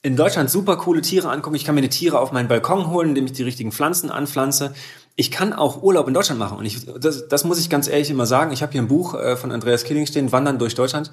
in 0.02 0.16
Deutschland 0.16 0.50
super 0.50 0.76
coole 0.76 1.00
Tiere 1.00 1.30
angucken. 1.30 1.56
Ich 1.56 1.64
kann 1.64 1.74
mir 1.74 1.80
die 1.80 1.88
Tiere 1.88 2.20
auf 2.20 2.30
meinen 2.30 2.46
Balkon 2.46 2.88
holen, 2.88 3.08
indem 3.08 3.24
ich 3.24 3.32
die 3.32 3.42
richtigen 3.42 3.72
Pflanzen 3.72 4.10
anpflanze. 4.10 4.74
Ich 5.16 5.30
kann 5.30 5.52
auch 5.52 5.82
Urlaub 5.82 6.06
in 6.08 6.14
Deutschland 6.14 6.38
machen. 6.38 6.58
Und 6.58 6.66
ich, 6.66 6.86
das, 7.00 7.26
das 7.28 7.44
muss 7.44 7.58
ich 7.58 7.70
ganz 7.70 7.88
ehrlich 7.88 8.10
immer 8.10 8.26
sagen. 8.26 8.52
Ich 8.52 8.62
habe 8.62 8.70
hier 8.72 8.82
ein 8.82 8.88
Buch 8.88 9.14
äh, 9.14 9.36
von 9.36 9.50
Andreas 9.50 9.84
Killing 9.84 10.06
stehen, 10.06 10.30
Wandern 10.30 10.58
durch 10.58 10.74
Deutschland. 10.74 11.10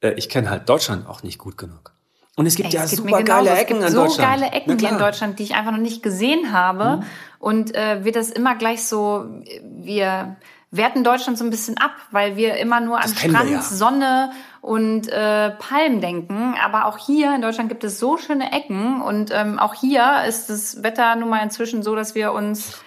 Äh, 0.00 0.12
ich 0.12 0.28
kenne 0.28 0.48
halt 0.48 0.68
Deutschland 0.68 1.08
auch 1.08 1.22
nicht 1.22 1.38
gut 1.38 1.58
genug. 1.58 1.92
Und 2.36 2.46
es 2.46 2.54
gibt 2.54 2.68
Ey, 2.68 2.76
ja 2.76 2.84
es 2.84 2.90
gibt 2.90 3.02
super 3.02 3.22
geile 3.24 3.50
Ecken 3.50 3.82
in 3.82 3.90
so 3.90 4.04
Deutschland. 4.04 4.38
So 4.38 4.40
geile 4.40 4.52
Ecken 4.52 4.78
hier 4.78 4.90
in 4.90 4.98
Deutschland, 4.98 5.38
die 5.38 5.42
ich 5.42 5.54
einfach 5.54 5.72
noch 5.72 5.78
nicht 5.78 6.02
gesehen 6.02 6.52
habe. 6.52 6.98
Mhm. 6.98 7.02
Und 7.40 7.74
äh, 7.74 8.04
wird 8.04 8.16
das 8.16 8.30
immer 8.30 8.54
gleich 8.54 8.84
so, 8.84 9.26
wir 9.62 10.36
werten 10.70 11.04
Deutschland 11.04 11.38
so 11.38 11.44
ein 11.44 11.50
bisschen 11.50 11.76
ab, 11.76 11.92
weil 12.10 12.36
wir 12.36 12.56
immer 12.56 12.80
nur 12.80 12.98
an 12.98 13.08
Strand, 13.08 13.50
ja. 13.50 13.60
Sonne 13.60 14.32
und 14.62 15.08
äh, 15.08 15.50
Palmen 15.50 16.00
denken. 16.00 16.54
Aber 16.64 16.86
auch 16.86 16.96
hier 16.96 17.34
in 17.34 17.42
Deutschland 17.42 17.68
gibt 17.68 17.84
es 17.84 17.98
so 17.98 18.16
schöne 18.16 18.52
Ecken 18.52 19.02
und 19.02 19.30
ähm, 19.34 19.58
auch 19.58 19.74
hier 19.74 20.24
ist 20.26 20.48
das 20.48 20.82
Wetter 20.82 21.14
nun 21.16 21.28
mal 21.28 21.42
inzwischen 21.42 21.82
so, 21.82 21.94
dass 21.94 22.14
wir 22.14 22.32
uns 22.32 22.80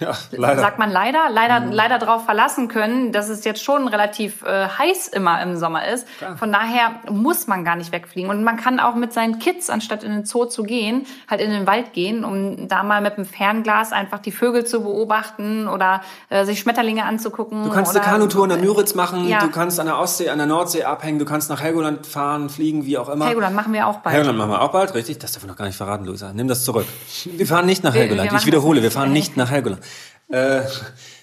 ja, 0.00 0.16
leider. 0.32 0.60
sagt 0.60 0.78
man 0.78 0.90
leider, 0.90 1.28
leider, 1.30 1.60
mhm. 1.60 1.72
leider 1.72 1.98
darauf 1.98 2.24
verlassen 2.24 2.68
können, 2.68 3.12
dass 3.12 3.28
es 3.28 3.44
jetzt 3.44 3.62
schon 3.62 3.86
relativ 3.86 4.42
äh, 4.42 4.66
heiß 4.66 5.08
immer 5.08 5.40
im 5.42 5.56
Sommer 5.56 5.86
ist. 5.88 6.06
Klar. 6.18 6.36
Von 6.36 6.52
daher 6.52 6.92
muss 7.10 7.46
man 7.46 7.64
gar 7.64 7.76
nicht 7.76 7.92
wegfliegen. 7.92 8.30
Und 8.30 8.42
man 8.42 8.56
kann 8.56 8.80
auch 8.80 8.94
mit 8.94 9.12
seinen 9.12 9.38
Kids, 9.38 9.70
anstatt 9.70 10.02
in 10.02 10.12
den 10.12 10.24
Zoo 10.24 10.46
zu 10.46 10.62
gehen, 10.62 11.06
halt 11.28 11.40
in 11.40 11.50
den 11.50 11.66
Wald 11.66 11.92
gehen, 11.92 12.24
um 12.24 12.68
da 12.68 12.82
mal 12.82 13.00
mit 13.00 13.16
dem 13.16 13.24
Fernglas 13.24 13.92
einfach 13.92 14.18
die 14.18 14.32
Vögel 14.32 14.64
zu 14.64 14.82
beobachten 14.82 15.68
oder 15.68 16.00
äh, 16.30 16.44
sich 16.44 16.60
Schmetterlinge 16.60 17.04
anzugucken. 17.04 17.64
Du 17.64 17.70
kannst 17.70 17.94
eine 17.94 18.04
Kanutour 18.04 18.44
in 18.44 18.50
der 18.50 18.58
Müritz 18.58 18.94
machen, 18.94 19.28
ja. 19.28 19.40
du 19.40 19.50
kannst 19.50 19.78
an 19.78 19.86
der 19.86 19.98
Ostsee, 19.98 20.30
an 20.30 20.38
der 20.38 20.46
Nordsee 20.46 20.84
abhängen, 20.84 21.18
du 21.18 21.24
kannst 21.24 21.50
nach 21.50 21.60
Helgoland 21.60 22.06
fahren, 22.06 22.48
fliegen, 22.48 22.86
wie 22.86 22.96
auch 22.96 23.08
immer. 23.08 23.26
Helgoland 23.26 23.54
machen 23.54 23.72
wir 23.72 23.86
auch 23.86 23.98
bald. 23.98 24.14
Helgoland 24.14 24.38
machen 24.38 24.50
wir 24.50 24.62
auch 24.62 24.72
bald, 24.72 24.94
richtig? 24.94 25.18
Das 25.18 25.32
darf 25.32 25.42
ich 25.42 25.48
noch 25.48 25.56
gar 25.56 25.66
nicht 25.66 25.76
verraten, 25.76 26.04
Luisa. 26.04 26.32
Nimm 26.32 26.48
das 26.48 26.64
zurück. 26.64 26.86
Wir 27.24 27.46
fahren 27.46 27.66
nicht 27.66 27.84
nach 27.84 27.94
Helgoland. 27.94 28.32
Ich 28.32 28.46
wiederhole, 28.46 28.82
wir 28.82 28.90
fahren 28.90 29.12
nicht 29.12 29.36
nach 29.36 29.50
Helgoland. 29.50 29.82
Äh, 30.30 30.62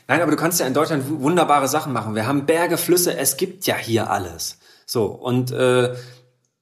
nein, 0.07 0.21
aber 0.21 0.31
du 0.31 0.37
kannst 0.37 0.59
ja 0.59 0.67
in 0.67 0.73
Deutschland 0.73 1.05
wunderbare 1.07 1.67
Sachen 1.67 1.93
machen. 1.93 2.15
Wir 2.15 2.27
haben 2.27 2.45
Berge, 2.45 2.77
Flüsse, 2.77 3.17
es 3.17 3.37
gibt 3.37 3.65
ja 3.65 3.75
hier 3.75 4.09
alles. 4.09 4.59
So, 4.85 5.05
und 5.05 5.51
äh, 5.51 5.95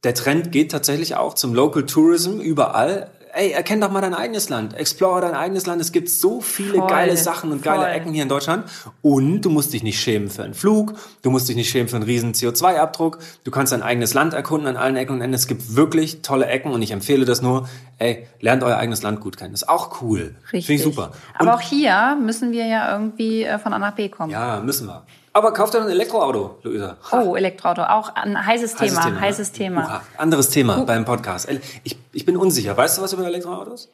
der 0.03 0.13
Trend 0.13 0.51
geht 0.51 0.71
tatsächlich 0.71 1.15
auch 1.15 1.33
zum 1.33 1.53
Local 1.53 1.85
Tourism 1.85 2.39
überall 2.39 3.09
ey, 3.35 3.51
erkenn 3.51 3.81
doch 3.81 3.91
mal 3.91 4.01
dein 4.01 4.13
eigenes 4.13 4.49
Land, 4.49 4.73
explore 4.73 5.21
dein 5.21 5.35
eigenes 5.35 5.65
Land. 5.65 5.81
Es 5.81 5.91
gibt 5.91 6.09
so 6.09 6.41
viele 6.41 6.77
voll, 6.77 6.87
geile 6.87 7.17
Sachen 7.17 7.51
und 7.51 7.61
geile 7.61 7.87
Ecken 7.87 8.13
hier 8.13 8.23
in 8.23 8.29
Deutschland. 8.29 8.65
Und 9.01 9.41
du 9.41 9.49
musst 9.49 9.73
dich 9.73 9.83
nicht 9.83 9.99
schämen 9.99 10.29
für 10.29 10.43
einen 10.43 10.53
Flug, 10.53 10.93
du 11.21 11.29
musst 11.29 11.49
dich 11.49 11.55
nicht 11.55 11.69
schämen 11.69 11.87
für 11.87 11.97
einen 11.97 12.05
riesen 12.05 12.33
CO2-Abdruck. 12.33 13.19
Du 13.43 13.51
kannst 13.51 13.73
dein 13.73 13.83
eigenes 13.83 14.13
Land 14.13 14.33
erkunden 14.33 14.67
an 14.67 14.77
allen 14.77 14.95
Ecken 14.95 15.13
und 15.13 15.21
Enden. 15.21 15.33
Es 15.33 15.47
gibt 15.47 15.75
wirklich 15.75 16.21
tolle 16.21 16.45
Ecken 16.47 16.71
und 16.71 16.81
ich 16.81 16.91
empfehle 16.91 17.25
das 17.25 17.41
nur. 17.41 17.67
Ey, 17.97 18.27
lernt 18.39 18.63
euer 18.63 18.77
eigenes 18.77 19.03
Land 19.03 19.19
gut 19.19 19.37
kennen. 19.37 19.51
Das 19.51 19.63
ist 19.63 19.69
auch 19.69 20.01
cool. 20.01 20.35
Richtig. 20.51 20.65
Finde 20.65 20.73
ich 20.81 20.83
super. 20.83 21.11
Und 21.39 21.47
Aber 21.47 21.55
auch 21.55 21.61
hier 21.61 22.17
müssen 22.21 22.51
wir 22.51 22.65
ja 22.65 22.91
irgendwie 22.91 23.43
äh, 23.43 23.59
von 23.59 23.73
A 23.73 23.79
nach 23.79 23.95
B 23.95 24.09
kommen. 24.09 24.31
Ja, 24.31 24.59
müssen 24.61 24.87
wir. 24.87 25.03
Aber 25.35 25.51
kauft 25.51 25.73
doch 25.73 25.81
ein 25.81 25.89
Elektroauto, 25.89 26.59
Luisa. 26.63 26.95
Oh, 27.11 27.35
Elektroauto, 27.35 27.83
auch 27.83 28.15
ein 28.15 28.45
heißes, 28.45 28.79
heißes 28.79 28.95
Thema. 28.95 29.05
Thema. 29.05 29.19
Heißes 29.19 29.51
Thema. 29.51 29.83
Uha. 29.83 30.01
Anderes 30.15 30.49
Thema 30.49 30.79
uh. 30.79 30.85
beim 30.85 31.03
Podcast. 31.03 31.49
Ich, 31.83 31.97
ich 32.13 32.25
bin 32.25 32.37
unsicher. 32.37 32.77
Weißt 32.77 32.97
du 32.97 33.01
was 33.01 33.11
über 33.11 33.25
Elektroautos? 33.25 33.91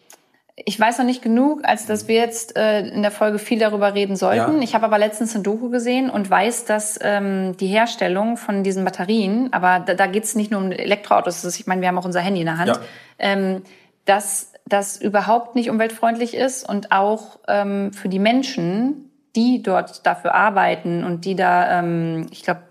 Ich 0.55 0.79
weiß 0.79 0.99
noch 0.99 1.05
nicht 1.05 1.23
genug, 1.23 1.61
als 1.63 1.87
dass 1.87 2.07
wir 2.07 2.17
jetzt 2.17 2.55
äh, 2.55 2.81
in 2.81 3.01
der 3.01 3.09
Folge 3.09 3.39
viel 3.39 3.57
darüber 3.57 3.95
reden 3.95 4.15
sollten. 4.15 4.57
Ja. 4.57 4.61
Ich 4.61 4.75
habe 4.75 4.85
aber 4.85 4.99
letztens 4.99 5.35
ein 5.35 5.41
Doku 5.41 5.71
gesehen 5.71 6.11
und 6.11 6.29
weiß, 6.29 6.65
dass 6.65 6.99
ähm, 7.01 7.57
die 7.57 7.65
Herstellung 7.65 8.37
von 8.37 8.63
diesen 8.63 8.85
Batterien, 8.85 9.51
aber 9.51 9.79
da, 9.79 9.95
da 9.95 10.05
geht 10.05 10.25
es 10.25 10.35
nicht 10.35 10.51
nur 10.51 10.61
um 10.61 10.71
Elektroautos, 10.71 11.43
ist, 11.43 11.59
ich 11.59 11.65
meine, 11.65 11.81
wir 11.81 11.87
haben 11.87 11.97
auch 11.97 12.05
unser 12.05 12.19
Handy 12.19 12.41
in 12.41 12.45
der 12.45 12.59
Hand, 12.59 12.67
ja. 12.67 12.79
ähm, 13.17 13.63
dass 14.05 14.51
das 14.67 14.95
überhaupt 15.01 15.55
nicht 15.55 15.71
umweltfreundlich 15.71 16.35
ist 16.35 16.69
und 16.69 16.91
auch 16.91 17.39
ähm, 17.47 17.93
für 17.93 18.09
die 18.09 18.19
Menschen 18.19 19.10
die 19.35 19.63
dort 19.63 20.05
dafür 20.05 20.33
arbeiten 20.33 21.03
und 21.03 21.25
die 21.25 21.35
da, 21.35 21.79
ähm, 21.79 22.27
ich 22.31 22.43
glaube, 22.43 22.61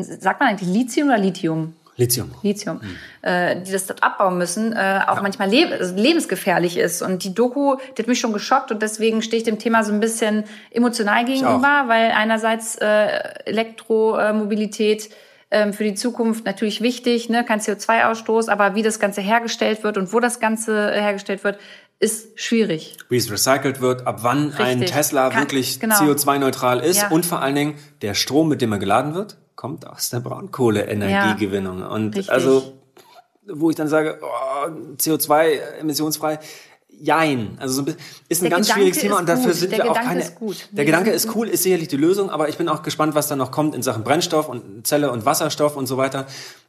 sagt 0.00 0.40
man 0.40 0.50
eigentlich 0.50 0.68
Lithium 0.68 1.08
oder 1.08 1.18
Lithium? 1.18 1.74
Lithium. 1.96 2.30
Lithium. 2.42 2.80
Mhm. 2.82 2.96
Äh, 3.22 3.62
die 3.62 3.70
das 3.70 3.86
dort 3.86 4.02
abbauen 4.02 4.38
müssen, 4.38 4.72
äh, 4.72 5.00
auch 5.06 5.16
ja. 5.16 5.22
manchmal 5.22 5.50
leb 5.50 5.72
also 5.72 5.94
lebensgefährlich 5.94 6.78
ist. 6.78 7.02
Und 7.02 7.22
die 7.24 7.34
Doku, 7.34 7.76
die 7.96 8.02
hat 8.02 8.08
mich 8.08 8.18
schon 8.18 8.32
geschockt 8.32 8.72
und 8.72 8.80
deswegen 8.80 9.20
stehe 9.20 9.38
ich 9.38 9.44
dem 9.44 9.58
Thema 9.58 9.84
so 9.84 9.92
ein 9.92 10.00
bisschen 10.00 10.44
emotional 10.70 11.24
gegenüber, 11.24 11.84
weil 11.86 12.12
einerseits 12.12 12.76
äh, 12.76 13.06
Elektromobilität 13.44 15.10
äh, 15.50 15.70
für 15.72 15.84
die 15.84 15.94
Zukunft 15.94 16.46
natürlich 16.46 16.80
wichtig, 16.80 17.28
ne, 17.28 17.44
kein 17.44 17.60
CO2-Ausstoß, 17.60 18.48
aber 18.48 18.74
wie 18.74 18.82
das 18.82 18.98
Ganze 18.98 19.20
hergestellt 19.20 19.84
wird 19.84 19.98
und 19.98 20.14
wo 20.14 20.18
das 20.18 20.40
Ganze 20.40 20.90
hergestellt 20.92 21.44
wird, 21.44 21.58
ist 22.02 22.38
schwierig. 22.38 22.96
Wie 23.08 23.16
es 23.16 23.30
recycelt 23.30 23.80
wird, 23.80 24.06
ab 24.06 24.18
wann 24.22 24.48
Richtig. 24.48 24.66
ein 24.66 24.80
Tesla 24.86 25.30
Kann, 25.30 25.42
wirklich 25.42 25.78
genau. 25.78 25.94
CO2-neutral 25.94 26.80
ist 26.80 27.02
ja. 27.02 27.08
und 27.10 27.24
vor 27.24 27.40
allen 27.40 27.54
Dingen 27.54 27.74
der 28.02 28.14
Strom, 28.14 28.48
mit 28.48 28.60
dem 28.60 28.72
er 28.72 28.78
geladen 28.78 29.14
wird, 29.14 29.36
kommt 29.54 29.86
aus 29.86 30.10
der 30.10 30.18
Braunkohleenergiegewinnung. 30.20 31.78
Ja. 31.78 31.86
Und 31.86 32.16
Richtig. 32.16 32.32
also, 32.32 32.72
wo 33.46 33.70
ich 33.70 33.76
dann 33.76 33.86
sage, 33.86 34.18
oh, 34.20 34.68
CO2 34.96 35.60
emissionsfrei, 35.80 36.40
Jein. 37.00 37.56
Also 37.58 37.82
so 37.82 37.82
ein 37.82 37.96
ist 38.28 38.42
ein 38.42 38.44
der 38.44 38.50
ganz 38.50 38.66
Gedanke 38.66 38.72
schwieriges 38.72 39.00
Thema 39.00 39.18
und 39.18 39.28
dafür 39.28 39.46
gut. 39.46 39.54
sind 39.54 39.72
der 39.72 39.78
wir 39.78 39.84
Gedanke 39.86 40.00
auch 40.00 40.08
keine. 40.08 40.20
Ist 40.20 40.34
gut. 40.36 40.68
Der 40.70 40.84
Gedanke 40.84 41.10
ist 41.10 41.34
cool, 41.34 41.48
ist 41.48 41.64
sicherlich 41.64 41.88
die 41.88 41.96
Lösung, 41.96 42.30
aber 42.30 42.48
ich 42.48 42.58
bin 42.58 42.68
auch 42.68 42.82
gespannt, 42.82 43.16
was 43.16 43.26
da 43.26 43.34
noch 43.34 43.50
kommt 43.50 43.74
in 43.74 43.82
Sachen 43.82 44.04
Brennstoff 44.04 44.48
und 44.48 44.86
Zelle 44.86 45.10
und 45.10 45.24
Wasserstoff 45.24 45.74
und 45.74 45.86
so 45.86 45.96
weiter. 45.96 46.26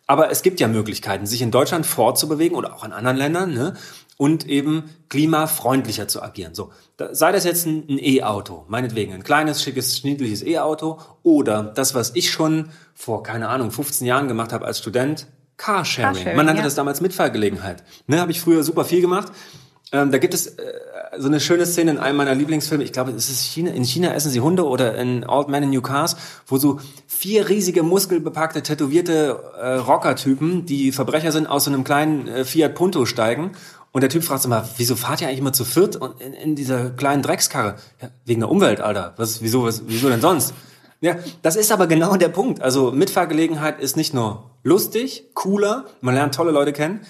Aber 0.07 0.31
es 0.31 0.41
gibt 0.41 0.59
ja 0.59 0.67
Möglichkeiten, 0.67 1.27
sich 1.27 1.41
in 1.41 1.51
Deutschland 1.51 1.85
fortzubewegen 1.85 2.57
oder 2.57 2.73
auch 2.73 2.83
in 2.83 2.93
anderen 2.93 3.17
Ländern, 3.17 3.53
ne? 3.53 3.75
Und 4.23 4.47
eben 4.47 4.89
klimafreundlicher 5.09 6.07
zu 6.07 6.23
agieren. 6.23 6.55
So, 6.55 6.71
da, 6.95 7.13
sei 7.13 7.33
das 7.33 7.43
jetzt 7.43 7.65
ein 7.65 7.99
E-Auto, 7.99 8.63
meinetwegen 8.69 9.11
ein 9.11 9.21
kleines, 9.21 9.61
schickes, 9.61 10.05
niedliches 10.05 10.41
E-Auto 10.41 10.99
oder 11.23 11.63
das, 11.63 11.93
was 11.93 12.15
ich 12.15 12.31
schon 12.31 12.69
vor, 12.93 13.21
keine 13.21 13.49
Ahnung, 13.49 13.69
15 13.69 14.07
Jahren 14.07 14.29
gemacht 14.29 14.53
habe 14.53 14.65
als 14.65 14.79
Student, 14.79 15.27
Carsharing. 15.57 16.13
Carsharing 16.13 16.37
Man 16.37 16.45
nannte 16.45 16.61
ja. 16.61 16.63
das 16.63 16.75
damals 16.75 17.01
Mitfahrgelegenheit. 17.01 17.83
Ne, 18.07 18.21
habe 18.21 18.31
ich 18.31 18.39
früher 18.39 18.63
super 18.63 18.85
viel 18.85 19.01
gemacht. 19.01 19.27
Ähm, 19.91 20.09
da 20.09 20.19
gibt 20.19 20.33
es 20.33 20.47
äh, 20.47 20.73
so 21.17 21.27
eine 21.27 21.41
schöne 21.41 21.65
Szene 21.65 21.91
in 21.91 21.97
einem 21.97 22.15
meiner 22.15 22.33
Lieblingsfilme. 22.33 22.85
Ich 22.85 22.93
glaube, 22.93 23.11
es 23.11 23.29
ist 23.29 23.43
China. 23.43 23.71
In 23.71 23.83
China 23.83 24.13
essen 24.13 24.31
sie 24.31 24.39
Hunde 24.39 24.65
oder 24.65 24.95
in 24.95 25.27
Old 25.27 25.49
Man 25.49 25.63
in 25.63 25.69
New 25.71 25.81
Cars, 25.81 26.15
wo 26.47 26.57
so 26.57 26.79
vier 27.07 27.49
riesige 27.49 27.83
muskelbepackte, 27.83 28.63
tätowierte 28.63 29.37
äh, 29.59 29.73
Rockertypen, 29.73 30.65
die 30.65 30.93
Verbrecher 30.93 31.33
sind, 31.33 31.45
aus 31.45 31.65
so 31.65 31.71
einem 31.71 31.83
kleinen 31.83 32.29
äh, 32.29 32.45
Fiat 32.45 32.73
Punto 32.73 33.05
steigen 33.05 33.51
und 33.93 34.01
der 34.01 34.09
Typ 34.09 34.23
fragt 34.23 34.41
sich 34.41 34.49
mal, 34.49 34.67
wieso 34.77 34.95
fahrt 34.95 35.21
ihr 35.21 35.27
eigentlich 35.27 35.39
immer 35.39 35.53
zu 35.53 35.63
viert 35.63 35.95
und 35.95 36.19
in, 36.19 36.33
in 36.33 36.55
dieser 36.55 36.89
kleinen 36.89 37.21
Dreckskarre? 37.21 37.75
Ja, 38.01 38.09
wegen 38.25 38.41
der 38.41 38.49
Umwelt, 38.49 38.81
Alter. 38.81 39.13
Was, 39.17 39.41
wieso, 39.41 39.63
was, 39.63 39.83
wieso 39.85 40.09
denn 40.09 40.19
sonst? 40.19 40.55
Ja, 40.99 41.15
das 41.43 41.55
ist 41.55 41.71
aber 41.71 41.85
genau 41.85 42.15
der 42.15 42.29
Punkt. 42.29 42.61
Also 42.61 42.91
Mitfahrgelegenheit 42.91 43.79
ist 43.79 43.95
nicht 43.95 44.13
nur 44.13 44.49
lustig, 44.63 45.29
cooler, 45.35 45.85
man 46.01 46.15
lernt 46.15 46.33
tolle 46.33 46.51
Leute 46.51 46.73
kennen 46.73 47.01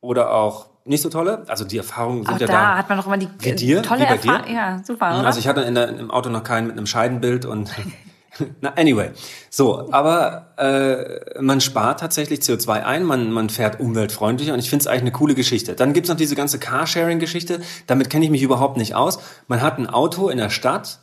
oder 0.00 0.32
auch 0.32 0.66
nicht 0.84 1.00
so 1.02 1.08
tolle. 1.08 1.44
Also 1.48 1.64
die 1.64 1.78
Erfahrungen 1.78 2.24
sind 2.24 2.34
auch 2.34 2.40
ja 2.40 2.46
da. 2.46 2.52
Da 2.52 2.76
hat 2.78 2.88
man 2.90 2.98
noch 2.98 3.06
immer 3.06 3.16
die 3.16 3.28
wie 3.38 3.52
dir, 3.52 3.82
tolle 3.82 4.04
Erfahrung. 4.04 4.52
Ja, 4.54 4.82
super. 4.84 5.18
Oder? 5.18 5.26
Also 5.26 5.40
ich 5.40 5.48
hatte 5.48 5.62
in 5.62 5.74
der, 5.74 5.88
im 5.88 6.10
Auto 6.10 6.28
noch 6.28 6.42
keinen 6.42 6.66
mit 6.66 6.76
einem 6.76 6.86
Scheidenbild 6.86 7.46
und 7.46 7.72
Na, 8.60 8.72
anyway. 8.76 9.10
So, 9.50 9.90
aber 9.92 10.54
äh, 10.58 11.40
man 11.40 11.60
spart 11.60 12.00
tatsächlich 12.00 12.40
CO2 12.40 12.82
ein, 12.82 13.04
man, 13.04 13.30
man 13.32 13.50
fährt 13.50 13.80
umweltfreundlicher 13.80 14.52
und 14.52 14.58
ich 14.58 14.70
finde 14.70 14.82
es 14.82 14.86
eigentlich 14.86 15.02
eine 15.02 15.12
coole 15.12 15.34
Geschichte. 15.34 15.74
Dann 15.74 15.92
gibt's 15.92 16.08
noch 16.08 16.16
diese 16.16 16.36
ganze 16.36 16.58
Carsharing-Geschichte, 16.58 17.60
damit 17.86 18.10
kenne 18.10 18.24
ich 18.24 18.30
mich 18.30 18.42
überhaupt 18.42 18.76
nicht 18.76 18.94
aus. 18.94 19.18
Man 19.48 19.62
hat 19.62 19.78
ein 19.78 19.88
Auto 19.88 20.28
in 20.28 20.38
der 20.38 20.50
Stadt, 20.50 21.00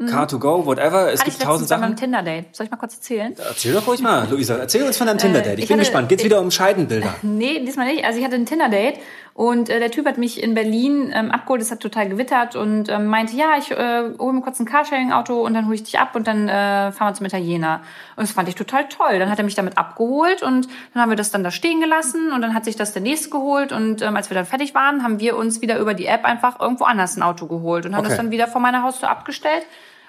Mhm. 0.00 0.10
Car2Go, 0.10 0.64
whatever. 0.64 1.12
Es 1.12 1.20
hatte 1.20 1.30
gibt 1.32 1.42
tausend 1.42 1.68
Sachen. 1.68 1.80
Bei 1.80 1.88
meinem 1.88 1.96
Tinder-Date. 1.96 2.54
Soll 2.54 2.66
ich 2.66 2.70
mal 2.70 2.76
kurz 2.76 2.94
erzählen? 2.94 3.34
Erzähl 3.36 3.74
doch 3.74 3.84
ruhig 3.88 4.00
mal, 4.00 4.28
Luisa. 4.30 4.54
Erzähl 4.54 4.84
uns 4.84 4.96
von 4.96 5.08
deinem 5.08 5.18
Tinder-Date. 5.18 5.58
Ich, 5.58 5.64
ich 5.64 5.68
bin 5.68 5.74
hatte, 5.78 5.86
gespannt. 5.86 6.08
Geht's 6.08 6.22
wieder 6.22 6.40
um 6.40 6.50
Scheidenbilder? 6.50 7.14
Nee, 7.22 7.64
diesmal 7.64 7.92
nicht. 7.92 8.04
Also 8.04 8.18
ich 8.20 8.24
hatte 8.24 8.36
ein 8.36 8.46
Tinder-Date 8.46 8.98
und 9.38 9.68
äh, 9.68 9.78
der 9.78 9.92
Typ 9.92 10.04
hat 10.04 10.18
mich 10.18 10.42
in 10.42 10.54
Berlin 10.54 11.12
ähm, 11.14 11.30
abgeholt. 11.30 11.62
Es 11.62 11.70
hat 11.70 11.78
total 11.78 12.08
gewittert 12.08 12.56
und 12.56 12.88
ähm, 12.88 13.06
meinte, 13.06 13.36
ja, 13.36 13.56
ich 13.56 13.70
äh, 13.70 14.10
hole 14.18 14.32
mir 14.32 14.40
kurz 14.40 14.58
ein 14.58 14.66
Carsharing-Auto 14.66 15.46
und 15.46 15.54
dann 15.54 15.66
hole 15.66 15.76
ich 15.76 15.84
dich 15.84 16.00
ab 16.00 16.16
und 16.16 16.26
dann 16.26 16.48
äh, 16.48 16.90
fahren 16.90 17.10
wir 17.10 17.14
zum 17.14 17.26
Italiener. 17.26 17.82
Und 18.16 18.24
das 18.24 18.32
fand 18.32 18.48
ich 18.48 18.56
total 18.56 18.88
toll. 18.88 19.20
Dann 19.20 19.30
hat 19.30 19.38
er 19.38 19.44
mich 19.44 19.54
damit 19.54 19.78
abgeholt 19.78 20.42
und 20.42 20.66
dann 20.92 21.02
haben 21.02 21.10
wir 21.10 21.16
das 21.16 21.30
dann 21.30 21.44
da 21.44 21.52
stehen 21.52 21.80
gelassen 21.80 22.32
und 22.32 22.42
dann 22.42 22.52
hat 22.52 22.64
sich 22.64 22.74
das 22.74 22.92
der 22.92 23.02
nächste 23.02 23.30
geholt 23.30 23.70
und 23.70 24.02
ähm, 24.02 24.16
als 24.16 24.28
wir 24.28 24.34
dann 24.34 24.44
fertig 24.44 24.74
waren, 24.74 25.04
haben 25.04 25.20
wir 25.20 25.36
uns 25.36 25.62
wieder 25.62 25.78
über 25.78 25.94
die 25.94 26.06
App 26.06 26.24
einfach 26.24 26.58
irgendwo 26.58 26.82
anders 26.82 27.16
ein 27.16 27.22
Auto 27.22 27.46
geholt 27.46 27.86
und 27.86 27.94
haben 27.94 28.00
okay. 28.00 28.08
das 28.08 28.16
dann 28.16 28.32
wieder 28.32 28.48
vor 28.48 28.60
meiner 28.60 28.82
Haustür 28.82 29.08
abgestellt. 29.08 29.62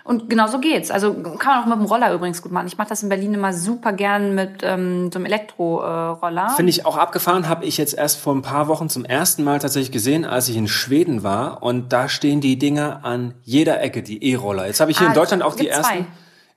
Und 0.09 0.27
genau 0.27 0.47
so 0.47 0.57
geht's. 0.57 0.89
Also 0.89 1.13
kann 1.13 1.53
man 1.53 1.61
auch 1.61 1.65
mit 1.67 1.77
dem 1.77 1.85
Roller 1.85 2.11
übrigens 2.11 2.41
gut 2.41 2.51
machen. 2.51 2.65
Ich 2.65 2.79
mache 2.79 2.89
das 2.89 3.03
in 3.03 3.09
Berlin 3.09 3.35
immer 3.35 3.53
super 3.53 3.93
gern 3.93 4.33
mit 4.33 4.63
ähm, 4.63 5.11
so 5.11 5.19
einem 5.19 5.27
Elektroroller. 5.27 6.47
Äh, 6.47 6.55
Finde 6.55 6.71
ich 6.71 6.83
auch 6.87 6.97
abgefahren. 6.97 7.47
Habe 7.47 7.65
ich 7.65 7.77
jetzt 7.77 7.93
erst 7.93 8.19
vor 8.19 8.33
ein 8.33 8.41
paar 8.41 8.67
Wochen 8.67 8.89
zum 8.89 9.05
ersten 9.05 9.43
Mal 9.43 9.59
tatsächlich 9.59 9.91
gesehen, 9.91 10.25
als 10.25 10.49
ich 10.49 10.57
in 10.57 10.67
Schweden 10.67 11.21
war. 11.21 11.61
Und 11.61 11.93
da 11.93 12.09
stehen 12.09 12.41
die 12.41 12.57
Dinger 12.57 13.01
an 13.03 13.35
jeder 13.43 13.81
Ecke, 13.83 14.01
die 14.01 14.31
E-Roller. 14.31 14.65
Jetzt 14.65 14.79
habe 14.79 14.89
ich 14.89 14.97
hier 14.97 15.05
ah, 15.05 15.11
in 15.11 15.15
Deutschland 15.15 15.43
auch 15.43 15.53
die 15.53 15.67
ersten, 15.67 16.07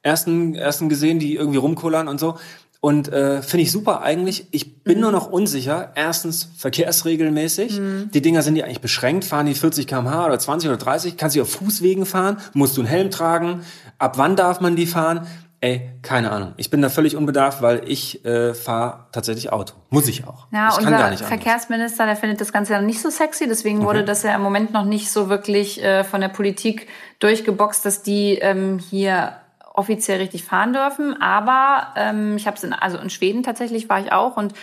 ersten, 0.01 0.55
ersten 0.55 0.89
gesehen, 0.89 1.19
die 1.19 1.35
irgendwie 1.37 1.59
rumkullern 1.59 2.09
und 2.09 2.19
so. 2.19 2.39
Und 2.85 3.13
äh, 3.13 3.43
finde 3.43 3.63
ich 3.63 3.71
super 3.71 4.03
eigentlich. 4.03 4.49
Ich 4.51 4.83
bin 4.83 4.97
mhm. 4.97 5.03
nur 5.03 5.13
noch 5.13 5.31
unsicher. 5.31 5.93
Erstens 5.95 6.49
verkehrsregelmäßig. 6.57 7.79
Mhm. 7.79 8.11
Die 8.13 8.21
Dinger 8.21 8.43
sind 8.43 8.57
die 8.57 8.65
eigentlich 8.65 8.81
beschränkt. 8.81 9.25
Fahren 9.25 9.47
die 9.47 9.55
40 9.55 9.87
km/h 9.87 10.27
oder 10.27 10.37
20 10.37 10.69
oder 10.69 10.79
30? 10.79 11.17
Kannst 11.17 11.37
du 11.37 11.43
auf 11.43 11.51
Fußwegen 11.53 12.07
fahren? 12.07 12.39
Musst 12.55 12.77
du 12.77 12.81
einen 12.81 12.89
Helm 12.89 13.13
tragen? 13.13 13.63
Ab 13.99 14.19
wann 14.19 14.35
darf 14.35 14.61
man 14.61 14.75
die 14.75 14.87
fahren? 14.87 15.29
Ey, 15.61 15.91
keine 16.03 16.33
Ahnung. 16.33 16.55
Ich 16.57 16.71
bin 16.71 16.83
da 16.83 16.89
völlig 16.89 17.15
unbedarft, 17.15 17.63
weil 17.63 17.83
ich 17.87 18.25
äh, 18.25 18.53
fahre 18.53 19.07
tatsächlich 19.13 19.53
Auto. 19.53 19.75
Muss 19.91 20.09
ich 20.09 20.27
auch. 20.27 20.49
Ja, 20.51 20.71
ich 20.73 20.85
unser 20.85 21.17
Verkehrsminister, 21.19 22.05
der 22.05 22.17
findet 22.17 22.41
das 22.41 22.53
Ganze 22.53 22.73
ja 22.73 22.83
nicht 22.83 23.01
so 23.01 23.11
sexy. 23.11 23.47
Deswegen 23.47 23.79
okay. 23.79 23.87
wurde 23.87 24.05
das 24.05 24.25
ja 24.25 24.35
im 24.35 24.43
Moment 24.43 24.73
noch 24.73 24.85
nicht 24.85 25.13
so 25.13 25.29
wirklich 25.29 25.81
äh, 25.85 26.03
von 26.03 26.21
der 26.21 26.31
Politik 26.31 26.89
durchgeboxt, 27.21 27.87
dass 27.87 28.03
die 28.03 28.39
ähm, 28.39 28.81
hier 28.81 29.35
offiziell 29.75 30.19
richtig 30.19 30.45
fahren 30.45 30.73
dürfen. 30.73 31.21
Aber 31.21 31.89
ähm, 31.97 32.37
ich 32.37 32.47
habe 32.47 32.57
es 32.57 32.65
in, 32.65 32.73
also 32.73 32.99
in 32.99 33.11
Schweden 33.11 33.43
tatsächlich 33.43 33.89
war 33.89 34.01
ich 34.01 34.13
auch 34.13 34.37
und 34.37 34.55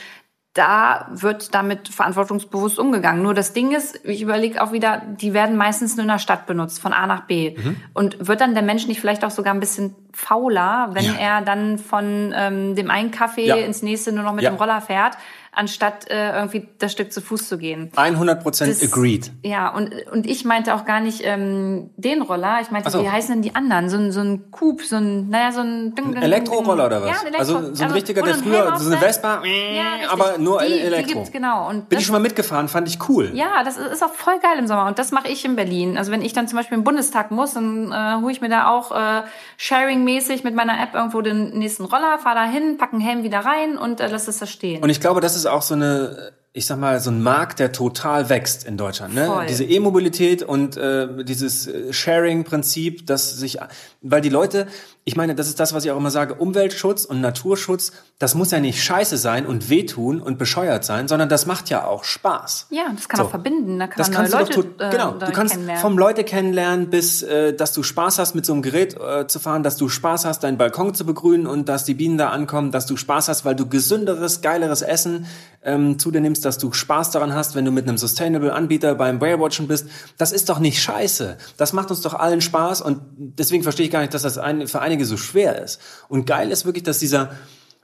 da 0.54 1.08
wird 1.12 1.54
damit 1.54 1.90
verantwortungsbewusst 1.90 2.80
umgegangen. 2.80 3.22
Nur 3.22 3.36
das 3.36 3.54
Ding 3.54 3.72
ist, 3.72 4.04
ich 4.04 4.22
überlege 4.22 4.62
auch 4.62 4.72
wieder, 4.72 5.02
die 5.06 5.34
werden 5.34 5.56
meistens 5.56 5.96
nur 5.96 6.04
in 6.04 6.10
der 6.10 6.18
Stadt 6.18 6.48
benutzt, 6.48 6.82
von 6.82 6.92
A 6.92 7.06
nach 7.06 7.22
B. 7.22 7.56
Mhm. 7.56 7.78
Und 7.94 8.28
wird 8.28 8.42
dann 8.42 8.56
der 8.56 8.64
Mensch 8.64 8.88
nicht 8.88 9.00
vielleicht 9.00 9.24
auch 9.24 9.32
sogar 9.32 9.54
ein 9.54 9.60
bisschen 9.60 9.96
fauler, 10.12 10.90
wenn 10.94 11.06
ja. 11.06 11.14
er 11.20 11.42
dann 11.42 11.78
von 11.78 12.34
ähm, 12.36 12.76
dem 12.76 12.90
einen 12.90 13.12
Café 13.12 13.42
ja. 13.42 13.56
ins 13.58 13.84
nächste 13.84 14.12
nur 14.12 14.24
noch 14.24 14.34
mit 14.34 14.44
ja. 14.44 14.50
dem 14.50 14.58
Roller 14.58 14.82
fährt? 14.82 15.18
Anstatt 15.60 16.10
äh, 16.10 16.38
irgendwie 16.38 16.70
das 16.80 16.94
Stück 16.94 17.12
zu 17.12 17.20
Fuß 17.20 17.50
zu 17.50 17.58
gehen. 17.58 17.92
100 17.98 18.42
Prozent 18.42 18.82
agreed. 18.82 19.30
Ja, 19.44 19.68
und, 19.76 19.94
und 20.10 20.26
ich 20.26 20.46
meinte 20.46 20.74
auch 20.74 20.86
gar 20.86 21.02
nicht 21.02 21.22
ähm, 21.26 21.90
den 21.98 22.22
Roller, 22.22 22.60
ich 22.62 22.72
meinte, 22.72 22.90
so. 22.90 23.04
wie 23.04 23.10
heißen 23.10 23.34
denn 23.36 23.42
die 23.42 23.56
anderen? 23.56 23.90
So 23.90 23.98
ein, 23.98 24.12
so 24.14 24.22
ein 24.22 24.52
Coupe, 24.52 24.86
so 24.86 24.96
ein, 24.96 25.30
naja, 25.30 25.52
so 25.52 25.60
ein... 25.60 25.94
Ding, 25.96 26.16
ein 26.16 26.24
Elektroroller 26.24 26.86
oder 26.86 27.02
was? 27.02 27.10
Ja, 27.10 27.16
ein 27.20 27.34
Elektro 27.34 27.40
also 27.40 27.76
so 27.76 27.84
ein 27.84 27.84
also, 27.84 27.96
richtiger, 27.96 28.22
der 28.22 28.36
früher, 28.36 28.78
so 28.78 28.90
eine 28.90 28.98
Vespa, 28.98 29.44
ja, 29.46 30.10
aber 30.10 30.38
nur 30.38 30.62
die, 30.62 30.80
Elektro. 30.80 31.08
Die 31.08 31.14
gibt's, 31.14 31.32
genau. 31.32 31.68
Und 31.68 31.90
Bin 31.90 31.98
das, 31.98 32.00
ich 32.00 32.06
schon 32.06 32.14
mal 32.14 32.22
mitgefahren, 32.22 32.70
fand 32.70 32.88
ich 32.88 33.10
cool. 33.10 33.32
Ja, 33.34 33.64
das 33.66 33.76
ist 33.78 34.02
auch 34.02 34.14
voll 34.14 34.40
geil 34.40 34.58
im 34.58 34.68
Sommer 34.68 34.88
und 34.88 34.98
das 34.98 35.12
mache 35.12 35.28
ich 35.28 35.44
in 35.44 35.58
Berlin. 35.58 35.98
Also 35.98 36.12
wenn 36.14 36.22
ich 36.22 36.32
dann 36.32 36.48
zum 36.48 36.58
Beispiel 36.58 36.78
im 36.78 36.86
Bundestag 36.86 37.32
muss, 37.32 37.54
dann 37.54 37.92
äh, 37.92 38.22
hole 38.22 38.32
ich 38.32 38.40
mir 38.40 38.50
da 38.50 38.70
auch 38.70 38.92
äh, 38.92 39.24
Sharing-mäßig 39.58 40.46
mit 40.46 40.56
meiner 40.56 40.82
App 40.82 40.94
irgendwo 40.94 41.22
den 41.22 41.58
nächsten 41.58 41.84
Roller, 41.84 42.18
fahre 42.18 42.36
da 42.36 42.46
hin, 42.46 42.78
pack 42.78 42.94
einen 42.94 43.02
Helm 43.02 43.24
wieder 43.24 43.40
rein 43.40 43.78
und 43.78 44.00
äh, 44.00 44.08
lass 44.08 44.30
es 44.30 44.40
da 44.40 44.46
stehen. 44.46 44.82
Und 44.82 44.90
ich 44.90 45.02
glaube, 45.02 45.20
das 45.20 45.36
ist 45.36 45.49
auch 45.50 45.62
so 45.62 45.74
eine 45.74 46.34
ich 46.52 46.66
sag 46.66 46.80
mal, 46.80 47.00
so 47.00 47.12
ein 47.12 47.22
Markt, 47.22 47.60
der 47.60 47.72
total 47.72 48.30
wächst 48.30 48.66
in 48.66 48.76
Deutschland. 48.76 49.14
Ne? 49.14 49.28
Voll. 49.28 49.46
Diese 49.46 49.64
E-Mobilität 49.64 50.42
und 50.42 50.78
äh, 50.78 51.24
dieses 51.24 51.68
äh, 51.68 51.94
Sharing-Prinzip, 51.94 53.06
dass 53.06 53.32
sich, 53.32 53.60
weil 54.02 54.22
die 54.22 54.30
Leute, 54.30 54.68
ich 55.06 55.16
meine, 55.16 55.34
das 55.34 55.48
ist 55.48 55.60
das, 55.60 55.74
was 55.74 55.86
ich 55.86 55.92
auch 55.92 55.98
immer 55.98 56.12
sage, 56.12 56.36
Umweltschutz 56.36 57.06
und 57.06 57.22
Naturschutz, 57.22 57.94
das 58.20 58.36
muss 58.36 58.52
ja 58.52 58.60
nicht 58.60 58.84
scheiße 58.84 59.18
sein 59.18 59.46
und 59.46 59.70
wehtun 59.70 60.22
und 60.22 60.38
bescheuert 60.38 60.84
sein, 60.84 61.08
sondern 61.08 61.30
das 61.30 61.46
macht 61.46 61.70
ja 61.70 61.86
auch 61.86 62.04
Spaß. 62.04 62.68
Ja, 62.70 62.84
das 62.94 63.10
kann 63.10 63.20
so. 63.20 63.26
auch 63.26 63.30
verbinden. 63.30 63.80
Da 63.80 63.88
kann 63.88 63.98
das 63.98 64.12
man 64.12 64.30
neue 64.30 64.42
Leute 64.42 64.64
doch, 64.64 64.86
äh, 64.86 64.90
Genau, 64.92 65.12
du 65.14 65.32
kannst 65.32 65.58
vom 65.82 65.98
Leute 65.98 66.24
kennenlernen 66.24 66.90
bis, 66.90 67.24
äh, 67.24 67.54
dass 67.54 67.74
du 67.74 67.82
Spaß 67.82 68.20
hast, 68.20 68.36
mit 68.36 68.46
so 68.46 68.54
einem 68.54 68.62
Gerät 68.62 68.98
äh, 69.00 69.26
zu 69.26 69.40
fahren, 69.40 69.64
dass 69.64 69.78
du 69.78 69.90
Spaß 69.90 70.26
hast, 70.26 70.44
deinen 70.44 70.58
Balkon 70.58 70.94
zu 70.94 71.06
begrünen 71.06 71.48
und 71.48 71.70
dass 71.70 71.86
die 71.86 71.94
Bienen 71.94 72.18
da 72.18 72.30
ankommen, 72.30 72.72
dass 72.72 72.86
du 72.86 72.98
Spaß 72.98 73.30
hast, 73.30 73.46
weil 73.46 73.56
du 73.56 73.68
gesünderes, 73.68 74.42
geileres 74.42 74.82
Essen 74.82 75.26
ähm, 75.64 76.00
zu 76.00 76.12
dir 76.12 76.22
nimmst, 76.22 76.46
dass 76.46 76.58
du 76.58 76.72
Spaß 76.72 77.12
daran 77.12 77.34
hast, 77.34 77.56
wenn 77.56 77.66
du 77.66 77.72
mit 77.72 77.88
einem 77.88 77.98
Sustainable 77.98 78.54
Anbieter 78.54 78.96
beim 78.96 79.20
Whale-Watchen 79.20 79.68
bist. 79.68 79.88
Das 80.18 80.32
ist 80.32 80.50
doch 80.50 80.60
nicht 80.60 80.82
scheiße. 80.82 81.38
Das 81.58 81.74
macht 81.74 81.90
uns 81.90 82.02
doch 82.02 82.14
allen 82.14 82.42
Spaß 82.42 82.82
und 82.82 83.02
deswegen 83.18 83.64
verstehe 83.64 83.86
ich 83.86 83.92
gar 83.92 84.02
nicht, 84.02 84.14
dass 84.14 84.22
das 84.22 84.38
ein, 84.38 84.68
für 84.68 84.82
einige 84.90 85.06
so 85.06 85.18
schwer 85.18 85.62
ist. 85.62 85.80
Und 86.08 86.26
geil 86.26 86.52
ist 86.52 86.66
wirklich, 86.66 86.84
dass 86.84 87.00
dieser 87.00 87.32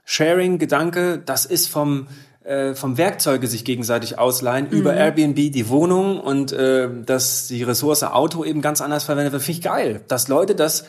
Sharing-Gedanke, 0.04 1.18
das 1.24 1.46
ist 1.46 1.68
vom 1.68 2.08
äh, 2.44 2.74
vom 2.74 2.96
Werkzeuge 2.96 3.48
sich 3.48 3.64
gegenseitig 3.64 4.20
ausleihen 4.20 4.66
mhm. 4.66 4.78
über 4.78 4.94
Airbnb 4.94 5.34
die 5.34 5.68
Wohnung 5.68 6.20
und 6.20 6.52
äh, 6.52 6.88
dass 7.04 7.48
die 7.48 7.64
Ressource 7.64 8.04
Auto 8.04 8.44
eben 8.44 8.62
ganz 8.62 8.80
anders 8.80 9.02
verwendet 9.02 9.32
wird. 9.32 9.42
Finde 9.42 9.58
ich 9.58 9.64
geil, 9.64 10.00
dass 10.06 10.28
Leute 10.28 10.54
das 10.54 10.84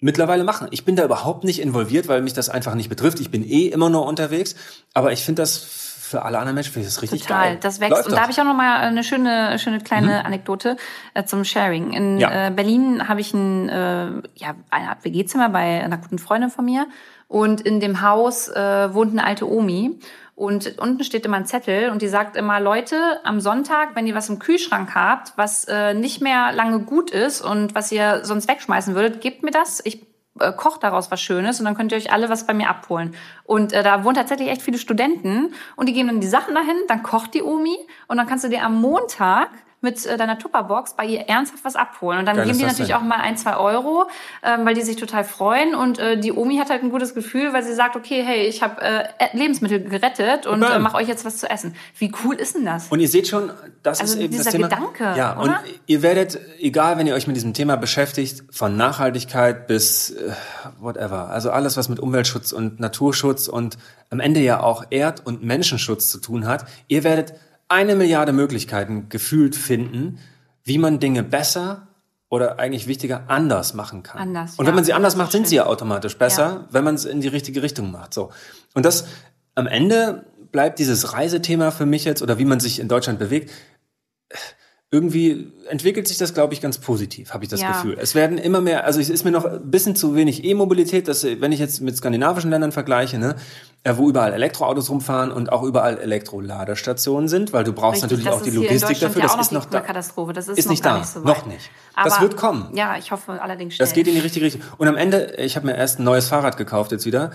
mittlerweile 0.00 0.42
machen. 0.42 0.66
Ich 0.72 0.84
bin 0.84 0.96
da 0.96 1.04
überhaupt 1.04 1.44
nicht 1.44 1.60
involviert, 1.60 2.08
weil 2.08 2.22
mich 2.22 2.32
das 2.32 2.48
einfach 2.48 2.74
nicht 2.74 2.88
betrifft. 2.88 3.20
Ich 3.20 3.30
bin 3.30 3.48
eh 3.48 3.68
immer 3.68 3.88
nur 3.88 4.04
unterwegs, 4.04 4.56
aber 4.94 5.12
ich 5.12 5.22
finde 5.22 5.42
das 5.42 5.93
für 6.14 6.22
alle 6.22 6.38
anderen 6.38 6.54
Menschen 6.54 6.80
das 6.80 7.02
richtig 7.02 7.22
Total, 7.22 7.48
geil. 7.48 7.58
das 7.60 7.80
wächst. 7.80 7.90
Läuft 7.90 8.06
und 8.06 8.12
doch. 8.12 8.16
da 8.16 8.22
habe 8.22 8.30
ich 8.30 8.40
auch 8.40 8.44
noch 8.44 8.54
mal 8.54 8.76
eine 8.76 9.02
schöne, 9.02 9.58
schöne 9.58 9.80
kleine 9.80 10.20
mhm. 10.20 10.26
Anekdote 10.26 10.76
äh, 11.14 11.24
zum 11.24 11.44
Sharing. 11.44 11.92
In 11.92 12.18
ja. 12.18 12.46
äh, 12.46 12.50
Berlin 12.52 13.08
habe 13.08 13.20
ich 13.20 13.34
ein, 13.34 13.68
äh, 13.68 14.06
ja, 14.36 14.54
Art 14.70 15.04
WG-Zimmer 15.04 15.48
bei 15.48 15.82
einer 15.82 15.98
guten 15.98 16.18
Freundin 16.18 16.50
von 16.50 16.64
mir. 16.64 16.86
Und 17.26 17.62
in 17.62 17.80
dem 17.80 18.00
Haus 18.00 18.46
äh, 18.46 18.94
wohnt 18.94 19.10
eine 19.10 19.24
alte 19.24 19.50
Omi. 19.50 19.98
Und 20.36 20.78
unten 20.78 21.02
steht 21.02 21.26
immer 21.26 21.36
ein 21.36 21.46
Zettel 21.46 21.90
und 21.90 22.00
die 22.00 22.08
sagt 22.08 22.36
immer, 22.36 22.60
Leute, 22.60 22.96
am 23.24 23.40
Sonntag, 23.40 23.96
wenn 23.96 24.06
ihr 24.06 24.14
was 24.14 24.28
im 24.28 24.38
Kühlschrank 24.38 24.94
habt, 24.94 25.32
was 25.36 25.64
äh, 25.64 25.94
nicht 25.94 26.20
mehr 26.20 26.52
lange 26.52 26.80
gut 26.80 27.10
ist 27.10 27.40
und 27.40 27.74
was 27.74 27.90
ihr 27.90 28.24
sonst 28.24 28.48
wegschmeißen 28.48 28.94
würdet, 28.94 29.20
gebt 29.20 29.42
mir 29.42 29.52
das. 29.52 29.80
Ich 29.84 30.13
äh, 30.40 30.52
kocht 30.52 30.82
daraus 30.82 31.10
was 31.10 31.20
Schönes 31.20 31.60
und 31.60 31.66
dann 31.66 31.74
könnt 31.76 31.92
ihr 31.92 31.98
euch 31.98 32.12
alle 32.12 32.28
was 32.28 32.46
bei 32.46 32.54
mir 32.54 32.68
abholen. 32.68 33.14
Und 33.44 33.72
äh, 33.72 33.82
da 33.82 34.04
wohnen 34.04 34.16
tatsächlich 34.16 34.48
echt 34.48 34.62
viele 34.62 34.78
Studenten 34.78 35.54
und 35.76 35.88
die 35.88 35.92
geben 35.92 36.08
dann 36.08 36.20
die 36.20 36.26
Sachen 36.26 36.54
dahin, 36.54 36.76
dann 36.88 37.02
kocht 37.02 37.34
die 37.34 37.42
Omi 37.42 37.76
und 38.08 38.16
dann 38.16 38.26
kannst 38.26 38.44
du 38.44 38.48
dir 38.48 38.62
am 38.64 38.80
Montag 38.80 39.48
mit 39.84 40.04
äh, 40.04 40.16
deiner 40.16 40.38
Tupperbox 40.38 40.94
bei 40.94 41.04
ihr 41.04 41.20
ernsthaft 41.28 41.64
was 41.64 41.76
abholen. 41.76 42.18
Und 42.18 42.26
dann 42.26 42.36
Geil 42.36 42.46
geben 42.46 42.58
die 42.58 42.64
natürlich 42.64 42.88
denn? 42.88 42.96
auch 42.96 43.02
mal 43.02 43.20
ein, 43.20 43.36
zwei 43.36 43.56
Euro, 43.56 44.08
ähm, 44.42 44.66
weil 44.66 44.74
die 44.74 44.82
sich 44.82 44.96
total 44.96 45.22
freuen. 45.22 45.76
Und 45.76 46.00
äh, 46.00 46.18
die 46.18 46.32
Omi 46.32 46.56
hat 46.56 46.70
halt 46.70 46.82
ein 46.82 46.90
gutes 46.90 47.14
Gefühl, 47.14 47.52
weil 47.52 47.62
sie 47.62 47.74
sagt, 47.74 47.94
okay, 47.94 48.24
hey, 48.24 48.46
ich 48.46 48.62
habe 48.62 48.82
äh, 48.82 49.04
Lebensmittel 49.32 49.80
gerettet 49.84 50.46
und 50.46 50.62
äh, 50.62 50.78
mache 50.80 50.96
euch 50.96 51.06
jetzt 51.06 51.24
was 51.24 51.36
zu 51.36 51.48
essen. 51.48 51.76
Wie 51.96 52.12
cool 52.24 52.34
ist 52.34 52.56
denn 52.56 52.64
das? 52.64 52.88
Und 52.88 52.98
ihr 52.98 53.08
seht 53.08 53.28
schon, 53.28 53.52
das 53.82 54.00
also 54.00 54.14
ist 54.14 54.20
eben 54.20 54.32
dieser 54.32 54.44
das 54.44 54.52
Thema. 54.52 54.68
Gedanke, 54.68 55.14
ja, 55.16 55.38
oder? 55.38 55.42
und 55.42 55.56
ihr 55.86 56.02
werdet, 56.02 56.40
egal, 56.58 56.98
wenn 56.98 57.06
ihr 57.06 57.14
euch 57.14 57.26
mit 57.26 57.36
diesem 57.36 57.54
Thema 57.54 57.76
beschäftigt, 57.76 58.42
von 58.50 58.76
Nachhaltigkeit 58.76 59.66
bis 59.66 60.10
äh, 60.10 60.32
whatever, 60.80 61.28
also 61.28 61.50
alles, 61.50 61.76
was 61.76 61.88
mit 61.88 62.00
Umweltschutz 62.00 62.52
und 62.52 62.80
Naturschutz 62.80 63.46
und 63.46 63.76
am 64.10 64.20
Ende 64.20 64.40
ja 64.40 64.60
auch 64.60 64.84
Erd- 64.90 65.26
und 65.26 65.44
Menschenschutz 65.44 66.08
zu 66.08 66.18
tun 66.18 66.46
hat, 66.46 66.64
ihr 66.88 67.04
werdet 67.04 67.34
eine 67.68 67.96
Milliarde 67.96 68.32
Möglichkeiten 68.32 69.08
gefühlt 69.08 69.56
finden, 69.56 70.18
wie 70.64 70.78
man 70.78 71.00
Dinge 71.00 71.22
besser 71.22 71.88
oder 72.28 72.58
eigentlich 72.58 72.86
wichtiger 72.86 73.24
anders 73.28 73.74
machen 73.74 74.02
kann. 74.02 74.20
Anders, 74.20 74.52
und 74.58 74.66
wenn 74.66 74.72
ja, 74.72 74.74
man 74.74 74.84
sie 74.84 74.92
anders 74.92 75.16
macht, 75.16 75.32
sind 75.32 75.46
sie 75.46 75.56
ja 75.56 75.66
automatisch 75.66 76.16
besser, 76.18 76.42
ja. 76.42 76.68
wenn 76.70 76.84
man 76.84 76.94
es 76.94 77.04
in 77.04 77.20
die 77.20 77.28
richtige 77.28 77.62
Richtung 77.62 77.90
macht. 77.90 78.14
So. 78.14 78.30
Und 78.74 78.84
das 78.84 79.06
am 79.54 79.66
Ende 79.66 80.24
bleibt 80.50 80.78
dieses 80.78 81.12
Reisethema 81.12 81.70
für 81.70 81.86
mich 81.86 82.04
jetzt 82.04 82.22
oder 82.22 82.38
wie 82.38 82.44
man 82.44 82.60
sich 82.60 82.80
in 82.80 82.88
Deutschland 82.88 83.18
bewegt 83.18 83.50
irgendwie 84.90 85.52
entwickelt 85.68 86.06
sich 86.06 86.18
das, 86.18 86.34
glaube 86.34 86.54
ich, 86.54 86.60
ganz 86.60 86.78
positiv, 86.78 87.34
habe 87.34 87.42
ich 87.42 87.50
das 87.50 87.60
ja. 87.60 87.72
Gefühl. 87.72 87.96
Es 88.00 88.14
werden 88.14 88.38
immer 88.38 88.60
mehr, 88.60 88.84
also 88.84 89.00
es 89.00 89.10
ist 89.10 89.24
mir 89.24 89.32
noch 89.32 89.44
ein 89.44 89.70
bisschen 89.70 89.96
zu 89.96 90.14
wenig 90.14 90.44
E-Mobilität, 90.44 91.08
dass 91.08 91.24
wenn 91.24 91.50
ich 91.50 91.58
jetzt 91.58 91.80
mit 91.80 91.96
skandinavischen 91.96 92.50
Ländern 92.50 92.70
vergleiche, 92.70 93.18
ne, 93.18 93.34
äh, 93.82 93.96
wo 93.96 94.08
überall 94.08 94.32
Elektroautos 94.32 94.90
rumfahren 94.90 95.32
und 95.32 95.50
auch 95.50 95.64
überall 95.64 95.98
Elektroladestationen 95.98 97.28
sind, 97.28 97.52
weil 97.52 97.64
du 97.64 97.72
brauchst 97.72 98.04
Richtig, 98.04 98.18
natürlich 98.18 98.40
auch 98.40 98.42
die 98.42 98.50
Logistik 98.50 99.00
dafür. 99.00 99.22
das 99.22 99.34
ja 99.34 99.40
ist 99.40 99.52
noch 99.52 99.64
da. 99.64 99.80
Katastrophe. 99.80 100.32
Das 100.32 100.46
ist, 100.48 100.58
ist 100.58 100.70
nicht 100.70 100.84
da, 100.84 100.98
nicht, 100.98 101.08
so 101.08 101.20
noch 101.20 101.44
nicht. 101.46 101.70
Aber 101.94 102.08
das 102.08 102.20
wird 102.20 102.36
kommen. 102.36 102.70
Ja, 102.74 102.96
ich 102.96 103.10
hoffe 103.10 103.42
allerdings 103.42 103.74
schnell. 103.74 103.86
Das 103.86 103.94
geht 103.94 104.06
in 104.06 104.14
die 104.14 104.20
richtige 104.20 104.46
Richtung. 104.46 104.62
Und 104.78 104.86
am 104.86 104.96
Ende, 104.96 105.34
ich 105.38 105.56
habe 105.56 105.66
mir 105.66 105.76
erst 105.76 105.98
ein 105.98 106.04
neues 106.04 106.28
Fahrrad 106.28 106.56
gekauft 106.56 106.92
jetzt 106.92 107.04
wieder 107.04 107.32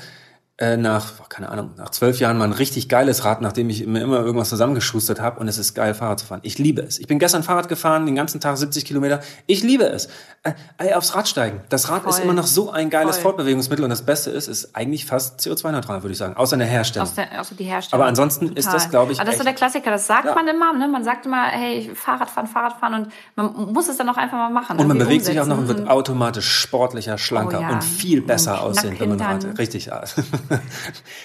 äh, 0.59 0.75
nach, 0.75 1.29
keine 1.29 1.49
Ahnung, 1.49 1.71
nach 1.77 1.89
zwölf 1.89 2.19
Jahren 2.19 2.37
mal 2.37 2.43
ein 2.43 2.51
richtig 2.51 2.89
geiles 2.89 3.23
Rad, 3.23 3.39
nachdem 3.39 3.69
ich 3.69 3.87
mir 3.87 4.01
immer 4.01 4.19
irgendwas 4.19 4.49
zusammengeschustert 4.49 5.21
habe 5.21 5.39
und 5.39 5.47
es 5.47 5.57
ist 5.57 5.73
geil, 5.73 5.93
Fahrrad 5.93 6.19
zu 6.19 6.25
fahren. 6.25 6.41
Ich 6.43 6.57
liebe 6.57 6.81
es. 6.81 6.99
Ich 6.99 7.07
bin 7.07 7.17
gestern 7.17 7.43
Fahrrad 7.43 7.69
gefahren, 7.69 8.05
den 8.05 8.15
ganzen 8.15 8.41
Tag 8.41 8.57
70 8.57 8.83
Kilometer. 8.83 9.21
Ich 9.47 9.63
liebe 9.63 9.85
es. 9.85 10.09
Äh, 10.43 10.51
ey, 10.77 10.93
aufs 10.93 11.15
Rad 11.15 11.29
steigen. 11.29 11.61
Das 11.69 11.89
Rad 11.89 12.03
Voll. 12.03 12.11
ist 12.11 12.19
immer 12.19 12.33
noch 12.33 12.45
so 12.45 12.71
ein 12.71 12.89
geiles 12.89 13.15
Voll. 13.15 13.31
Fortbewegungsmittel 13.31 13.85
und 13.85 13.89
das 13.89 14.01
Beste 14.01 14.31
ist, 14.31 14.49
ist 14.49 14.75
eigentlich 14.75 15.05
fast 15.05 15.39
CO2-neutral, 15.39 16.03
würde 16.03 16.11
ich 16.11 16.17
sagen. 16.17 16.35
Außer 16.35 16.57
der 16.57 16.67
Herstellung. 16.67 17.07
Aus 17.07 17.15
der, 17.15 17.39
außer 17.39 17.55
die 17.55 17.63
Herstellung. 17.63 18.01
Aber 18.01 18.09
ansonsten 18.09 18.49
Total. 18.49 18.59
ist 18.59 18.73
das, 18.73 18.89
glaube 18.89 19.13
ich. 19.13 19.19
Aber 19.19 19.27
das 19.27 19.35
ist 19.35 19.39
so 19.39 19.45
der 19.45 19.53
Klassiker, 19.53 19.91
das 19.91 20.07
sagt 20.07 20.25
ja. 20.25 20.35
man 20.35 20.45
immer, 20.45 20.73
ne? 20.73 20.89
Man 20.89 21.05
sagt 21.05 21.25
immer, 21.25 21.45
hey, 21.45 21.89
Fahrradfahren, 21.95 22.49
Fahrradfahren 22.49 23.05
und 23.05 23.11
man 23.37 23.71
muss 23.71 23.87
es 23.87 23.95
dann 23.95 24.09
auch 24.09 24.17
einfach 24.17 24.37
mal 24.37 24.49
machen. 24.49 24.77
Und 24.77 24.87
man 24.89 24.97
bewegt 24.97 25.21
umsetzen. 25.21 25.31
sich 25.31 25.39
auch 25.39 25.47
noch 25.47 25.57
und 25.57 25.69
wird 25.69 25.87
automatisch 25.87 26.49
sportlicher, 26.49 27.17
schlanker 27.17 27.59
oh, 27.59 27.61
ja. 27.61 27.69
und 27.69 27.83
viel 27.85 28.21
besser 28.21 28.61
und 28.65 28.71
aussehen, 28.71 28.99
wenn 28.99 29.07
man 29.07 29.21
Rad. 29.21 29.57
Richtig. 29.57 29.89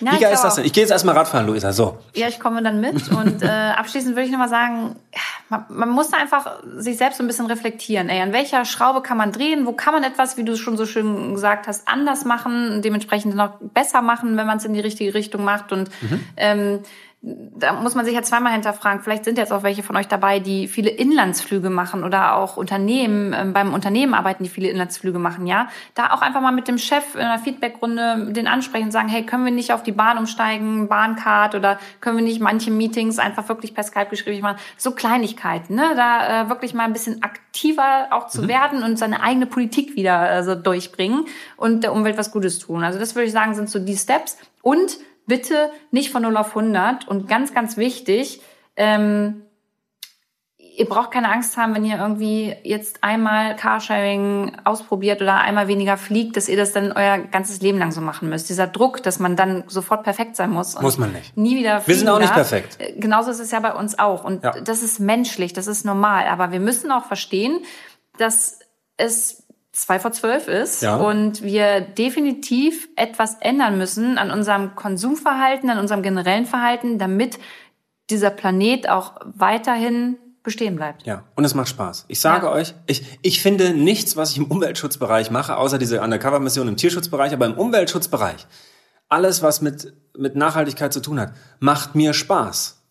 Na, 0.00 0.12
Wie 0.12 0.20
geil 0.20 0.32
ist 0.32 0.42
das 0.42 0.56
denn? 0.56 0.64
Ich 0.64 0.72
gehe 0.72 0.82
jetzt 0.82 0.90
erstmal 0.90 1.16
Radfahren, 1.16 1.46
Luisa. 1.46 1.72
So. 1.72 1.98
Ja, 2.14 2.28
ich 2.28 2.40
komme 2.40 2.62
dann 2.62 2.80
mit. 2.80 3.10
Und 3.10 3.42
äh, 3.42 3.46
abschließend 3.76 4.14
würde 4.14 4.26
ich 4.26 4.30
nochmal 4.30 4.48
sagen, 4.48 4.96
man, 5.48 5.64
man 5.68 5.90
muss 5.90 6.10
da 6.10 6.18
einfach 6.18 6.62
sich 6.76 6.96
selbst 6.96 7.18
so 7.18 7.24
ein 7.24 7.26
bisschen 7.26 7.46
reflektieren. 7.46 8.08
Ey, 8.08 8.20
an 8.20 8.32
welcher 8.32 8.64
Schraube 8.64 9.02
kann 9.02 9.16
man 9.16 9.32
drehen? 9.32 9.66
Wo 9.66 9.72
kann 9.72 9.94
man 9.94 10.04
etwas, 10.04 10.36
wie 10.36 10.44
du 10.44 10.52
es 10.52 10.58
schon 10.58 10.76
so 10.76 10.86
schön 10.86 11.34
gesagt 11.34 11.66
hast, 11.66 11.88
anders 11.88 12.24
machen? 12.24 12.82
Dementsprechend 12.82 13.34
noch 13.34 13.58
besser 13.60 14.02
machen, 14.02 14.36
wenn 14.36 14.46
man 14.46 14.58
es 14.58 14.64
in 14.64 14.74
die 14.74 14.80
richtige 14.80 15.14
Richtung 15.14 15.44
macht. 15.44 15.72
Und 15.72 15.90
mhm. 16.02 16.20
ähm, 16.36 16.80
da 17.26 17.72
muss 17.72 17.94
man 17.94 18.04
sich 18.04 18.14
ja 18.14 18.22
zweimal 18.22 18.52
hinterfragen. 18.52 19.00
Vielleicht 19.00 19.24
sind 19.24 19.38
jetzt 19.38 19.50
auch 19.50 19.62
welche 19.62 19.82
von 19.82 19.96
euch 19.96 20.08
dabei, 20.08 20.40
die 20.40 20.68
viele 20.68 20.90
Inlandsflüge 20.90 21.70
machen 21.70 22.04
oder 22.04 22.36
auch 22.36 22.58
Unternehmen, 22.58 23.32
äh, 23.32 23.46
beim 23.46 23.72
Unternehmen 23.72 24.12
arbeiten, 24.12 24.44
die 24.44 24.50
viele 24.50 24.68
Inlandsflüge 24.68 25.18
machen, 25.18 25.46
ja. 25.46 25.68
Da 25.94 26.12
auch 26.12 26.20
einfach 26.20 26.42
mal 26.42 26.52
mit 26.52 26.68
dem 26.68 26.76
Chef 26.76 27.14
in 27.14 27.22
einer 27.22 27.38
Feedbackrunde 27.38 28.32
den 28.32 28.46
ansprechen 28.46 28.86
und 28.86 28.90
sagen, 28.90 29.08
hey, 29.08 29.24
können 29.24 29.46
wir 29.46 29.52
nicht 29.52 29.72
auf 29.72 29.82
die 29.82 29.92
Bahn 29.92 30.18
umsteigen, 30.18 30.88
Bahncard 30.88 31.54
oder 31.54 31.78
können 32.02 32.18
wir 32.18 32.24
nicht 32.24 32.40
manche 32.40 32.70
Meetings 32.70 33.18
einfach 33.18 33.48
wirklich 33.48 33.74
per 33.74 33.84
Skype 33.84 34.10
geschrieben 34.10 34.42
machen? 34.42 34.58
So 34.76 34.90
Kleinigkeiten, 34.90 35.76
ne? 35.76 35.94
Da 35.96 36.42
äh, 36.42 36.48
wirklich 36.50 36.74
mal 36.74 36.84
ein 36.84 36.92
bisschen 36.92 37.22
aktiver 37.22 38.08
auch 38.10 38.26
zu 38.26 38.42
mhm. 38.42 38.48
werden 38.48 38.82
und 38.82 38.98
seine 38.98 39.22
eigene 39.22 39.46
Politik 39.46 39.96
wieder 39.96 40.30
äh, 40.30 40.44
so 40.44 40.54
durchbringen 40.54 41.24
und 41.56 41.84
der 41.84 41.94
Umwelt 41.94 42.18
was 42.18 42.32
Gutes 42.32 42.58
tun. 42.58 42.84
Also 42.84 42.98
das 42.98 43.14
würde 43.14 43.26
ich 43.26 43.32
sagen, 43.32 43.54
sind 43.54 43.70
so 43.70 43.78
die 43.78 43.96
Steps. 43.96 44.36
Und 44.60 44.98
bitte 45.26 45.70
nicht 45.90 46.10
von 46.10 46.22
0 46.22 46.36
auf 46.36 46.56
100 46.56 47.08
und 47.08 47.28
ganz, 47.28 47.54
ganz 47.54 47.76
wichtig, 47.76 48.40
ähm, 48.76 49.42
ihr 50.76 50.86
braucht 50.86 51.12
keine 51.12 51.30
Angst 51.30 51.56
haben, 51.56 51.74
wenn 51.74 51.84
ihr 51.84 51.98
irgendwie 51.98 52.54
jetzt 52.64 53.02
einmal 53.02 53.56
Carsharing 53.56 54.56
ausprobiert 54.64 55.22
oder 55.22 55.36
einmal 55.40 55.68
weniger 55.68 55.96
fliegt, 55.96 56.36
dass 56.36 56.48
ihr 56.48 56.56
das 56.56 56.72
dann 56.72 56.92
euer 56.92 57.18
ganzes 57.18 57.60
Leben 57.60 57.78
lang 57.78 57.92
so 57.92 58.00
machen 58.00 58.28
müsst. 58.28 58.48
Dieser 58.48 58.66
Druck, 58.66 59.02
dass 59.02 59.18
man 59.18 59.36
dann 59.36 59.64
sofort 59.68 60.02
perfekt 60.02 60.36
sein 60.36 60.50
muss. 60.50 60.80
muss 60.80 60.98
man 60.98 61.12
nicht. 61.12 61.36
Nie 61.36 61.56
wieder 61.56 61.86
Wir 61.86 61.94
sind 61.94 62.08
auch 62.08 62.18
nicht 62.18 62.30
darf. 62.30 62.50
perfekt. 62.50 62.76
Äh, 62.80 62.98
genauso 62.98 63.30
ist 63.30 63.40
es 63.40 63.50
ja 63.50 63.60
bei 63.60 63.72
uns 63.74 63.98
auch. 63.98 64.24
Und 64.24 64.42
ja. 64.42 64.52
das 64.60 64.82
ist 64.82 64.98
menschlich, 64.98 65.52
das 65.52 65.66
ist 65.66 65.84
normal. 65.84 66.26
Aber 66.26 66.50
wir 66.50 66.60
müssen 66.60 66.90
auch 66.90 67.04
verstehen, 67.04 67.60
dass 68.18 68.58
es 68.96 69.43
zwei 69.74 69.98
vor 69.98 70.12
zwölf 70.12 70.48
ist 70.48 70.82
ja. 70.82 70.96
und 70.96 71.42
wir 71.42 71.80
definitiv 71.80 72.88
etwas 72.96 73.36
ändern 73.40 73.76
müssen 73.76 74.18
an 74.18 74.30
unserem 74.30 74.74
Konsumverhalten, 74.76 75.68
an 75.68 75.78
unserem 75.78 76.02
generellen 76.02 76.46
Verhalten, 76.46 76.98
damit 76.98 77.38
dieser 78.10 78.30
Planet 78.30 78.88
auch 78.88 79.14
weiterhin 79.24 80.16
bestehen 80.42 80.76
bleibt. 80.76 81.04
Ja, 81.04 81.24
und 81.34 81.44
es 81.44 81.54
macht 81.54 81.68
Spaß. 81.68 82.04
Ich 82.08 82.20
sage 82.20 82.46
ja. 82.46 82.52
euch, 82.52 82.74
ich, 82.86 83.18
ich 83.22 83.42
finde 83.42 83.74
nichts, 83.74 84.16
was 84.16 84.30
ich 84.30 84.36
im 84.36 84.44
Umweltschutzbereich 84.44 85.30
mache, 85.30 85.56
außer 85.56 85.78
diese 85.78 86.00
Undercover-Mission 86.02 86.68
im 86.68 86.76
Tierschutzbereich, 86.76 87.32
aber 87.32 87.46
im 87.46 87.54
Umweltschutzbereich, 87.54 88.46
alles, 89.08 89.42
was 89.42 89.60
mit, 89.60 89.94
mit 90.16 90.36
Nachhaltigkeit 90.36 90.92
zu 90.92 91.00
tun 91.00 91.18
hat, 91.18 91.32
macht 91.60 91.94
mir 91.94 92.12
Spaß. 92.12 92.83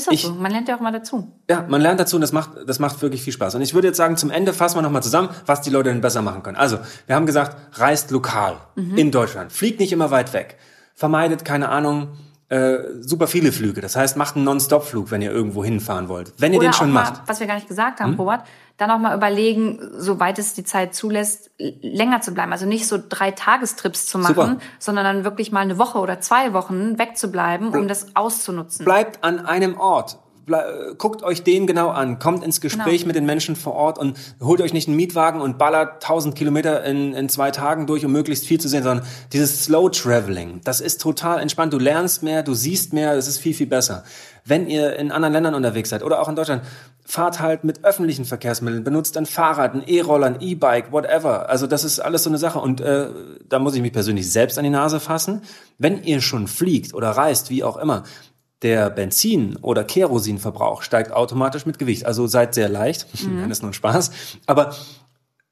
Ist 0.00 0.08
auch 0.08 0.12
ich, 0.12 0.22
so. 0.22 0.32
Man 0.32 0.50
lernt 0.50 0.66
ja 0.68 0.76
auch 0.76 0.80
mal 0.80 0.92
dazu. 0.92 1.30
Ja, 1.48 1.66
man 1.68 1.80
lernt 1.80 2.00
dazu 2.00 2.16
und 2.16 2.22
das 2.22 2.32
macht, 2.32 2.50
das 2.66 2.78
macht 2.78 3.02
wirklich 3.02 3.22
viel 3.22 3.34
Spaß. 3.34 3.54
Und 3.54 3.60
ich 3.60 3.74
würde 3.74 3.88
jetzt 3.88 3.98
sagen, 3.98 4.16
zum 4.16 4.30
Ende 4.30 4.54
fassen 4.54 4.78
wir 4.78 4.82
nochmal 4.82 5.02
zusammen, 5.02 5.28
was 5.44 5.60
die 5.60 5.68
Leute 5.68 5.90
denn 5.90 6.00
besser 6.00 6.22
machen 6.22 6.42
können. 6.42 6.56
Also, 6.56 6.78
wir 7.06 7.14
haben 7.14 7.26
gesagt, 7.26 7.78
reist 7.78 8.10
lokal 8.10 8.56
mhm. 8.76 8.96
in 8.96 9.10
Deutschland. 9.10 9.52
Fliegt 9.52 9.78
nicht 9.78 9.92
immer 9.92 10.10
weit 10.10 10.32
weg. 10.32 10.56
Vermeidet, 10.94 11.44
keine 11.44 11.68
Ahnung, 11.68 12.08
äh, 12.50 13.00
super 13.00 13.28
viele 13.28 13.52
Flüge. 13.52 13.80
Das 13.80 13.94
heißt, 13.94 14.16
macht 14.16 14.34
einen 14.34 14.44
Non-Stop-Flug, 14.44 15.12
wenn 15.12 15.22
ihr 15.22 15.30
irgendwo 15.30 15.64
hinfahren 15.64 16.08
wollt. 16.08 16.32
Wenn 16.36 16.52
ihr 16.52 16.58
Oder 16.58 16.68
den 16.68 16.72
schon 16.72 16.90
mal, 16.90 17.04
macht. 17.04 17.22
Was 17.26 17.38
wir 17.38 17.46
gar 17.46 17.54
nicht 17.54 17.68
gesagt 17.68 18.00
haben, 18.00 18.12
hm? 18.12 18.18
Robert, 18.18 18.42
dann 18.76 18.90
auch 18.90 18.98
mal 18.98 19.16
überlegen, 19.16 19.78
soweit 19.96 20.36
es 20.40 20.52
die 20.52 20.64
Zeit 20.64 20.92
zulässt, 20.92 21.52
länger 21.58 22.22
zu 22.22 22.34
bleiben. 22.34 22.50
Also 22.50 22.66
nicht 22.66 22.88
so 22.88 22.98
drei 23.08 23.30
Tagestrips 23.30 24.06
zu 24.06 24.18
machen, 24.18 24.34
Super. 24.34 24.58
sondern 24.80 25.04
dann 25.04 25.24
wirklich 25.24 25.52
mal 25.52 25.60
eine 25.60 25.78
Woche 25.78 25.98
oder 25.98 26.20
zwei 26.20 26.52
Wochen 26.52 26.98
wegzubleiben, 26.98 27.68
um 27.68 27.86
das 27.86 28.16
auszunutzen. 28.16 28.84
Bleibt 28.84 29.22
an 29.22 29.46
einem 29.46 29.78
Ort 29.78 30.18
guckt 30.98 31.22
euch 31.22 31.42
den 31.42 31.66
genau 31.66 31.90
an, 31.90 32.18
kommt 32.18 32.44
ins 32.44 32.60
Gespräch 32.60 32.98
genau. 33.02 33.06
mit 33.08 33.16
den 33.16 33.26
Menschen 33.26 33.56
vor 33.56 33.74
Ort 33.74 33.98
und 33.98 34.18
holt 34.40 34.60
euch 34.60 34.72
nicht 34.72 34.88
einen 34.88 34.96
Mietwagen 34.96 35.40
und 35.40 35.58
ballert 35.58 35.94
1000 36.02 36.34
Kilometer 36.34 36.84
in, 36.84 37.14
in 37.14 37.28
zwei 37.28 37.50
Tagen 37.50 37.86
durch, 37.86 38.04
um 38.04 38.12
möglichst 38.12 38.46
viel 38.46 38.60
zu 38.60 38.68
sehen, 38.68 38.82
sondern 38.82 39.06
dieses 39.32 39.64
Slow 39.64 39.90
Traveling, 39.90 40.60
das 40.64 40.80
ist 40.80 41.00
total 41.00 41.40
entspannt. 41.40 41.72
Du 41.72 41.78
lernst 41.78 42.22
mehr, 42.22 42.42
du 42.42 42.54
siehst 42.54 42.92
mehr, 42.92 43.14
das 43.14 43.28
ist 43.28 43.38
viel, 43.38 43.54
viel 43.54 43.66
besser. 43.66 44.04
Wenn 44.44 44.68
ihr 44.68 44.96
in 44.96 45.12
anderen 45.12 45.32
Ländern 45.32 45.54
unterwegs 45.54 45.90
seid 45.90 46.02
oder 46.02 46.20
auch 46.20 46.28
in 46.28 46.36
Deutschland, 46.36 46.62
fahrt 47.04 47.40
halt 47.40 47.64
mit 47.64 47.84
öffentlichen 47.84 48.24
Verkehrsmitteln, 48.24 48.84
benutzt 48.84 49.16
ein 49.16 49.26
Fahrrad, 49.26 49.74
ein 49.74 49.82
E-Roller, 49.86 50.26
ein 50.26 50.40
E-Bike, 50.40 50.92
whatever. 50.92 51.48
Also 51.48 51.66
das 51.66 51.84
ist 51.84 51.98
alles 51.98 52.22
so 52.22 52.30
eine 52.30 52.38
Sache 52.38 52.60
und 52.60 52.80
äh, 52.80 53.08
da 53.48 53.58
muss 53.58 53.74
ich 53.74 53.82
mich 53.82 53.92
persönlich 53.92 54.30
selbst 54.30 54.58
an 54.58 54.64
die 54.64 54.70
Nase 54.70 55.00
fassen. 55.00 55.42
Wenn 55.78 56.02
ihr 56.04 56.20
schon 56.20 56.46
fliegt 56.46 56.94
oder 56.94 57.10
reist, 57.10 57.50
wie 57.50 57.64
auch 57.64 57.76
immer, 57.76 58.04
der 58.62 58.90
Benzin- 58.90 59.56
oder 59.62 59.84
Kerosinverbrauch 59.84 60.82
steigt 60.82 61.12
automatisch 61.12 61.66
mit 61.66 61.78
Gewicht. 61.78 62.04
Also 62.06 62.26
seid 62.26 62.54
sehr 62.54 62.68
leicht, 62.68 63.06
mhm. 63.22 63.42
wenn 63.42 63.50
es 63.50 63.62
nur 63.62 63.70
ein 63.70 63.74
Spaß. 63.74 64.10
Aber 64.46 64.74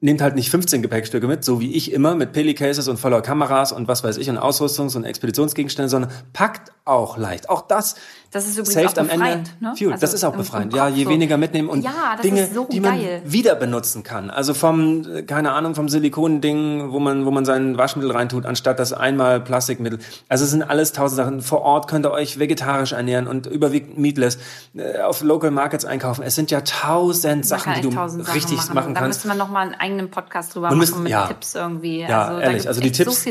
nehmt 0.00 0.20
halt 0.20 0.36
nicht 0.36 0.50
15 0.50 0.80
Gepäckstücke 0.80 1.26
mit, 1.26 1.44
so 1.44 1.60
wie 1.60 1.74
ich 1.74 1.92
immer, 1.92 2.14
mit 2.14 2.32
Pelicases 2.32 2.86
und 2.86 2.98
voller 2.98 3.20
Kameras 3.20 3.72
und 3.72 3.88
was 3.88 4.04
weiß 4.04 4.16
ich 4.18 4.30
und 4.30 4.38
Ausrüstungs- 4.38 4.96
und 4.96 5.04
Expeditionsgegenstände, 5.04 5.88
sondern 5.88 6.12
packt 6.32 6.70
auch 6.84 7.18
leicht. 7.18 7.50
Auch 7.50 7.62
das, 7.62 7.96
das 8.30 8.46
ist 8.46 8.58
übrigens 8.58 8.74
saved 8.74 8.98
auch 8.98 9.02
am 9.02 9.10
Ende 9.10 9.50
ne? 9.60 9.74
Fuel. 9.76 9.92
Also 9.92 10.00
das 10.00 10.14
ist 10.14 10.24
auch 10.24 10.34
befreiend. 10.34 10.72
Ja, 10.72 10.88
je 10.88 11.04
so. 11.04 11.10
weniger 11.10 11.36
mitnehmen 11.36 11.68
und 11.68 11.82
ja, 11.82 12.16
Dinge, 12.22 12.48
so 12.52 12.64
die 12.64 12.80
man 12.80 12.98
geil. 12.98 13.22
wieder 13.24 13.56
benutzen 13.56 14.02
kann. 14.04 14.30
Also 14.30 14.54
vom, 14.54 15.04
keine 15.26 15.52
Ahnung, 15.52 15.74
vom 15.74 15.88
Silikonding, 15.88 16.92
wo 16.92 17.00
man, 17.00 17.26
wo 17.26 17.30
man 17.30 17.44
sein 17.44 17.76
Waschmittel 17.76 18.12
reintut, 18.12 18.46
anstatt 18.46 18.78
das 18.78 18.92
einmal 18.92 19.40
Plastikmittel. 19.40 19.98
Also 20.28 20.44
es 20.44 20.50
sind 20.50 20.62
alles 20.62 20.92
tausend 20.92 21.16
Sachen. 21.16 21.42
Vor 21.42 21.62
Ort 21.62 21.88
könnt 21.88 22.06
ihr 22.06 22.12
euch 22.12 22.38
vegetarisch 22.38 22.92
ernähren 22.92 23.26
und 23.26 23.46
überwiegend 23.46 23.98
meatless. 23.98 24.38
Äh, 24.74 25.00
auf 25.00 25.22
Local 25.22 25.50
Markets 25.50 25.84
einkaufen. 25.84 26.22
Es 26.22 26.34
sind 26.34 26.50
ja 26.50 26.62
tausend 26.62 27.44
Sachen, 27.44 27.74
die 27.74 27.80
du 27.82 27.88
richtig 27.88 28.58
machen, 28.58 28.74
machen 28.74 28.94
kannst. 28.94 29.00
Da 29.00 29.06
müsste 29.06 29.28
man 29.28 29.38
noch 29.38 29.50
mal 29.50 29.74
eigenen 29.88 30.10
Podcast 30.10 30.54
drüber 30.54 30.70
müsst, 30.74 30.92
machen 30.92 31.04
mit 31.04 31.12
ja. 31.12 31.26
Tipps 31.26 31.54
irgendwie. 31.54 32.00
Ja, 32.00 32.28
also, 32.28 32.40
ehrlich. 32.40 32.68
Also 32.68 32.80
die 32.80 32.92
Tipps 32.92 33.24
so 33.24 33.30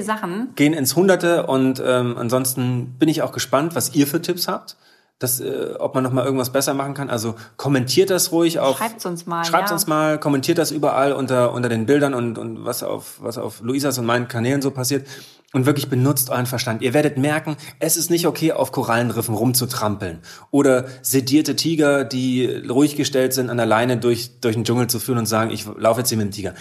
gehen 0.56 0.74
ins 0.74 0.96
Hunderte 0.96 1.46
und 1.46 1.82
ähm, 1.86 2.18
ansonsten 2.18 2.96
bin 3.00 3.10
ich 3.10 3.22
auch 3.22 3.32
gespannt, 3.32 3.76
was 3.76 3.96
ihr 3.96 4.08
für 4.08 4.22
Tipps 4.22 4.48
habt. 4.48 4.78
Das, 5.20 5.40
äh, 5.40 5.74
ob 5.80 5.96
man 5.96 6.04
noch 6.04 6.12
mal 6.12 6.24
irgendwas 6.24 6.52
besser 6.52 6.76
machen 6.76 6.94
kann. 6.94 7.10
Also 7.10 7.34
kommentiert 7.56 8.12
das 8.12 8.32
ruhig 8.32 8.60
auf. 8.60 8.78
Schreibt 8.78 9.04
uns 9.04 9.26
mal. 9.26 9.44
Schreibt 9.46 9.70
ja. 9.70 9.74
uns 9.74 9.88
mal, 9.88 10.20
kommentiert 10.20 10.60
das 10.60 10.70
überall 10.70 11.12
unter 11.14 11.54
unter 11.54 11.70
den 11.70 11.88
Bildern 11.88 12.14
und 12.14 12.38
und 12.38 12.66
was 12.66 12.84
auf 12.84 13.16
was 13.20 13.40
auf 13.40 13.62
Luisas 13.62 13.98
und 13.98 14.06
meinen 14.06 14.28
Kanälen 14.28 14.62
so 14.62 14.70
passiert 14.70 15.08
und 15.54 15.66
wirklich 15.66 15.90
benutzt 15.90 16.30
euren 16.30 16.46
Verstand. 16.46 16.82
Ihr 16.82 16.94
werdet 16.94 17.18
merken, 17.18 17.56
es 17.80 17.96
ist 17.96 18.10
nicht 18.10 18.28
okay, 18.28 18.52
auf 18.52 18.72
Korallenriffen 18.72 19.34
rumzutrampeln 19.34 20.20
oder 20.52 20.86
sedierte 21.02 21.56
Tiger, 21.56 22.04
die 22.04 22.46
ruhig 22.46 22.96
gestellt 22.96 23.34
sind, 23.34 23.50
an 23.50 23.58
der 23.58 23.66
Leine 23.66 23.98
durch, 23.98 24.40
durch 24.42 24.56
den 24.56 24.66
Dschungel 24.66 24.88
zu 24.88 25.00
führen 25.00 25.20
und 25.20 25.26
sagen, 25.26 25.52
ich 25.52 25.66
laufe 25.78 26.02
jetzt 26.02 26.10
hier 26.10 26.18
mit 26.18 26.28
dem 26.28 26.32
Tiger. 26.32 26.54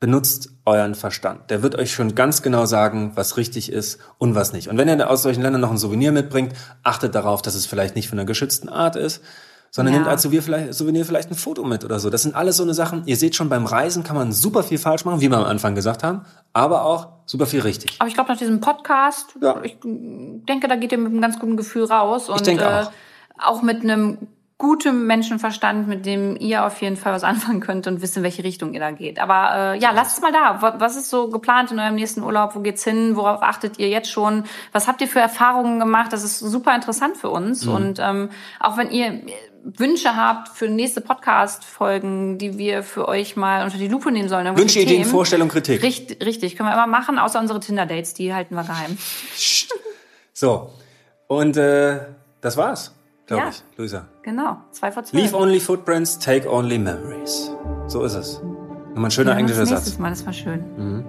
Benutzt 0.00 0.50
euren 0.64 0.94
Verstand. 0.94 1.50
Der 1.50 1.62
wird 1.62 1.76
euch 1.76 1.92
schon 1.92 2.14
ganz 2.14 2.42
genau 2.42 2.66
sagen, 2.66 3.12
was 3.14 3.36
richtig 3.36 3.70
ist 3.70 4.00
und 4.18 4.34
was 4.34 4.52
nicht. 4.52 4.68
Und 4.68 4.76
wenn 4.76 4.88
ihr 4.88 5.08
aus 5.08 5.22
solchen 5.22 5.42
Ländern 5.42 5.60
noch 5.60 5.70
ein 5.70 5.78
Souvenir 5.78 6.12
mitbringt, 6.12 6.52
achtet 6.82 7.14
darauf, 7.14 7.42
dass 7.42 7.54
es 7.54 7.66
vielleicht 7.66 7.94
nicht 7.94 8.08
von 8.08 8.18
einer 8.18 8.26
geschützten 8.26 8.68
Art 8.68 8.96
ist, 8.96 9.22
sondern 9.74 9.92
ja. 9.92 10.00
nehmt 10.00 10.08
als 10.08 10.22
Souvenir 10.22 10.42
vielleicht, 10.44 10.74
Souvenir 10.74 11.04
vielleicht 11.04 11.32
ein 11.32 11.34
Foto 11.34 11.64
mit 11.64 11.84
oder 11.84 11.98
so. 11.98 12.08
Das 12.08 12.22
sind 12.22 12.36
alles 12.36 12.58
so 12.58 12.62
eine 12.62 12.74
Sachen. 12.74 13.02
Ihr 13.06 13.16
seht 13.16 13.34
schon, 13.34 13.48
beim 13.48 13.66
Reisen 13.66 14.04
kann 14.04 14.14
man 14.14 14.30
super 14.30 14.62
viel 14.62 14.78
falsch 14.78 15.04
machen, 15.04 15.20
wie 15.20 15.28
wir 15.28 15.36
am 15.36 15.46
Anfang 15.46 15.74
gesagt 15.74 16.04
haben, 16.04 16.20
aber 16.52 16.84
auch 16.84 17.08
super 17.26 17.46
viel 17.46 17.60
richtig. 17.60 17.96
Aber 17.98 18.06
ich 18.06 18.14
glaube, 18.14 18.30
nach 18.30 18.38
diesem 18.38 18.60
Podcast, 18.60 19.36
ja. 19.42 19.60
ich 19.64 19.76
denke, 19.82 20.68
da 20.68 20.76
geht 20.76 20.92
ihr 20.92 20.98
mit 20.98 21.08
einem 21.08 21.20
ganz 21.20 21.40
guten 21.40 21.56
Gefühl 21.56 21.86
raus 21.86 22.28
und 22.28 22.36
ich 22.36 22.42
denke 22.42 22.68
auch. 22.68 22.82
Äh, 22.82 22.86
auch 23.36 23.62
mit 23.62 23.82
einem 23.82 24.28
gutem 24.58 25.08
Menschenverstand, 25.08 25.88
mit 25.88 26.06
dem 26.06 26.36
ihr 26.36 26.64
auf 26.64 26.80
jeden 26.80 26.96
Fall 26.96 27.12
was 27.12 27.24
anfangen 27.24 27.58
könnt 27.58 27.88
und 27.88 28.00
wissen, 28.00 28.18
in 28.18 28.22
welche 28.22 28.44
Richtung 28.44 28.74
ihr 28.74 28.80
da 28.80 28.92
geht. 28.92 29.18
Aber 29.18 29.72
äh, 29.74 29.78
ja, 29.80 29.90
lasst 29.90 30.18
es 30.18 30.22
mal 30.22 30.30
da. 30.30 30.76
Was 30.78 30.94
ist 30.94 31.10
so 31.10 31.30
geplant 31.30 31.72
in 31.72 31.80
eurem 31.80 31.96
nächsten 31.96 32.22
Urlaub? 32.22 32.54
Wo 32.54 32.60
geht's 32.60 32.84
hin? 32.84 33.16
Worauf 33.16 33.42
achtet 33.42 33.80
ihr 33.80 33.88
jetzt 33.88 34.08
schon? 34.08 34.44
Was 34.70 34.86
habt 34.86 35.00
ihr 35.00 35.08
für 35.08 35.18
Erfahrungen 35.18 35.80
gemacht? 35.80 36.12
Das 36.12 36.22
ist 36.22 36.38
super 36.38 36.76
interessant 36.76 37.16
für 37.16 37.30
uns. 37.30 37.66
Mhm. 37.66 37.74
Und 37.74 37.98
ähm, 38.00 38.30
auch 38.60 38.76
wenn 38.76 38.92
ihr 38.92 39.22
Wünsche 39.64 40.14
habt 40.14 40.48
für 40.48 40.68
nächste 40.68 41.00
Podcast-Folgen, 41.00 42.38
die 42.38 42.58
wir 42.58 42.82
für 42.82 43.08
euch 43.08 43.34
mal 43.34 43.64
unter 43.64 43.78
die 43.78 43.88
Lupe 43.88 44.12
nehmen 44.12 44.28
sollen. 44.28 44.56
Wünsche, 44.56 44.80
Ideen, 44.80 45.04
Vorstellung, 45.04 45.48
Kritik. 45.48 45.82
Richtig, 45.82 46.24
richtig. 46.24 46.56
Können 46.56 46.68
wir 46.68 46.74
immer 46.74 46.86
machen, 46.86 47.18
außer 47.18 47.40
unsere 47.40 47.60
Tinder-Dates, 47.60 48.14
die 48.14 48.34
halten 48.34 48.54
wir 48.54 48.64
geheim. 48.64 48.98
so. 50.32 50.70
Und 51.26 51.56
äh, 51.56 52.00
das 52.40 52.56
war's 52.56 52.94
glaube 53.26 53.44
ja, 53.44 53.48
ich, 53.50 53.62
Luisa. 53.76 54.06
Genau, 54.22 54.58
zwei 54.70 54.92
vor 54.92 55.04
zwölf. 55.04 55.22
Leave 55.22 55.36
only 55.36 55.60
footprints, 55.60 56.18
take 56.18 56.50
only 56.50 56.78
memories. 56.78 57.50
So 57.86 58.04
ist 58.04 58.14
es. 58.14 58.40
Nochmal 58.90 59.06
ein 59.06 59.10
schöner 59.10 59.32
ja, 59.32 59.38
englischer 59.38 59.66
Satz. 59.66 59.98
Mal, 59.98 60.10
das 60.10 60.24
war 60.24 60.32
schön. 60.32 60.64
Mhm. 60.76 61.04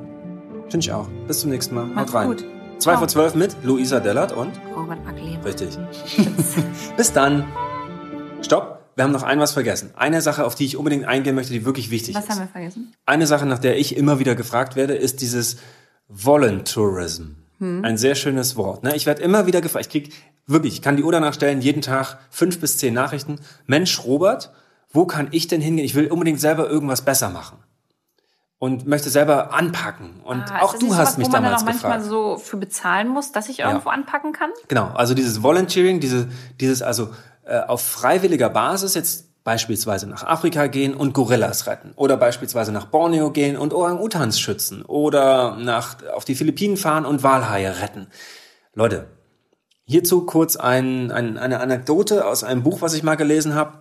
Finde 0.69 0.79
ich 0.79 0.91
auch. 0.91 1.07
Bis 1.27 1.41
zum 1.41 1.51
nächsten 1.51 1.75
Mal. 1.75 1.85
Macht's 1.85 2.13
Haut 2.13 2.19
rein. 2.21 2.27
Gut. 2.29 2.45
Zwei 2.79 2.91
Ciao. 2.91 2.97
vor 2.97 3.07
zwölf 3.07 3.35
mit 3.35 3.55
Luisa 3.63 3.99
Dellert 3.99 4.33
und 4.33 4.51
Robert 4.75 5.03
Mackleben. 5.05 5.41
Richtig. 5.43 5.77
Bis 6.97 7.13
dann. 7.13 7.45
Stopp. 8.45 8.81
Wir 8.95 9.03
haben 9.03 9.11
noch 9.11 9.23
ein 9.23 9.39
was 9.41 9.51
vergessen. 9.51 9.91
Eine 9.97 10.21
Sache, 10.21 10.45
auf 10.45 10.55
die 10.55 10.65
ich 10.65 10.77
unbedingt 10.77 11.05
eingehen 11.05 11.35
möchte, 11.35 11.51
die 11.51 11.65
wirklich 11.65 11.89
wichtig 11.91 12.15
was 12.15 12.23
ist. 12.23 12.29
Was 12.29 12.35
haben 12.37 12.43
wir 12.45 12.51
vergessen? 12.51 12.93
Eine 13.05 13.27
Sache, 13.27 13.45
nach 13.45 13.59
der 13.59 13.77
ich 13.77 13.97
immer 13.97 14.19
wieder 14.19 14.35
gefragt 14.35 14.75
werde, 14.77 14.93
ist 14.95 15.19
dieses 15.21 15.57
Voluntourism. 16.07 17.23
Hm. 17.59 17.83
Ein 17.85 17.97
sehr 17.97 18.15
schönes 18.15 18.55
Wort. 18.55 18.83
Ne? 18.83 18.95
Ich 18.95 19.05
werde 19.05 19.21
immer 19.21 19.45
wieder 19.47 19.61
gefragt. 19.61 19.85
Ich 19.85 19.91
krieg 19.91 20.13
wirklich, 20.47 20.73
ich 20.75 20.81
kann 20.81 20.97
die 20.97 21.03
Uhr 21.03 21.11
danach 21.11 21.33
stellen, 21.33 21.61
jeden 21.61 21.81
Tag 21.81 22.17
fünf 22.29 22.59
bis 22.59 22.77
zehn 22.77 22.93
Nachrichten. 22.93 23.39
Mensch, 23.65 24.03
Robert, 24.03 24.51
wo 24.91 25.05
kann 25.05 25.27
ich 25.31 25.47
denn 25.47 25.61
hingehen? 25.61 25.85
Ich 25.85 25.95
will 25.95 26.07
unbedingt 26.07 26.39
selber 26.39 26.69
irgendwas 26.69 27.01
besser 27.03 27.29
machen. 27.29 27.57
und 28.57 28.87
möchte 28.87 29.09
selber 29.09 29.53
anpacken. 29.53 30.21
Und 30.23 30.41
Ah, 30.49 30.61
auch 30.61 30.73
du 30.79 30.87
hast 30.95 30.95
sowas, 30.95 31.17
mich 31.17 31.27
wo 31.27 31.31
man 31.33 31.43
damals 31.43 31.61
dann 31.65 31.69
auch 31.69 31.73
manchmal 31.73 31.97
gefragt. 31.99 32.09
so 32.09 32.37
für 32.37 32.55
bezahlen 32.57 33.09
muss, 33.09 33.33
dass 33.33 33.49
ich 33.49 33.59
irgendwo 33.59 33.89
anpacken 33.89 34.31
kann? 34.31 34.49
Genau, 34.69 34.87
also 34.93 35.13
dieses 35.13 35.43
Volunteering, 35.43 35.99
diese, 35.99 36.29
dieses 36.61 36.81
also 36.81 37.09
äh, 37.45 37.59
auf 37.59 37.81
freiwilliger 37.81 38.49
Basis 38.49 38.93
jetzt 38.93 39.43
beispielsweise 39.43 40.07
nach 40.07 40.23
Afrika 40.23 40.67
gehen 40.67 40.95
und 40.95 41.13
Gorillas 41.13 41.67
retten 41.67 41.91
oder 41.95 42.17
beispielsweise 42.17 42.71
nach 42.71 42.87
Borneo 42.87 43.31
gehen 43.31 43.57
und 43.57 43.73
Orang-Utans 43.73 44.39
schützen 44.39 44.81
oder 44.81 45.55
nach, 45.57 45.97
auf 46.13 46.25
die 46.25 46.35
Philippinen 46.35 46.77
fahren 46.77 47.05
und 47.05 47.21
Walhaie 47.21 47.79
retten. 47.79 48.07
Leute, 48.73 49.05
hierzu 49.85 50.25
kurz 50.25 50.55
ein, 50.55 51.11
ein, 51.11 51.37
eine 51.37 51.59
Anekdote 51.59 52.25
aus 52.25 52.43
einem 52.43 52.63
Buch, 52.63 52.81
was 52.81 52.95
ich 52.95 53.03
mal 53.03 53.15
gelesen 53.15 53.53
habe. 53.53 53.77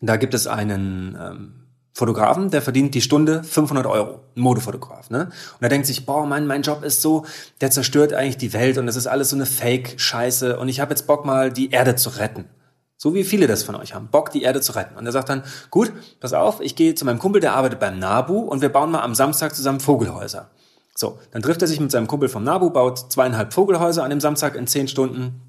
Da 0.00 0.16
gibt 0.16 0.32
es 0.32 0.46
einen 0.46 1.16
ähm, 1.20 1.64
Fotografen, 1.92 2.50
der 2.50 2.62
verdient 2.62 2.94
die 2.94 3.02
Stunde 3.02 3.44
500 3.44 3.86
Euro, 3.86 4.20
ein 4.36 4.40
Modefotograf, 4.40 5.10
ne? 5.10 5.26
Und 5.26 5.62
er 5.62 5.68
denkt 5.68 5.86
sich, 5.86 6.06
boah, 6.06 6.26
mein, 6.26 6.46
mein 6.46 6.62
Job 6.62 6.82
ist 6.82 7.02
so, 7.02 7.24
der 7.60 7.70
zerstört 7.70 8.14
eigentlich 8.14 8.38
die 8.38 8.52
Welt 8.52 8.78
und 8.78 8.86
das 8.86 8.96
ist 8.96 9.06
alles 9.06 9.30
so 9.30 9.36
eine 9.36 9.46
Fake-Scheiße 9.46 10.58
und 10.58 10.68
ich 10.68 10.80
habe 10.80 10.90
jetzt 10.90 11.06
Bock 11.06 11.24
mal, 11.24 11.52
die 11.52 11.70
Erde 11.70 11.94
zu 11.94 12.08
retten. 12.08 12.46
So 12.96 13.14
wie 13.14 13.24
viele 13.24 13.46
das 13.46 13.62
von 13.62 13.74
euch 13.74 13.94
haben, 13.94 14.08
Bock, 14.08 14.30
die 14.30 14.42
Erde 14.42 14.60
zu 14.60 14.72
retten. 14.72 14.96
Und 14.96 15.04
er 15.04 15.12
sagt 15.12 15.28
dann, 15.28 15.42
gut, 15.70 15.92
pass 16.20 16.32
auf, 16.32 16.60
ich 16.60 16.76
gehe 16.76 16.94
zu 16.94 17.04
meinem 17.04 17.18
Kumpel, 17.18 17.40
der 17.40 17.54
arbeitet 17.54 17.80
beim 17.80 17.98
NABU 17.98 18.38
und 18.38 18.62
wir 18.62 18.68
bauen 18.68 18.90
mal 18.90 19.02
am 19.02 19.14
Samstag 19.14 19.54
zusammen 19.54 19.80
Vogelhäuser. 19.80 20.50
So, 20.94 21.18
dann 21.32 21.42
trifft 21.42 21.60
er 21.60 21.68
sich 21.68 21.80
mit 21.80 21.90
seinem 21.90 22.06
Kumpel 22.06 22.28
vom 22.28 22.44
NABU, 22.44 22.70
baut 22.70 23.12
zweieinhalb 23.12 23.52
Vogelhäuser 23.52 24.04
an 24.04 24.10
dem 24.10 24.20
Samstag 24.20 24.54
in 24.54 24.68
zehn 24.68 24.86
Stunden 24.86 25.40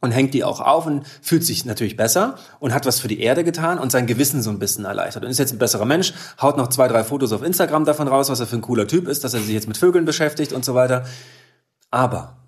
und 0.00 0.12
hängt 0.12 0.34
die 0.34 0.44
auch 0.44 0.60
auf 0.60 0.86
und 0.86 1.06
fühlt 1.22 1.44
sich 1.44 1.64
natürlich 1.64 1.96
besser 1.96 2.36
und 2.58 2.74
hat 2.74 2.86
was 2.86 3.00
für 3.00 3.08
die 3.08 3.20
Erde 3.20 3.44
getan 3.44 3.78
und 3.78 3.92
sein 3.92 4.06
Gewissen 4.06 4.42
so 4.42 4.50
ein 4.50 4.58
bisschen 4.58 4.84
erleichtert 4.84 5.24
und 5.24 5.30
ist 5.30 5.38
jetzt 5.38 5.52
ein 5.52 5.58
besserer 5.58 5.84
Mensch, 5.84 6.12
haut 6.40 6.56
noch 6.56 6.68
zwei, 6.68 6.88
drei 6.88 7.04
Fotos 7.04 7.32
auf 7.32 7.42
Instagram 7.42 7.84
davon 7.84 8.08
raus, 8.08 8.28
was 8.28 8.40
er 8.40 8.46
für 8.46 8.56
ein 8.56 8.62
cooler 8.62 8.86
Typ 8.86 9.08
ist, 9.08 9.24
dass 9.24 9.34
er 9.34 9.40
sich 9.40 9.54
jetzt 9.54 9.68
mit 9.68 9.76
Vögeln 9.76 10.04
beschäftigt 10.04 10.52
und 10.52 10.64
so 10.64 10.74
weiter. 10.74 11.04
Aber 11.90 12.39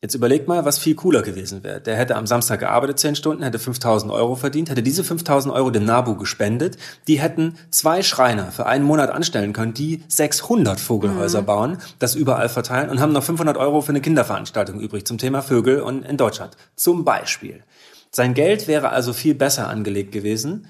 Jetzt 0.00 0.14
überlegt 0.14 0.46
mal, 0.46 0.64
was 0.64 0.78
viel 0.78 0.94
cooler 0.94 1.22
gewesen 1.22 1.64
wäre. 1.64 1.80
Der 1.80 1.96
hätte 1.96 2.14
am 2.14 2.28
Samstag 2.28 2.60
gearbeitet, 2.60 3.00
10 3.00 3.16
Stunden, 3.16 3.42
hätte 3.42 3.58
5000 3.58 4.12
Euro 4.12 4.36
verdient, 4.36 4.70
hätte 4.70 4.82
diese 4.82 5.02
5000 5.02 5.52
Euro 5.52 5.70
dem 5.70 5.84
NABU 5.84 6.14
gespendet. 6.14 6.76
Die 7.08 7.18
hätten 7.20 7.56
zwei 7.70 8.04
Schreiner 8.04 8.52
für 8.52 8.66
einen 8.66 8.84
Monat 8.84 9.10
anstellen 9.10 9.52
können, 9.52 9.74
die 9.74 10.04
600 10.06 10.78
Vogelhäuser 10.78 11.42
bauen, 11.42 11.78
das 11.98 12.14
überall 12.14 12.48
verteilen 12.48 12.90
und 12.90 13.00
haben 13.00 13.12
noch 13.12 13.24
500 13.24 13.56
Euro 13.56 13.80
für 13.80 13.88
eine 13.88 14.00
Kinderveranstaltung 14.00 14.78
übrig 14.78 15.04
zum 15.04 15.18
Thema 15.18 15.42
Vögel 15.42 15.80
und 15.80 16.04
in 16.04 16.16
Deutschland. 16.16 16.56
Zum 16.76 17.04
Beispiel. 17.04 17.64
Sein 18.12 18.34
Geld 18.34 18.68
wäre 18.68 18.90
also 18.90 19.12
viel 19.12 19.34
besser 19.34 19.66
angelegt 19.66 20.12
gewesen, 20.12 20.68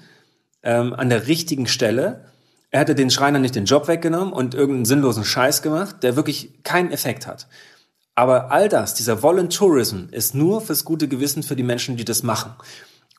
ähm, 0.63 0.91
an 0.93 1.09
der 1.09 1.27
richtigen 1.27 1.67
Stelle. 1.67 2.25
Er 2.71 2.79
hätte 2.79 2.95
den 2.95 3.11
Schreinern 3.11 3.43
nicht 3.43 3.55
den 3.55 3.65
Job 3.65 3.87
weggenommen 3.87 4.33
und 4.33 4.55
irgendeinen 4.55 4.85
sinnlosen 4.85 5.23
Scheiß 5.23 5.61
gemacht, 5.61 5.97
der 6.01 6.15
wirklich 6.15 6.63
keinen 6.63 6.91
Effekt 6.91 7.27
hat. 7.27 7.47
Aber 8.19 8.51
all 8.51 8.67
das, 8.67 8.95
dieser 8.95 9.23
Voluntourism, 9.23 10.07
ist 10.11 10.35
nur 10.35 10.59
fürs 10.59 10.83
gute 10.83 11.07
Gewissen 11.07 11.41
für 11.41 11.55
die 11.55 11.63
Menschen, 11.63 11.95
die 11.95 12.03
das 12.03 12.21
machen. 12.21 12.51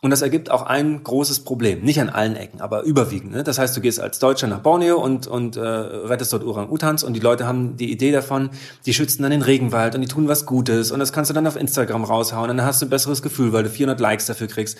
Und 0.03 0.11
das 0.11 0.20
ergibt 0.20 0.51
auch 0.51 0.61
ein 0.61 1.03
großes 1.03 1.40
Problem. 1.40 1.80
Nicht 1.80 2.03
an 2.03 2.11
allen 2.11 2.36
Ecken, 2.36 2.61
aber 2.61 2.82
überwiegend. 2.82 3.32
Ne? 3.32 3.42
Das 3.42 3.59
heißt, 3.59 3.74
du 3.74 3.80
gehst 3.80 3.98
als 3.98 4.18
Deutscher 4.18 4.46
nach 4.46 4.59
Borneo 4.59 5.03
und, 5.03 5.26
und 5.26 5.57
äh, 5.57 5.62
rettest 5.62 6.34
dort 6.34 6.44
Orang-Utans 6.44 7.03
und 7.03 7.14
die 7.14 7.20
Leute 7.20 7.46
haben 7.46 7.78
die 7.78 7.90
Idee 7.90 8.12
davon, 8.12 8.51
die 8.84 8.92
schützen 8.92 9.22
dann 9.22 9.30
den 9.30 9.40
Regenwald 9.40 9.94
und 9.94 10.03
die 10.03 10.07
tun 10.07 10.28
was 10.28 10.44
Gutes 10.44 10.90
und 10.90 11.01
das 11.01 11.14
kannst 11.14 11.30
du 11.30 11.34
dann 11.34 11.46
auf 11.46 11.57
Instagram 11.57 12.05
raushauen 12.05 12.51
und 12.51 12.59
dann 12.59 12.66
hast 12.66 12.82
du 12.82 12.86
ein 12.86 12.90
besseres 12.90 13.22
Gefühl, 13.22 13.55
weil 13.55 13.62
du 13.62 13.70
400 13.70 13.98
Likes 14.01 14.26
dafür 14.26 14.48
kriegst 14.48 14.76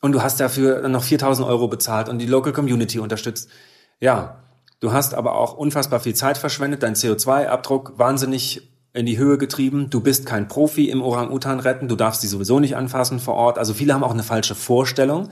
und 0.00 0.12
du 0.12 0.22
hast 0.22 0.38
dafür 0.38 0.82
dann 0.82 0.92
noch 0.92 1.02
4000 1.02 1.44
Euro 1.48 1.66
bezahlt 1.66 2.08
und 2.08 2.20
die 2.20 2.26
Local 2.26 2.52
Community 2.52 3.00
unterstützt. 3.00 3.50
Ja, 3.98 4.44
du 4.78 4.92
hast 4.92 5.12
aber 5.12 5.34
auch 5.34 5.54
unfassbar 5.54 5.98
viel 5.98 6.14
Zeit 6.14 6.38
verschwendet, 6.38 6.84
dein 6.84 6.94
CO2-Abdruck 6.94 7.94
wahnsinnig 7.96 8.62
in 8.96 9.06
die 9.06 9.18
Höhe 9.18 9.38
getrieben. 9.38 9.90
Du 9.90 10.00
bist 10.00 10.26
kein 10.26 10.48
Profi 10.48 10.88
im 10.88 11.02
Orang-Utan 11.02 11.60
retten, 11.60 11.88
du 11.88 11.96
darfst 11.96 12.22
sie 12.22 12.28
sowieso 12.28 12.60
nicht 12.60 12.76
anfassen 12.76 13.20
vor 13.20 13.34
Ort. 13.34 13.58
Also 13.58 13.74
viele 13.74 13.94
haben 13.94 14.02
auch 14.02 14.12
eine 14.12 14.22
falsche 14.22 14.54
Vorstellung, 14.54 15.28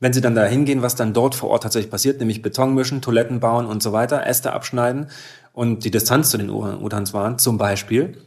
wenn 0.00 0.12
sie 0.12 0.20
dann 0.20 0.34
da 0.34 0.44
hingehen, 0.44 0.82
was 0.82 0.96
dann 0.96 1.14
dort 1.14 1.34
vor 1.34 1.50
Ort 1.50 1.62
tatsächlich 1.62 1.90
passiert, 1.90 2.18
nämlich 2.18 2.42
Beton 2.42 2.74
mischen, 2.74 3.00
Toiletten 3.00 3.40
bauen 3.40 3.66
und 3.66 3.82
so 3.82 3.92
weiter, 3.92 4.26
Äste 4.26 4.52
abschneiden 4.52 5.06
und 5.52 5.84
die 5.84 5.90
Distanz 5.90 6.30
zu 6.30 6.38
den 6.38 6.50
Orang-Utans 6.50 7.14
waren, 7.14 7.38
zum 7.38 7.56
Beispiel. 7.56 8.18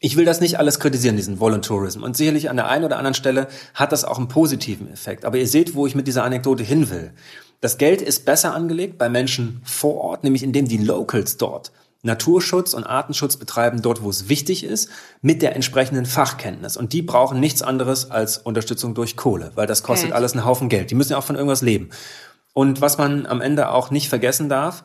Ich 0.00 0.16
will 0.16 0.24
das 0.24 0.40
nicht 0.40 0.58
alles 0.58 0.80
kritisieren, 0.80 1.16
diesen 1.16 1.40
Voluntourism. 1.40 2.02
Und 2.02 2.16
sicherlich 2.16 2.50
an 2.50 2.56
der 2.56 2.68
einen 2.68 2.84
oder 2.84 2.98
anderen 2.98 3.14
Stelle 3.14 3.46
hat 3.72 3.92
das 3.92 4.04
auch 4.04 4.18
einen 4.18 4.28
positiven 4.28 4.92
Effekt. 4.92 5.24
Aber 5.24 5.38
ihr 5.38 5.46
seht, 5.46 5.74
wo 5.74 5.86
ich 5.86 5.94
mit 5.94 6.08
dieser 6.08 6.24
Anekdote 6.24 6.64
hin 6.64 6.90
will. 6.90 7.12
Das 7.60 7.78
Geld 7.78 8.02
ist 8.02 8.24
besser 8.24 8.52
angelegt 8.52 8.98
bei 8.98 9.08
Menschen 9.08 9.60
vor 9.64 9.98
Ort, 9.98 10.24
nämlich 10.24 10.42
indem 10.42 10.66
die 10.66 10.78
Locals 10.78 11.36
dort 11.36 11.70
Naturschutz 12.02 12.74
und 12.74 12.84
Artenschutz 12.84 13.36
betreiben, 13.36 13.80
dort 13.80 14.02
wo 14.02 14.10
es 14.10 14.28
wichtig 14.28 14.64
ist, 14.64 14.90
mit 15.20 15.40
der 15.40 15.54
entsprechenden 15.54 16.04
Fachkenntnis. 16.04 16.76
Und 16.76 16.92
die 16.92 17.02
brauchen 17.02 17.38
nichts 17.38 17.62
anderes 17.62 18.10
als 18.10 18.38
Unterstützung 18.38 18.94
durch 18.94 19.16
Kohle, 19.16 19.52
weil 19.54 19.68
das 19.68 19.82
kostet 19.84 20.08
Geld. 20.08 20.16
alles 20.16 20.32
einen 20.32 20.44
Haufen 20.44 20.68
Geld. 20.68 20.90
Die 20.90 20.96
müssen 20.96 21.12
ja 21.12 21.18
auch 21.18 21.24
von 21.24 21.36
irgendwas 21.36 21.62
leben. 21.62 21.90
Und 22.52 22.80
was 22.80 22.98
man 22.98 23.24
am 23.26 23.40
Ende 23.40 23.70
auch 23.70 23.90
nicht 23.90 24.08
vergessen 24.08 24.48
darf, 24.48 24.84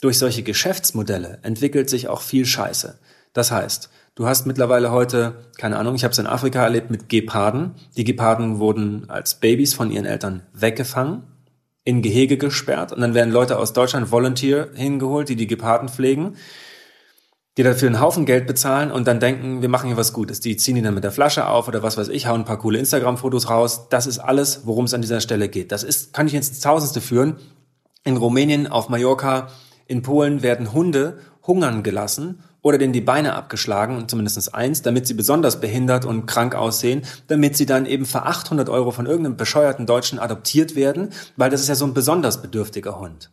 durch 0.00 0.18
solche 0.18 0.42
Geschäftsmodelle 0.42 1.38
entwickelt 1.42 1.88
sich 1.88 2.08
auch 2.08 2.20
viel 2.20 2.44
Scheiße. 2.44 2.98
Das 3.32 3.50
heißt, 3.50 3.88
du 4.14 4.26
hast 4.26 4.46
mittlerweile 4.46 4.92
heute, 4.92 5.46
keine 5.56 5.78
Ahnung, 5.78 5.94
ich 5.94 6.04
habe 6.04 6.12
es 6.12 6.18
in 6.18 6.26
Afrika 6.26 6.62
erlebt 6.62 6.90
mit 6.90 7.08
Geparden. 7.08 7.74
Die 7.96 8.04
Geparden 8.04 8.58
wurden 8.58 9.08
als 9.08 9.36
Babys 9.36 9.72
von 9.72 9.90
ihren 9.90 10.04
Eltern 10.04 10.42
weggefangen, 10.52 11.22
in 11.84 12.02
Gehege 12.02 12.38
gesperrt 12.38 12.92
und 12.92 13.00
dann 13.00 13.14
werden 13.14 13.32
Leute 13.32 13.58
aus 13.58 13.72
Deutschland 13.72 14.10
Volunteer 14.10 14.68
hingeholt, 14.74 15.28
die 15.28 15.36
die 15.36 15.46
Geparden 15.46 15.88
pflegen, 15.88 16.36
die 17.56 17.62
dafür 17.62 17.88
einen 17.88 18.00
Haufen 18.00 18.24
Geld 18.24 18.46
bezahlen 18.46 18.90
und 18.90 19.06
dann 19.06 19.20
denken, 19.20 19.62
wir 19.62 19.68
machen 19.68 19.88
hier 19.88 19.96
was 19.96 20.12
Gutes. 20.12 20.40
Die 20.40 20.56
ziehen 20.56 20.74
die 20.74 20.82
dann 20.82 20.94
mit 20.94 21.04
der 21.04 21.12
Flasche 21.12 21.46
auf 21.46 21.68
oder 21.68 21.82
was 21.82 21.96
weiß 21.96 22.08
ich, 22.08 22.26
hauen 22.26 22.40
ein 22.40 22.44
paar 22.46 22.58
coole 22.58 22.78
Instagram-Fotos 22.78 23.50
raus. 23.50 23.88
Das 23.90 24.06
ist 24.06 24.18
alles, 24.18 24.62
worum 24.64 24.86
es 24.86 24.94
an 24.94 25.02
dieser 25.02 25.20
Stelle 25.20 25.48
geht. 25.48 25.70
Das 25.70 25.84
ist, 25.84 26.12
kann 26.12 26.26
ich 26.26 26.32
jetzt 26.32 26.48
ins 26.48 26.60
Tausendste 26.60 27.00
führen. 27.00 27.36
In 28.02 28.16
Rumänien, 28.16 28.66
auf 28.66 28.88
Mallorca, 28.88 29.48
in 29.86 30.02
Polen 30.02 30.42
werden 30.42 30.72
Hunde 30.72 31.18
hungern 31.46 31.82
gelassen 31.82 32.42
oder 32.64 32.78
denen 32.78 32.94
die 32.94 33.02
Beine 33.02 33.34
abgeschlagen, 33.34 34.08
zumindest 34.08 34.54
eins, 34.54 34.80
damit 34.80 35.06
sie 35.06 35.12
besonders 35.12 35.60
behindert 35.60 36.06
und 36.06 36.24
krank 36.24 36.54
aussehen, 36.54 37.02
damit 37.28 37.58
sie 37.58 37.66
dann 37.66 37.84
eben 37.84 38.06
für 38.06 38.22
800 38.22 38.70
Euro 38.70 38.90
von 38.90 39.04
irgendeinem 39.04 39.36
bescheuerten 39.36 39.84
Deutschen 39.84 40.18
adoptiert 40.18 40.74
werden, 40.74 41.10
weil 41.36 41.50
das 41.50 41.60
ist 41.60 41.68
ja 41.68 41.74
so 41.74 41.84
ein 41.84 41.92
besonders 41.92 42.40
bedürftiger 42.40 42.98
Hund. 42.98 43.30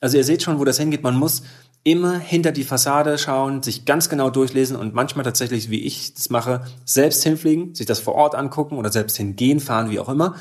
Also 0.00 0.16
ihr 0.16 0.24
seht 0.24 0.42
schon, 0.42 0.58
wo 0.58 0.64
das 0.64 0.78
hingeht. 0.78 1.04
Man 1.04 1.14
muss 1.14 1.44
immer 1.84 2.18
hinter 2.18 2.50
die 2.50 2.64
Fassade 2.64 3.18
schauen, 3.18 3.62
sich 3.62 3.84
ganz 3.84 4.08
genau 4.08 4.30
durchlesen 4.30 4.76
und 4.76 4.94
manchmal 4.94 5.24
tatsächlich, 5.24 5.70
wie 5.70 5.84
ich 5.84 6.14
das 6.14 6.28
mache, 6.28 6.64
selbst 6.84 7.22
hinfliegen, 7.22 7.76
sich 7.76 7.86
das 7.86 8.00
vor 8.00 8.16
Ort 8.16 8.34
angucken 8.34 8.78
oder 8.78 8.90
selbst 8.90 9.16
hingehen, 9.16 9.60
fahren, 9.60 9.90
wie 9.90 10.00
auch 10.00 10.08
immer. 10.08 10.34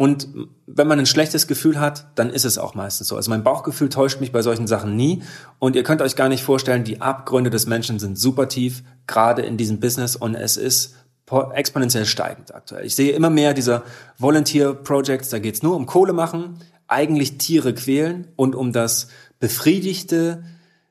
Und 0.00 0.28
wenn 0.68 0.86
man 0.86 1.00
ein 1.00 1.06
schlechtes 1.06 1.48
Gefühl 1.48 1.80
hat, 1.80 2.06
dann 2.14 2.30
ist 2.30 2.44
es 2.44 2.56
auch 2.56 2.76
meistens 2.76 3.08
so. 3.08 3.16
Also 3.16 3.30
mein 3.30 3.42
Bauchgefühl 3.42 3.88
täuscht 3.88 4.20
mich 4.20 4.30
bei 4.30 4.42
solchen 4.42 4.68
Sachen 4.68 4.94
nie. 4.94 5.24
Und 5.58 5.74
ihr 5.74 5.82
könnt 5.82 6.02
euch 6.02 6.14
gar 6.14 6.28
nicht 6.28 6.44
vorstellen, 6.44 6.84
die 6.84 7.00
Abgründe 7.00 7.50
des 7.50 7.66
Menschen 7.66 7.98
sind 7.98 8.16
super 8.16 8.48
tief, 8.48 8.84
gerade 9.08 9.42
in 9.42 9.56
diesem 9.56 9.80
Business. 9.80 10.14
Und 10.14 10.36
es 10.36 10.56
ist 10.56 10.94
po- 11.26 11.50
exponentiell 11.50 12.06
steigend 12.06 12.54
aktuell. 12.54 12.86
Ich 12.86 12.94
sehe 12.94 13.10
immer 13.10 13.28
mehr 13.28 13.54
dieser 13.54 13.82
Volunteer 14.18 14.72
Projects, 14.72 15.30
da 15.30 15.40
geht's 15.40 15.64
nur 15.64 15.74
um 15.74 15.86
Kohle 15.86 16.12
machen, 16.12 16.60
eigentlich 16.86 17.36
Tiere 17.38 17.74
quälen 17.74 18.28
und 18.36 18.54
um 18.54 18.72
das 18.72 19.08
befriedigte 19.40 20.44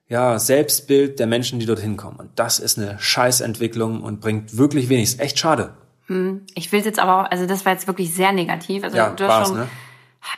ja, 0.10 0.38
Selbstbild 0.38 1.18
der 1.20 1.28
Menschen, 1.28 1.60
die 1.60 1.66
dorthin 1.66 1.96
kommen. 1.96 2.18
Und 2.18 2.32
das 2.36 2.60
ist 2.60 2.78
eine 2.78 3.00
Scheißentwicklung 3.00 4.04
und 4.04 4.20
bringt 4.20 4.58
wirklich 4.58 4.90
wenig. 4.90 5.06
Ist 5.06 5.22
echt 5.22 5.40
schade. 5.40 5.76
Ich 6.56 6.72
will 6.72 6.82
jetzt 6.86 7.00
aber, 7.00 7.22
auch- 7.26 7.32
also 7.32 7.46
das 7.46 7.66
war 7.66 7.74
jetzt 7.74 7.88
wirklich 7.88 8.14
sehr 8.14 8.32
negativ. 8.32 8.84
Also 8.84 8.98
Ja, 8.98 9.10
du 9.10 9.28
hast 9.28 9.48
schon, 9.50 9.58
ne? 9.58 9.68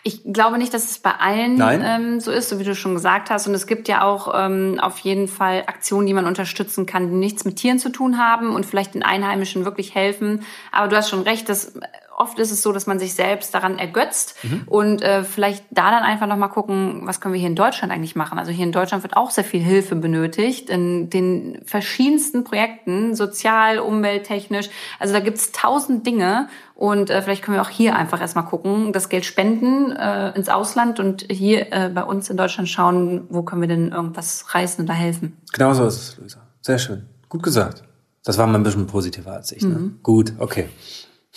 Ich 0.03 0.21
glaube 0.23 0.57
nicht, 0.57 0.73
dass 0.73 0.89
es 0.89 0.99
bei 0.99 1.11
allen 1.11 1.61
ähm, 1.61 2.19
so 2.19 2.31
ist, 2.31 2.49
so 2.49 2.59
wie 2.59 2.63
du 2.63 2.75
schon 2.75 2.93
gesagt 2.93 3.29
hast. 3.29 3.47
Und 3.47 3.53
es 3.53 3.67
gibt 3.67 3.87
ja 3.87 4.03
auch 4.03 4.33
ähm, 4.35 4.79
auf 4.81 4.99
jeden 4.99 5.27
Fall 5.27 5.63
Aktionen, 5.67 6.07
die 6.07 6.13
man 6.13 6.25
unterstützen 6.25 6.85
kann, 6.85 7.09
die 7.09 7.15
nichts 7.15 7.45
mit 7.45 7.57
Tieren 7.57 7.79
zu 7.79 7.89
tun 7.89 8.17
haben 8.17 8.55
und 8.55 8.65
vielleicht 8.65 8.93
den 8.93 9.03
Einheimischen 9.03 9.65
wirklich 9.65 9.95
helfen. 9.95 10.43
Aber 10.71 10.87
du 10.87 10.95
hast 10.95 11.09
schon 11.09 11.21
recht, 11.21 11.49
dass 11.49 11.75
äh, 11.75 11.81
oft 12.17 12.37
ist 12.37 12.51
es 12.51 12.61
so, 12.61 12.73
dass 12.73 12.85
man 12.85 12.99
sich 12.99 13.13
selbst 13.13 13.53
daran 13.53 13.77
ergötzt 13.79 14.35
Mhm. 14.43 14.63
und 14.65 15.01
äh, 15.01 15.23
vielleicht 15.23 15.63
da 15.71 15.89
dann 15.89 16.03
einfach 16.03 16.27
nochmal 16.27 16.49
gucken, 16.49 17.01
was 17.05 17.21
können 17.21 17.33
wir 17.33 17.39
hier 17.39 17.49
in 17.49 17.55
Deutschland 17.55 17.93
eigentlich 17.93 18.15
machen. 18.17 18.37
Also 18.37 18.51
hier 18.51 18.65
in 18.65 18.73
Deutschland 18.73 19.03
wird 19.03 19.15
auch 19.15 19.31
sehr 19.31 19.45
viel 19.45 19.61
Hilfe 19.61 19.95
benötigt 19.95 20.69
in 20.69 21.09
den 21.09 21.61
verschiedensten 21.65 22.43
Projekten, 22.43 23.15
sozial, 23.15 23.79
umwelttechnisch. 23.79 24.69
Also 24.99 25.13
da 25.13 25.21
gibt's 25.21 25.53
tausend 25.53 26.05
Dinge 26.05 26.49
und 26.79 27.09
äh, 27.09 27.21
vielleicht 27.21 27.43
können 27.43 27.57
wir 27.57 27.61
auch 27.61 27.69
hier 27.69 27.97
einfach 27.97 28.21
erstmal 28.21 28.45
gucken, 28.45 28.93
das 28.93 29.09
Geld 29.09 29.25
spenden 29.25 29.91
äh, 29.91 30.29
ins 30.29 30.47
Ausland 30.47 31.01
und 31.01 31.25
hier 31.29 31.73
äh, 31.73 31.89
bei 31.93 32.03
uns 32.03 32.29
in 32.29 32.37
Deutschland 32.37 32.69
schauen, 32.69 33.27
wo 33.29 33.43
können 33.43 33.59
wir 33.59 33.67
denn 33.67 33.91
irgendwas 33.91 34.55
reißen 34.55 34.85
oder 34.85 34.93
helfen. 34.93 35.35
Genau 35.51 35.73
so 35.73 35.85
ist 35.85 35.97
es, 35.97 36.17
Luisa. 36.17 36.39
Sehr 36.61 36.79
schön. 36.79 37.05
Gut 37.27 37.43
gesagt. 37.43 37.83
Das 38.23 38.37
war 38.37 38.47
mal 38.47 38.55
ein 38.55 38.63
bisschen 38.63 38.87
positiver 38.87 39.33
als 39.33 39.51
ich. 39.51 39.61
Ne? 39.61 39.91
Gut, 40.03 40.31
okay. 40.39 40.69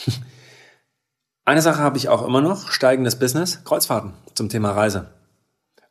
Eine 1.45 1.61
Sache 1.61 1.83
habe 1.83 1.99
ich 1.99 2.09
auch 2.09 2.25
immer 2.25 2.41
noch, 2.41 2.71
steigendes 2.71 3.19
Business, 3.19 3.65
Kreuzfahrten 3.65 4.13
zum 4.35 4.49
Thema 4.49 4.71
Reise. 4.71 5.09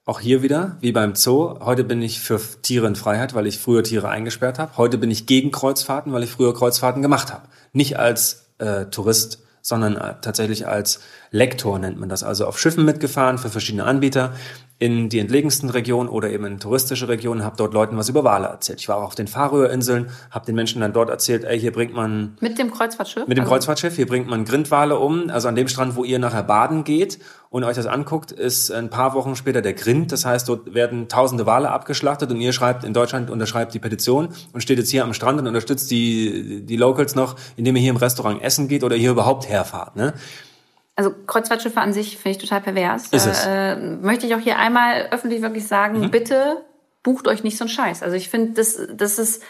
Auch 0.05 0.21
hier 0.21 0.43
wieder, 0.43 0.77
wie 0.79 0.93
beim 0.93 1.13
Zoo, 1.15 1.59
heute 1.59 1.83
bin 1.83 2.01
ich 2.01 2.21
für 2.21 2.39
Tiere 2.61 2.87
in 2.87 2.95
Freiheit, 2.95 3.33
weil 3.33 3.47
ich 3.47 3.59
früher 3.59 3.83
Tiere 3.83 4.07
eingesperrt 4.07 4.59
habe. 4.59 4.77
Heute 4.77 4.97
bin 4.97 5.11
ich 5.11 5.25
gegen 5.25 5.51
Kreuzfahrten, 5.51 6.13
weil 6.13 6.23
ich 6.23 6.31
früher 6.31 6.53
Kreuzfahrten 6.53 7.01
gemacht 7.01 7.33
habe. 7.33 7.49
Nicht 7.73 7.99
als 7.99 8.45
äh, 8.59 8.85
Tourist, 8.85 9.40
sondern 9.61 9.95
äh, 9.95 10.15
tatsächlich 10.21 10.67
als 10.67 11.01
Lektor 11.31 11.79
nennt 11.79 11.99
man 11.99 12.09
das. 12.09 12.23
Also 12.23 12.45
auf 12.45 12.59
Schiffen 12.59 12.85
mitgefahren 12.85 13.37
für 13.37 13.49
verschiedene 13.49 13.85
Anbieter 13.85 14.33
in 14.79 15.09
die 15.09 15.19
entlegensten 15.19 15.69
Regionen 15.69 16.09
oder 16.09 16.31
eben 16.31 16.43
in 16.45 16.59
touristische 16.59 17.07
Regionen, 17.07 17.43
habe 17.43 17.55
dort 17.55 17.71
Leuten 17.73 17.97
was 17.97 18.09
über 18.09 18.23
Wale 18.23 18.47
erzählt. 18.47 18.79
Ich 18.79 18.89
war 18.89 18.97
auch 18.97 19.03
auf 19.03 19.15
den 19.15 19.27
Färöerinseln, 19.27 20.09
habe 20.31 20.47
den 20.47 20.55
Menschen 20.55 20.81
dann 20.81 20.91
dort 20.91 21.11
erzählt, 21.11 21.43
ey, 21.43 21.59
hier 21.59 21.71
bringt 21.71 21.93
man... 21.93 22.35
Mit 22.39 22.57
dem 22.57 22.71
Kreuzfahrtschiff? 22.71 23.27
Mit 23.27 23.37
dem 23.37 23.43
also 23.43 23.53
Kreuzfahrtschiff, 23.53 23.95
hier 23.95 24.07
bringt 24.07 24.27
man 24.27 24.43
Grindwale 24.43 24.97
um. 24.97 25.29
Also 25.29 25.49
an 25.49 25.55
dem 25.55 25.67
Strand, 25.67 25.95
wo 25.95 26.03
ihr 26.03 26.17
nachher 26.17 26.41
baden 26.41 26.83
geht 26.83 27.19
und 27.51 27.65
euch 27.65 27.75
das 27.75 27.85
anguckt, 27.85 28.31
ist 28.31 28.71
ein 28.71 28.89
paar 28.89 29.13
Wochen 29.13 29.35
später 29.35 29.61
der 29.61 29.73
Grind. 29.73 30.13
Das 30.13 30.25
heißt, 30.25 30.47
dort 30.47 30.73
werden 30.73 31.09
tausende 31.09 31.45
Wale 31.45 31.69
abgeschlachtet 31.69 32.31
und 32.31 32.39
ihr 32.39 32.53
schreibt 32.53 32.85
in 32.85 32.93
Deutschland, 32.93 33.29
unterschreibt 33.29 33.73
die 33.73 33.79
Petition 33.79 34.29
und 34.53 34.61
steht 34.61 34.77
jetzt 34.77 34.89
hier 34.89 35.03
am 35.03 35.13
Strand 35.13 35.37
und 35.37 35.47
unterstützt 35.47 35.91
die, 35.91 36.65
die 36.65 36.77
Locals 36.77 37.13
noch, 37.13 37.35
indem 37.57 37.75
ihr 37.75 37.81
hier 37.81 37.91
im 37.91 37.97
Restaurant 37.97 38.41
essen 38.41 38.69
geht 38.69 38.85
oder 38.85 38.95
hier 38.95 39.11
überhaupt 39.11 39.49
herfahrt. 39.49 39.97
Ne? 39.97 40.13
Also 40.95 41.11
Kreuzfahrtschiffe 41.27 41.81
an 41.81 41.91
sich 41.91 42.15
finde 42.15 42.37
ich 42.37 42.37
total 42.37 42.61
pervers. 42.61 43.07
Ist 43.07 43.25
es. 43.25 43.45
Äh, 43.45 43.75
möchte 43.75 44.25
ich 44.25 44.33
auch 44.33 44.39
hier 44.39 44.57
einmal 44.57 45.09
öffentlich 45.11 45.41
wirklich 45.41 45.67
sagen, 45.67 45.99
mhm. 45.99 46.09
bitte 46.09 46.63
bucht 47.03 47.27
euch 47.27 47.43
nicht 47.43 47.57
so 47.57 47.65
einen 47.65 47.69
Scheiß. 47.69 48.01
Also 48.01 48.15
ich 48.15 48.29
finde, 48.29 48.53
das, 48.53 48.79
das 48.93 49.19
ist, 49.19 49.43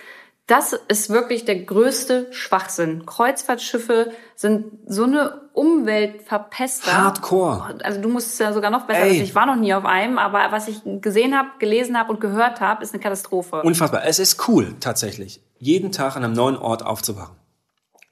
das 0.52 0.74
ist 0.90 1.10
wirklich 1.10 1.46
der 1.46 1.64
größte 1.64 2.28
Schwachsinn. 2.32 3.06
Kreuzfahrtschiffe 3.06 4.12
sind 4.36 4.66
so 4.86 5.06
eine 5.06 5.50
Umweltverpester. 5.54 6.92
Hardcore. 6.92 7.78
Also 7.84 8.02
du 8.02 8.10
musst 8.10 8.34
es 8.34 8.40
ja 8.40 8.52
sogar 8.52 8.70
noch 8.70 8.86
besser. 8.86 9.04
Also 9.04 9.22
ich 9.22 9.34
war 9.34 9.46
noch 9.46 9.56
nie 9.56 9.74
auf 9.74 9.86
einem, 9.86 10.18
aber 10.18 10.52
was 10.52 10.68
ich 10.68 10.82
gesehen 11.00 11.38
habe, 11.38 11.48
gelesen 11.60 11.98
habe 11.98 12.12
und 12.12 12.20
gehört 12.20 12.60
habe, 12.60 12.84
ist 12.84 12.94
eine 12.94 13.02
Katastrophe. 13.02 13.62
Unfassbar. 13.62 14.04
Es 14.06 14.20
ist 14.20 14.46
cool, 14.50 14.76
tatsächlich, 14.82 15.42
jeden 15.58 15.94
Tag 15.94 16.18
an 16.18 16.26
einem 16.26 16.34
neuen 16.34 16.58
Ort 16.58 16.86
aufzuwachen 16.86 17.38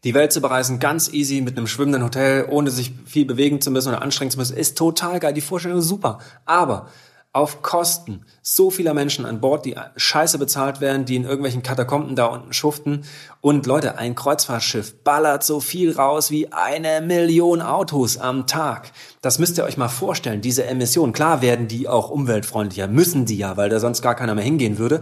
die 0.05 0.13
Welt 0.13 0.31
zu 0.31 0.39
bereisen, 0.39 0.79
ganz 0.79 1.11
easy 1.11 1.41
mit 1.41 1.57
einem 1.57 1.67
schwimmenden 1.67 2.03
Hotel, 2.03 2.47
ohne 2.49 2.71
sich 2.71 2.93
viel 3.05 3.25
bewegen 3.25 3.59
zu 3.59 3.69
müssen 3.69 3.89
oder 3.89 4.01
anstrengen 4.01 4.31
zu 4.31 4.37
müssen, 4.37 4.55
ist 4.55 4.77
total 4.77 5.19
geil. 5.19 5.33
Die 5.33 5.41
Vorstellung 5.41 5.79
ist 5.79 5.89
super. 5.89 6.19
Aber 6.45 6.87
auf 7.31 7.61
Kosten 7.61 8.25
so 8.41 8.71
vieler 8.71 8.95
Menschen 8.95 9.25
an 9.25 9.39
Bord, 9.39 9.65
die 9.65 9.75
scheiße 9.95 10.39
bezahlt 10.39 10.81
werden, 10.81 11.05
die 11.05 11.15
in 11.15 11.25
irgendwelchen 11.25 11.61
Katakomben 11.61 12.15
da 12.15 12.25
unten 12.25 12.53
schuften. 12.53 13.03
Und 13.39 13.67
Leute, 13.67 13.99
ein 13.99 14.15
Kreuzfahrtschiff 14.15 15.03
ballert 15.03 15.43
so 15.43 15.59
viel 15.59 15.91
raus 15.91 16.31
wie 16.31 16.51
eine 16.51 17.01
Million 17.01 17.61
Autos 17.61 18.17
am 18.17 18.47
Tag. 18.47 18.91
Das 19.21 19.37
müsst 19.37 19.59
ihr 19.59 19.63
euch 19.63 19.77
mal 19.77 19.89
vorstellen, 19.89 20.41
diese 20.41 20.65
Emissionen. 20.65 21.13
Klar 21.13 21.43
werden 21.43 21.67
die 21.67 21.87
auch 21.87 22.09
umweltfreundlicher, 22.09 22.87
müssen 22.87 23.25
die 23.25 23.37
ja, 23.37 23.57
weil 23.57 23.69
da 23.69 23.79
sonst 23.79 24.01
gar 24.01 24.15
keiner 24.15 24.33
mehr 24.33 24.43
hingehen 24.43 24.79
würde. 24.79 25.01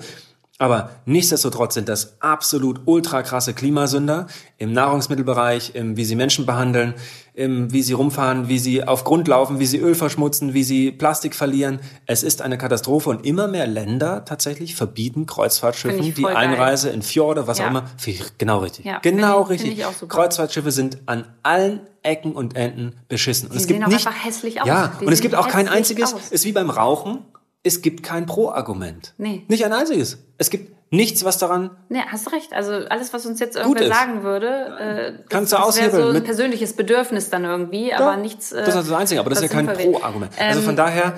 Aber 0.60 0.90
nichtsdestotrotz 1.06 1.76
sind 1.76 1.88
das 1.88 2.20
absolut 2.20 2.82
ultra 2.86 3.22
krasse 3.22 3.54
Klimasünder 3.54 4.26
im 4.58 4.74
Nahrungsmittelbereich, 4.74 5.76
im 5.76 5.98
wie 5.98 6.04
sie 6.06 6.16
Menschen 6.16 6.48
behandeln, 6.48 6.96
im 7.36 7.72
wie 7.72 7.84
sie 7.84 7.94
rumfahren, 7.94 8.48
wie 8.48 8.58
sie 8.58 8.84
auf 8.84 9.04
Grund 9.04 9.28
laufen, 9.28 9.60
wie 9.60 9.68
sie 9.68 9.78
Öl 9.78 9.94
verschmutzen, 9.94 10.56
wie 10.56 10.64
sie 10.64 10.92
Plastik 10.92 11.36
verlieren. 11.36 11.80
Es 12.08 12.24
ist 12.24 12.42
eine 12.42 12.58
Katastrophe 12.58 13.12
und 13.12 13.24
immer 13.24 13.48
mehr 13.48 13.68
Länder 13.68 14.26
tatsächlich 14.26 14.76
verbieten 14.76 15.28
Kreuzfahrtschiffen 15.28 16.16
die 16.16 16.26
Einreise 16.26 16.90
in 16.90 17.04
Fjorde, 17.04 17.46
was 17.46 17.60
ja. 17.60 17.66
auch 17.66 17.70
immer. 17.70 17.84
Genau 18.40 18.58
richtig. 18.58 18.86
Ja, 18.86 18.98
genau 18.98 19.44
ich, 19.44 19.64
richtig. 19.64 19.86
Kreuzfahrtschiffe 20.08 20.72
sind 20.72 20.98
an 21.06 21.26
allen 21.44 21.82
Ecken 22.02 22.32
und 22.32 22.56
Enden 22.56 22.96
beschissen. 23.08 23.50
Und 23.50 23.54
die 23.54 23.60
es 23.60 23.68
gibt 23.68 23.88
nicht, 23.88 24.08
einfach 24.08 24.26
hässlich 24.26 24.60
aus. 24.60 24.68
Ja, 24.68 24.94
und 25.00 25.12
es 25.14 25.22
gibt 25.22 25.36
auch 25.36 25.50
kein 25.50 25.68
einziges, 25.68 26.16
aus. 26.16 26.30
ist 26.32 26.46
wie 26.46 26.52
beim 26.52 26.72
Rauchen 26.72 27.20
es 27.68 27.82
gibt 27.82 28.04
kein 28.04 28.26
Pro-Argument. 28.26 29.14
Nee. 29.18 29.44
Nicht 29.48 29.66
ein 29.66 29.74
einziges. 29.74 30.18
Es 30.38 30.50
gibt 30.50 30.76
nichts, 30.92 31.26
was 31.26 31.38
daran. 31.38 31.72
Nee, 31.90 32.00
hast 32.08 32.32
recht. 32.32 32.54
Also 32.54 32.72
alles, 32.90 33.14
was 33.14 33.26
uns 33.26 33.40
jetzt 33.40 33.58
irgendwer 33.58 33.88
sagen 33.88 34.24
würde, 34.24 34.48
äh, 34.48 35.24
kannst 35.30 35.54
das, 35.54 35.60
du 35.60 35.66
aushebeln. 35.66 35.92
Das 35.92 36.02
so 36.02 36.18
ein 36.18 36.24
persönliches 36.24 36.74
Bedürfnis 36.74 37.30
dann 37.30 37.44
irgendwie, 37.44 37.90
ja, 37.90 38.00
aber 38.00 38.18
nichts. 38.18 38.52
Äh, 38.52 38.64
das 38.66 38.76
ist 38.76 38.90
das 38.90 38.98
Einzige, 38.98 39.20
aber 39.20 39.30
das 39.30 39.42
ist 39.42 39.54
ja 39.54 39.62
kein 39.62 39.68
Pro-Argument. 39.68 40.32
Also 40.40 40.62
von 40.62 40.72
ähm, 40.72 40.76
daher. 40.78 41.14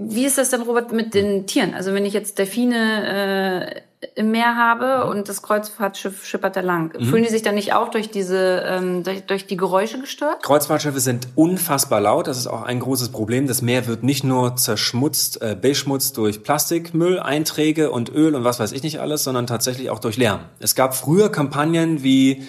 Wie 0.00 0.24
ist 0.24 0.38
das 0.38 0.50
denn, 0.50 0.62
Robert, 0.62 0.92
mit 0.92 1.12
den 1.14 1.46
Tieren? 1.46 1.74
Also 1.74 1.92
wenn 1.92 2.06
ich 2.06 2.12
jetzt 2.12 2.38
Delfine 2.38 3.74
äh, 3.74 3.80
im 4.14 4.30
Meer 4.30 4.56
habe 4.56 5.04
mhm. 5.04 5.10
und 5.10 5.28
das 5.28 5.42
Kreuzfahrtschiff 5.42 6.24
schippert 6.24 6.54
da 6.56 6.60
lang. 6.60 6.94
Mhm. 6.96 7.04
Fühlen 7.04 7.24
die 7.24 7.30
sich 7.30 7.42
dann 7.42 7.56
nicht 7.56 7.72
auch 7.72 7.88
durch 7.88 8.10
diese, 8.10 8.62
ähm, 8.66 9.02
durch, 9.02 9.24
durch 9.24 9.46
die 9.46 9.56
Geräusche 9.56 10.00
gestört? 10.00 10.42
Kreuzfahrtschiffe 10.42 11.00
sind 11.00 11.28
unfassbar 11.34 12.00
laut. 12.00 12.28
Das 12.28 12.38
ist 12.38 12.46
auch 12.46 12.62
ein 12.62 12.78
großes 12.78 13.08
Problem. 13.08 13.48
Das 13.48 13.60
Meer 13.60 13.86
wird 13.88 14.04
nicht 14.04 14.22
nur 14.22 14.54
zerschmutzt, 14.54 15.42
äh, 15.42 15.56
beschmutzt 15.60 16.16
durch 16.16 16.44
Plastikmüll, 16.44 17.18
Einträge 17.18 17.90
und 17.90 18.12
Öl 18.14 18.36
und 18.36 18.44
was 18.44 18.60
weiß 18.60 18.70
ich 18.72 18.84
nicht 18.84 19.00
alles, 19.00 19.24
sondern 19.24 19.48
tatsächlich 19.48 19.90
auch 19.90 19.98
durch 19.98 20.16
Lärm. 20.16 20.40
Es 20.60 20.76
gab 20.76 20.94
früher 20.94 21.32
Kampagnen 21.32 22.04
wie 22.04 22.32
äh, 22.32 22.44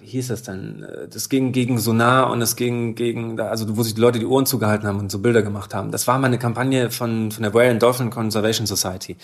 wie 0.00 0.06
hieß 0.06 0.28
das 0.28 0.42
denn? 0.42 0.82
Äh, 0.82 1.08
das 1.08 1.30
ging 1.30 1.52
gegen 1.52 1.78
Sonar 1.78 2.30
und 2.30 2.42
es 2.42 2.56
ging 2.56 2.94
gegen, 2.94 3.40
also 3.40 3.74
wo 3.74 3.82
sich 3.82 3.94
die 3.94 4.02
Leute 4.02 4.18
die 4.18 4.26
Ohren 4.26 4.44
zugehalten 4.44 4.86
haben 4.86 4.98
und 4.98 5.10
so 5.10 5.20
Bilder 5.20 5.40
gemacht 5.40 5.72
haben. 5.74 5.90
Das 5.90 6.06
war 6.06 6.18
mal 6.18 6.26
eine 6.26 6.38
Kampagne 6.38 6.90
von, 6.90 7.30
von 7.30 7.42
der 7.42 7.54
Whale 7.54 7.70
and 7.70 7.82
Dolphin 7.82 8.10
Conservation 8.10 8.66
Society 8.66 9.16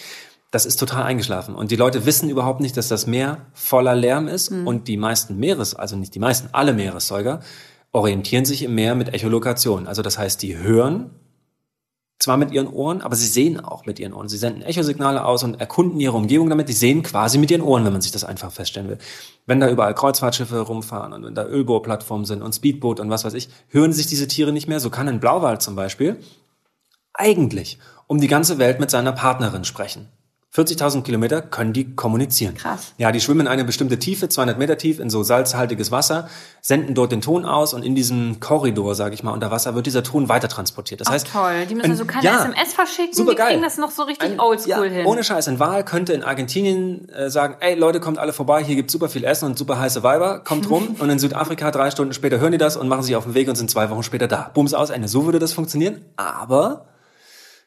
das 0.51 0.66
ist 0.66 0.76
total 0.76 1.05
eingeschlafen. 1.05 1.55
Und 1.55 1.70
die 1.70 1.76
Leute 1.76 2.07
wissen 2.07 2.28
überhaupt 2.28 2.61
nicht, 2.61 2.76
dass 2.76 2.88
das 2.88 3.07
Meer 3.07 3.46
voller 3.53 3.94
Lärm 3.94 4.26
ist. 4.26 4.51
Mhm. 4.51 4.66
Und 4.66 4.88
die 4.88 4.96
meisten 4.96 5.36
Meeres, 5.36 5.74
also 5.74 5.96
nicht 5.96 6.14
die 6.14 6.18
meisten, 6.18 6.48
alle 6.53 6.72
Meeressäuger, 6.72 7.40
orientieren 7.92 8.44
sich 8.44 8.62
im 8.62 8.74
Meer 8.74 8.94
mit 8.94 9.14
Echolokation. 9.14 9.86
Also 9.86 10.03
das 10.03 10.18
heißt, 10.18 10.42
die 10.42 10.59
hören 10.59 11.11
zwar 12.18 12.36
mit 12.36 12.51
ihren 12.51 12.66
Ohren, 12.66 13.01
aber 13.01 13.16
sie 13.16 13.26
sehen 13.26 13.61
auch 13.61 13.86
mit 13.86 13.98
ihren 13.98 14.12
Ohren. 14.12 14.28
Sie 14.28 14.36
senden 14.36 14.62
Echosignale 14.62 15.24
aus 15.24 15.42
und 15.42 15.59
erkunden 15.59 15.98
ihre 16.01 16.16
Umgebung 16.16 16.51
damit. 16.51 16.68
Die 16.68 16.74
sehen 16.74 17.03
quasi 17.03 17.38
mit 17.38 17.51
ihren 17.51 17.62
Ohren, 17.62 17.84
wenn 17.84 17.92
man 17.92 18.03
sich 18.03 18.12
das 18.12 18.24
einfach 18.24 18.53
feststellen 18.53 18.90
will. 18.90 18.98
Wenn 19.46 19.59
da 19.59 19.70
überall 19.70 19.94
Kreuzfahrtschiffe 19.94 20.61
rumfahren 20.61 21.12
und 21.12 21.24
wenn 21.24 21.34
da 21.34 21.46
Ölbohrplattformen 21.46 22.26
sind 22.26 22.42
und 22.42 22.55
Speedboot 22.55 23.01
und 23.01 23.09
was 23.09 23.24
weiß 23.24 23.34
ich, 23.34 23.48
hören 23.68 23.92
sich 23.92 24.07
diese 24.07 24.28
Tiere 24.28 24.53
nicht 24.53 24.68
mehr. 24.68 24.80
So 24.80 24.90
kann 24.90 25.09
ein 25.09 25.20
Blauwal 25.20 25.61
zum 25.61 25.76
Beispiel 25.76 26.18
eigentlich 27.14 27.78
um 28.07 28.20
die 28.20 28.28
ganze 28.28 28.59
Welt 28.59 28.80
mit 28.80 28.90
seiner 28.90 29.12
Partnerin 29.12 29.64
sprechen. 29.64 30.09
40.000 30.53 31.03
Kilometer 31.05 31.42
können 31.42 31.72
die 31.72 31.94
kommunizieren. 31.94 32.55
Krass. 32.55 32.92
Ja, 32.98 33.12
die 33.12 33.20
schwimmen 33.20 33.42
in 33.42 33.46
eine 33.46 33.64
bestimmte 33.64 34.01
Tiefe, 34.01 34.28
200 34.28 34.59
Meter 34.59 34.76
tief, 34.76 34.98
in 34.98 35.09
so 35.09 35.22
salzhaltiges 35.22 35.92
Wasser, 35.92 36.28
senden 36.61 36.96
dort 36.96 37.12
den 37.12 37.20
Ton 37.20 37.44
aus 37.44 37.72
und 37.72 37.84
in 37.84 37.94
diesem 37.94 38.40
Korridor, 38.40 38.96
sage 38.96 39.14
ich 39.14 39.22
mal, 39.22 39.30
unter 39.30 39.53
Wasser 39.53 39.76
wird 39.76 39.86
dieser 39.86 40.03
Ton 40.03 40.28
weiter 40.28 40.48
transportiert. 40.48 41.01
Das 41.01 41.07
Ach, 41.07 41.12
heißt, 41.12 41.28
toll. 41.28 41.66
Die 41.66 41.76
müssen 41.76 41.92
ein, 41.92 41.96
so 41.96 42.05
keine 42.05 42.24
ja, 42.24 42.44
SMS 42.44 42.74
verschicken. 42.74 43.14
Super 43.14 43.36
geil. 43.36 43.46
Die 43.46 43.53
kriegen 43.53 43.62
das 43.62 43.78
noch 43.78 43.92
so 43.92 44.03
richtig 44.03 44.28
ein, 44.28 44.40
oldschool 44.40 44.86
ja, 44.86 44.92
hin. 44.92 45.07
Ohne 45.07 45.22
Scheiß. 45.22 45.46
Ein 45.46 45.61
Wal 45.61 45.84
könnte 45.84 46.14
in 46.14 46.24
Argentinien 46.24 47.09
äh, 47.11 47.30
sagen, 47.30 47.55
ey 47.61 47.76
Leute, 47.76 48.01
kommt 48.01 48.18
alle 48.18 48.32
vorbei, 48.32 48.64
hier 48.64 48.74
gibt's 48.74 48.92
super 48.92 49.09
viel 49.09 49.22
Essen 49.22 49.46
und 49.46 49.57
super 49.57 49.78
heiße 49.78 50.03
Weiber, 50.03 50.40
kommt 50.40 50.68
rum. 50.68 50.96
und 50.98 51.09
in 51.09 51.20
Südafrika 51.20 51.70
drei 51.70 51.92
Stunden 51.92 52.12
später 52.12 52.40
hören 52.40 52.51
die 52.51 52.59
das 52.59 52.76
und 52.76 52.88
machen 52.88 53.05
sich 53.05 53.14
auf 53.14 53.22
den 53.22 53.34
Weg 53.34 53.48
und 53.48 53.55
sind 53.55 53.70
zwei 53.70 53.88
Wochen 53.90 54.03
später 54.03 54.26
da. 54.26 54.51
Bums 54.53 54.74
aus, 54.74 54.90
Ende. 54.90 55.07
So 55.07 55.26
würde 55.26 55.38
das 55.38 55.53
funktionieren. 55.53 56.01
Aber 56.16 56.86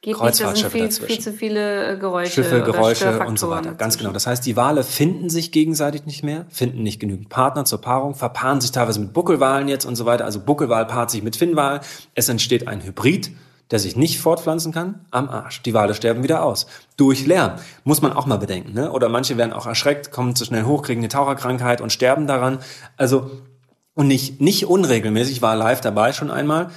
Geht 0.04 0.16
Kreuzfahrtschiffe 0.16 0.80
nicht, 0.80 0.98
viel, 0.98 1.08
viel 1.08 1.20
zu 1.20 1.32
viele 1.32 1.94
äh, 1.94 1.98
Geräusche. 1.98 2.44
Schiffe, 2.44 2.62
Geräusche 2.62 3.20
und 3.20 3.40
so 3.40 3.50
weiter. 3.50 3.74
Ganz 3.74 3.98
genau. 3.98 4.12
Das 4.12 4.28
heißt, 4.28 4.46
die 4.46 4.58
Wale 4.58 4.84
finden 4.84 5.30
sich 5.30 5.54
gegenseitig 5.54 6.06
nicht 6.06 6.24
mehr, 6.24 6.46
finden 6.50 6.84
nicht 6.84 7.00
genügend 7.00 7.30
Partner 7.30 7.64
zur 7.64 7.80
Paarung, 7.80 8.14
verpaaren 8.14 8.60
sich 8.60 8.74
teilweise 8.74 9.00
mit 9.00 9.14
Buckelwalen 9.14 9.70
jetzt 9.70 9.86
und 9.86 9.96
so 9.96 10.06
weiter. 10.06 10.26
Also 10.26 10.42
Buckelwal 10.42 10.86
paart 10.88 11.10
sich 11.10 11.24
mit 11.24 11.38
Finnwal. 11.38 11.80
Es 12.16 12.28
entsteht 12.28 12.68
ein 12.68 12.84
Hybrid, 12.84 13.32
der 13.72 13.80
sich 13.80 13.96
nicht 13.96 14.20
fortpflanzen 14.20 14.74
kann, 14.74 15.06
am 15.10 15.30
Arsch. 15.30 15.62
Die 15.62 15.74
Wale 15.74 15.94
sterben 15.94 16.22
wieder 16.22 16.44
aus. 16.44 16.68
Durch 16.98 17.26
Lärm. 17.26 17.54
Muss 17.86 18.02
man 18.02 18.12
auch 18.12 18.26
mal 18.26 18.36
bedenken. 18.36 18.74
Ne? 18.74 18.92
Oder 18.92 19.08
manche 19.08 19.38
werden 19.38 19.54
auch 19.54 19.68
erschreckt, 19.68 20.12
kommen 20.12 20.36
zu 20.36 20.44
schnell 20.44 20.64
hoch, 20.66 20.82
kriegen 20.82 21.00
eine 21.00 21.08
Taucherkrankheit 21.08 21.80
und 21.80 21.94
sterben 21.94 22.28
daran. 22.28 22.60
Also, 22.98 23.32
und 23.94 24.10
nicht, 24.10 24.42
nicht 24.42 24.66
unregelmäßig, 24.66 25.42
war 25.42 25.56
live 25.56 25.80
dabei 25.80 26.12
schon 26.12 26.30
einmal 26.30 26.72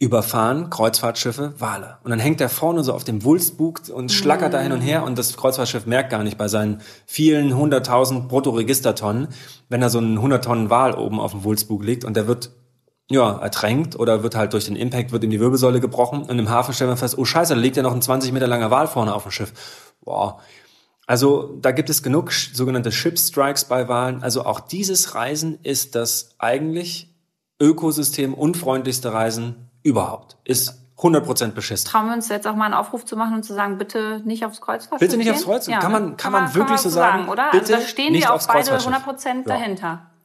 überfahren 0.00 0.70
Kreuzfahrtschiffe 0.70 1.52
Wale. 1.58 1.98
Und 2.02 2.10
dann 2.10 2.18
hängt 2.18 2.40
der 2.40 2.48
vorne 2.48 2.82
so 2.82 2.94
auf 2.94 3.04
dem 3.04 3.22
Wulstbug 3.22 3.82
und 3.92 4.10
schlackert 4.10 4.50
mm. 4.50 4.52
da 4.52 4.60
hin 4.60 4.72
und 4.72 4.80
her 4.80 5.04
und 5.04 5.18
das 5.18 5.36
Kreuzfahrtschiff 5.36 5.84
merkt 5.84 6.08
gar 6.08 6.24
nicht 6.24 6.38
bei 6.38 6.48
seinen 6.48 6.80
vielen 7.04 7.54
hunderttausend 7.54 8.26
Bruttoregistertonnen, 8.28 9.28
wenn 9.68 9.80
da 9.82 9.90
so 9.90 9.98
ein 9.98 10.16
100 10.16 10.42
Tonnen 10.42 10.70
Wal 10.70 10.94
oben 10.94 11.20
auf 11.20 11.32
dem 11.32 11.44
Wulstbug 11.44 11.84
liegt 11.84 12.06
und 12.06 12.16
der 12.16 12.26
wird 12.26 12.50
ja, 13.10 13.38
ertränkt 13.38 13.94
oder 13.94 14.22
wird 14.22 14.36
halt 14.36 14.54
durch 14.54 14.64
den 14.64 14.76
Impact, 14.76 15.12
wird 15.12 15.22
in 15.22 15.30
die 15.30 15.40
Wirbelsäule 15.40 15.80
gebrochen 15.80 16.22
und 16.22 16.38
im 16.38 16.48
Hafen 16.48 16.72
stellen 16.72 16.90
wir 16.90 16.96
fest, 16.96 17.18
oh 17.18 17.26
scheiße, 17.26 17.54
da 17.54 17.60
liegt 17.60 17.76
ja 17.76 17.82
noch 17.82 17.94
ein 17.94 18.00
20 18.00 18.32
Meter 18.32 18.46
langer 18.46 18.70
Wal 18.70 18.86
vorne 18.86 19.14
auf 19.14 19.24
dem 19.24 19.32
Schiff. 19.32 19.52
Boah. 20.02 20.40
Also 21.06 21.58
da 21.60 21.72
gibt 21.72 21.90
es 21.90 22.02
genug 22.02 22.32
sogenannte 22.32 22.92
Ship 22.92 23.18
Strikes 23.18 23.66
bei 23.66 23.88
Walen. 23.88 24.22
Also 24.22 24.46
auch 24.46 24.60
dieses 24.60 25.14
Reisen 25.14 25.58
ist 25.62 25.94
das 25.94 26.36
eigentlich 26.38 27.12
Ökosystem 27.60 28.32
unfreundlichste 28.32 29.12
Reisen 29.12 29.69
überhaupt. 29.82 30.36
Ist 30.44 30.80
100% 30.98 31.52
beschissen. 31.52 31.88
Trauen 31.88 32.06
wir 32.06 32.14
uns 32.14 32.28
jetzt 32.28 32.46
auch 32.46 32.54
mal 32.54 32.66
einen 32.66 32.74
Aufruf 32.74 33.04
zu 33.04 33.16
machen 33.16 33.34
und 33.34 33.42
zu 33.42 33.54
sagen, 33.54 33.78
bitte 33.78 34.20
nicht 34.24 34.44
aufs 34.44 34.60
Kreuzfahrtschiff 34.60 35.10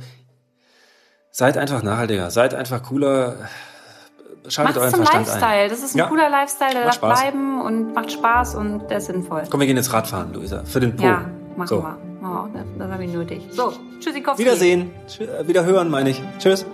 seid 1.31 1.57
einfach 1.57 1.83
nachhaltiger, 1.83 2.31
seid 2.31 2.53
einfach 2.53 2.81
cooler. 2.83 3.35
Schaltet 4.47 4.75
macht's 4.75 4.77
euren 4.77 4.89
zum 4.91 4.99
Verstand 5.05 5.27
Lifestyle. 5.27 5.51
ein. 5.63 5.69
Das 5.69 5.83
ist 5.83 5.95
ein 5.95 5.97
Ja. 5.97 6.07
cooler 6.07 6.29
Lifestyle, 6.29 6.71
der 6.71 6.85
Macht 6.85 7.03
darf 7.03 7.11
Spaß. 7.11 7.19
bleiben 7.21 7.61
und 7.61 7.93
macht 7.93 8.11
Spaß 8.13 8.55
und 8.55 8.87
der 8.89 8.99
ist 8.99 9.07
sinnvoll. 9.07 9.43
Komm, 9.49 9.59
wir 9.59 9.67
gehen 9.67 9.75
jetzt 9.75 9.91
Radfahren, 9.91 10.33
Luisa, 10.33 10.63
für 10.63 10.79
den 10.79 10.95
Po. 10.95 11.03
Ja, 11.03 11.25
machen 11.57 11.67
so. 11.67 11.81
wir. 11.83 11.97
Oh, 12.23 12.47
das, 12.53 12.63
das 12.77 12.89
habe 12.91 13.03
ich 13.03 13.11
nötig. 13.11 13.41
So, 13.51 13.73
tschüssikowski. 13.99 14.41
Wiedersehen, 14.41 14.91
Tschü- 15.09 15.27
äh, 15.27 15.45
wieder 15.45 15.65
hören, 15.65 15.89
meine 15.89 16.09
ich. 16.11 16.21
Tschüss. 16.39 16.65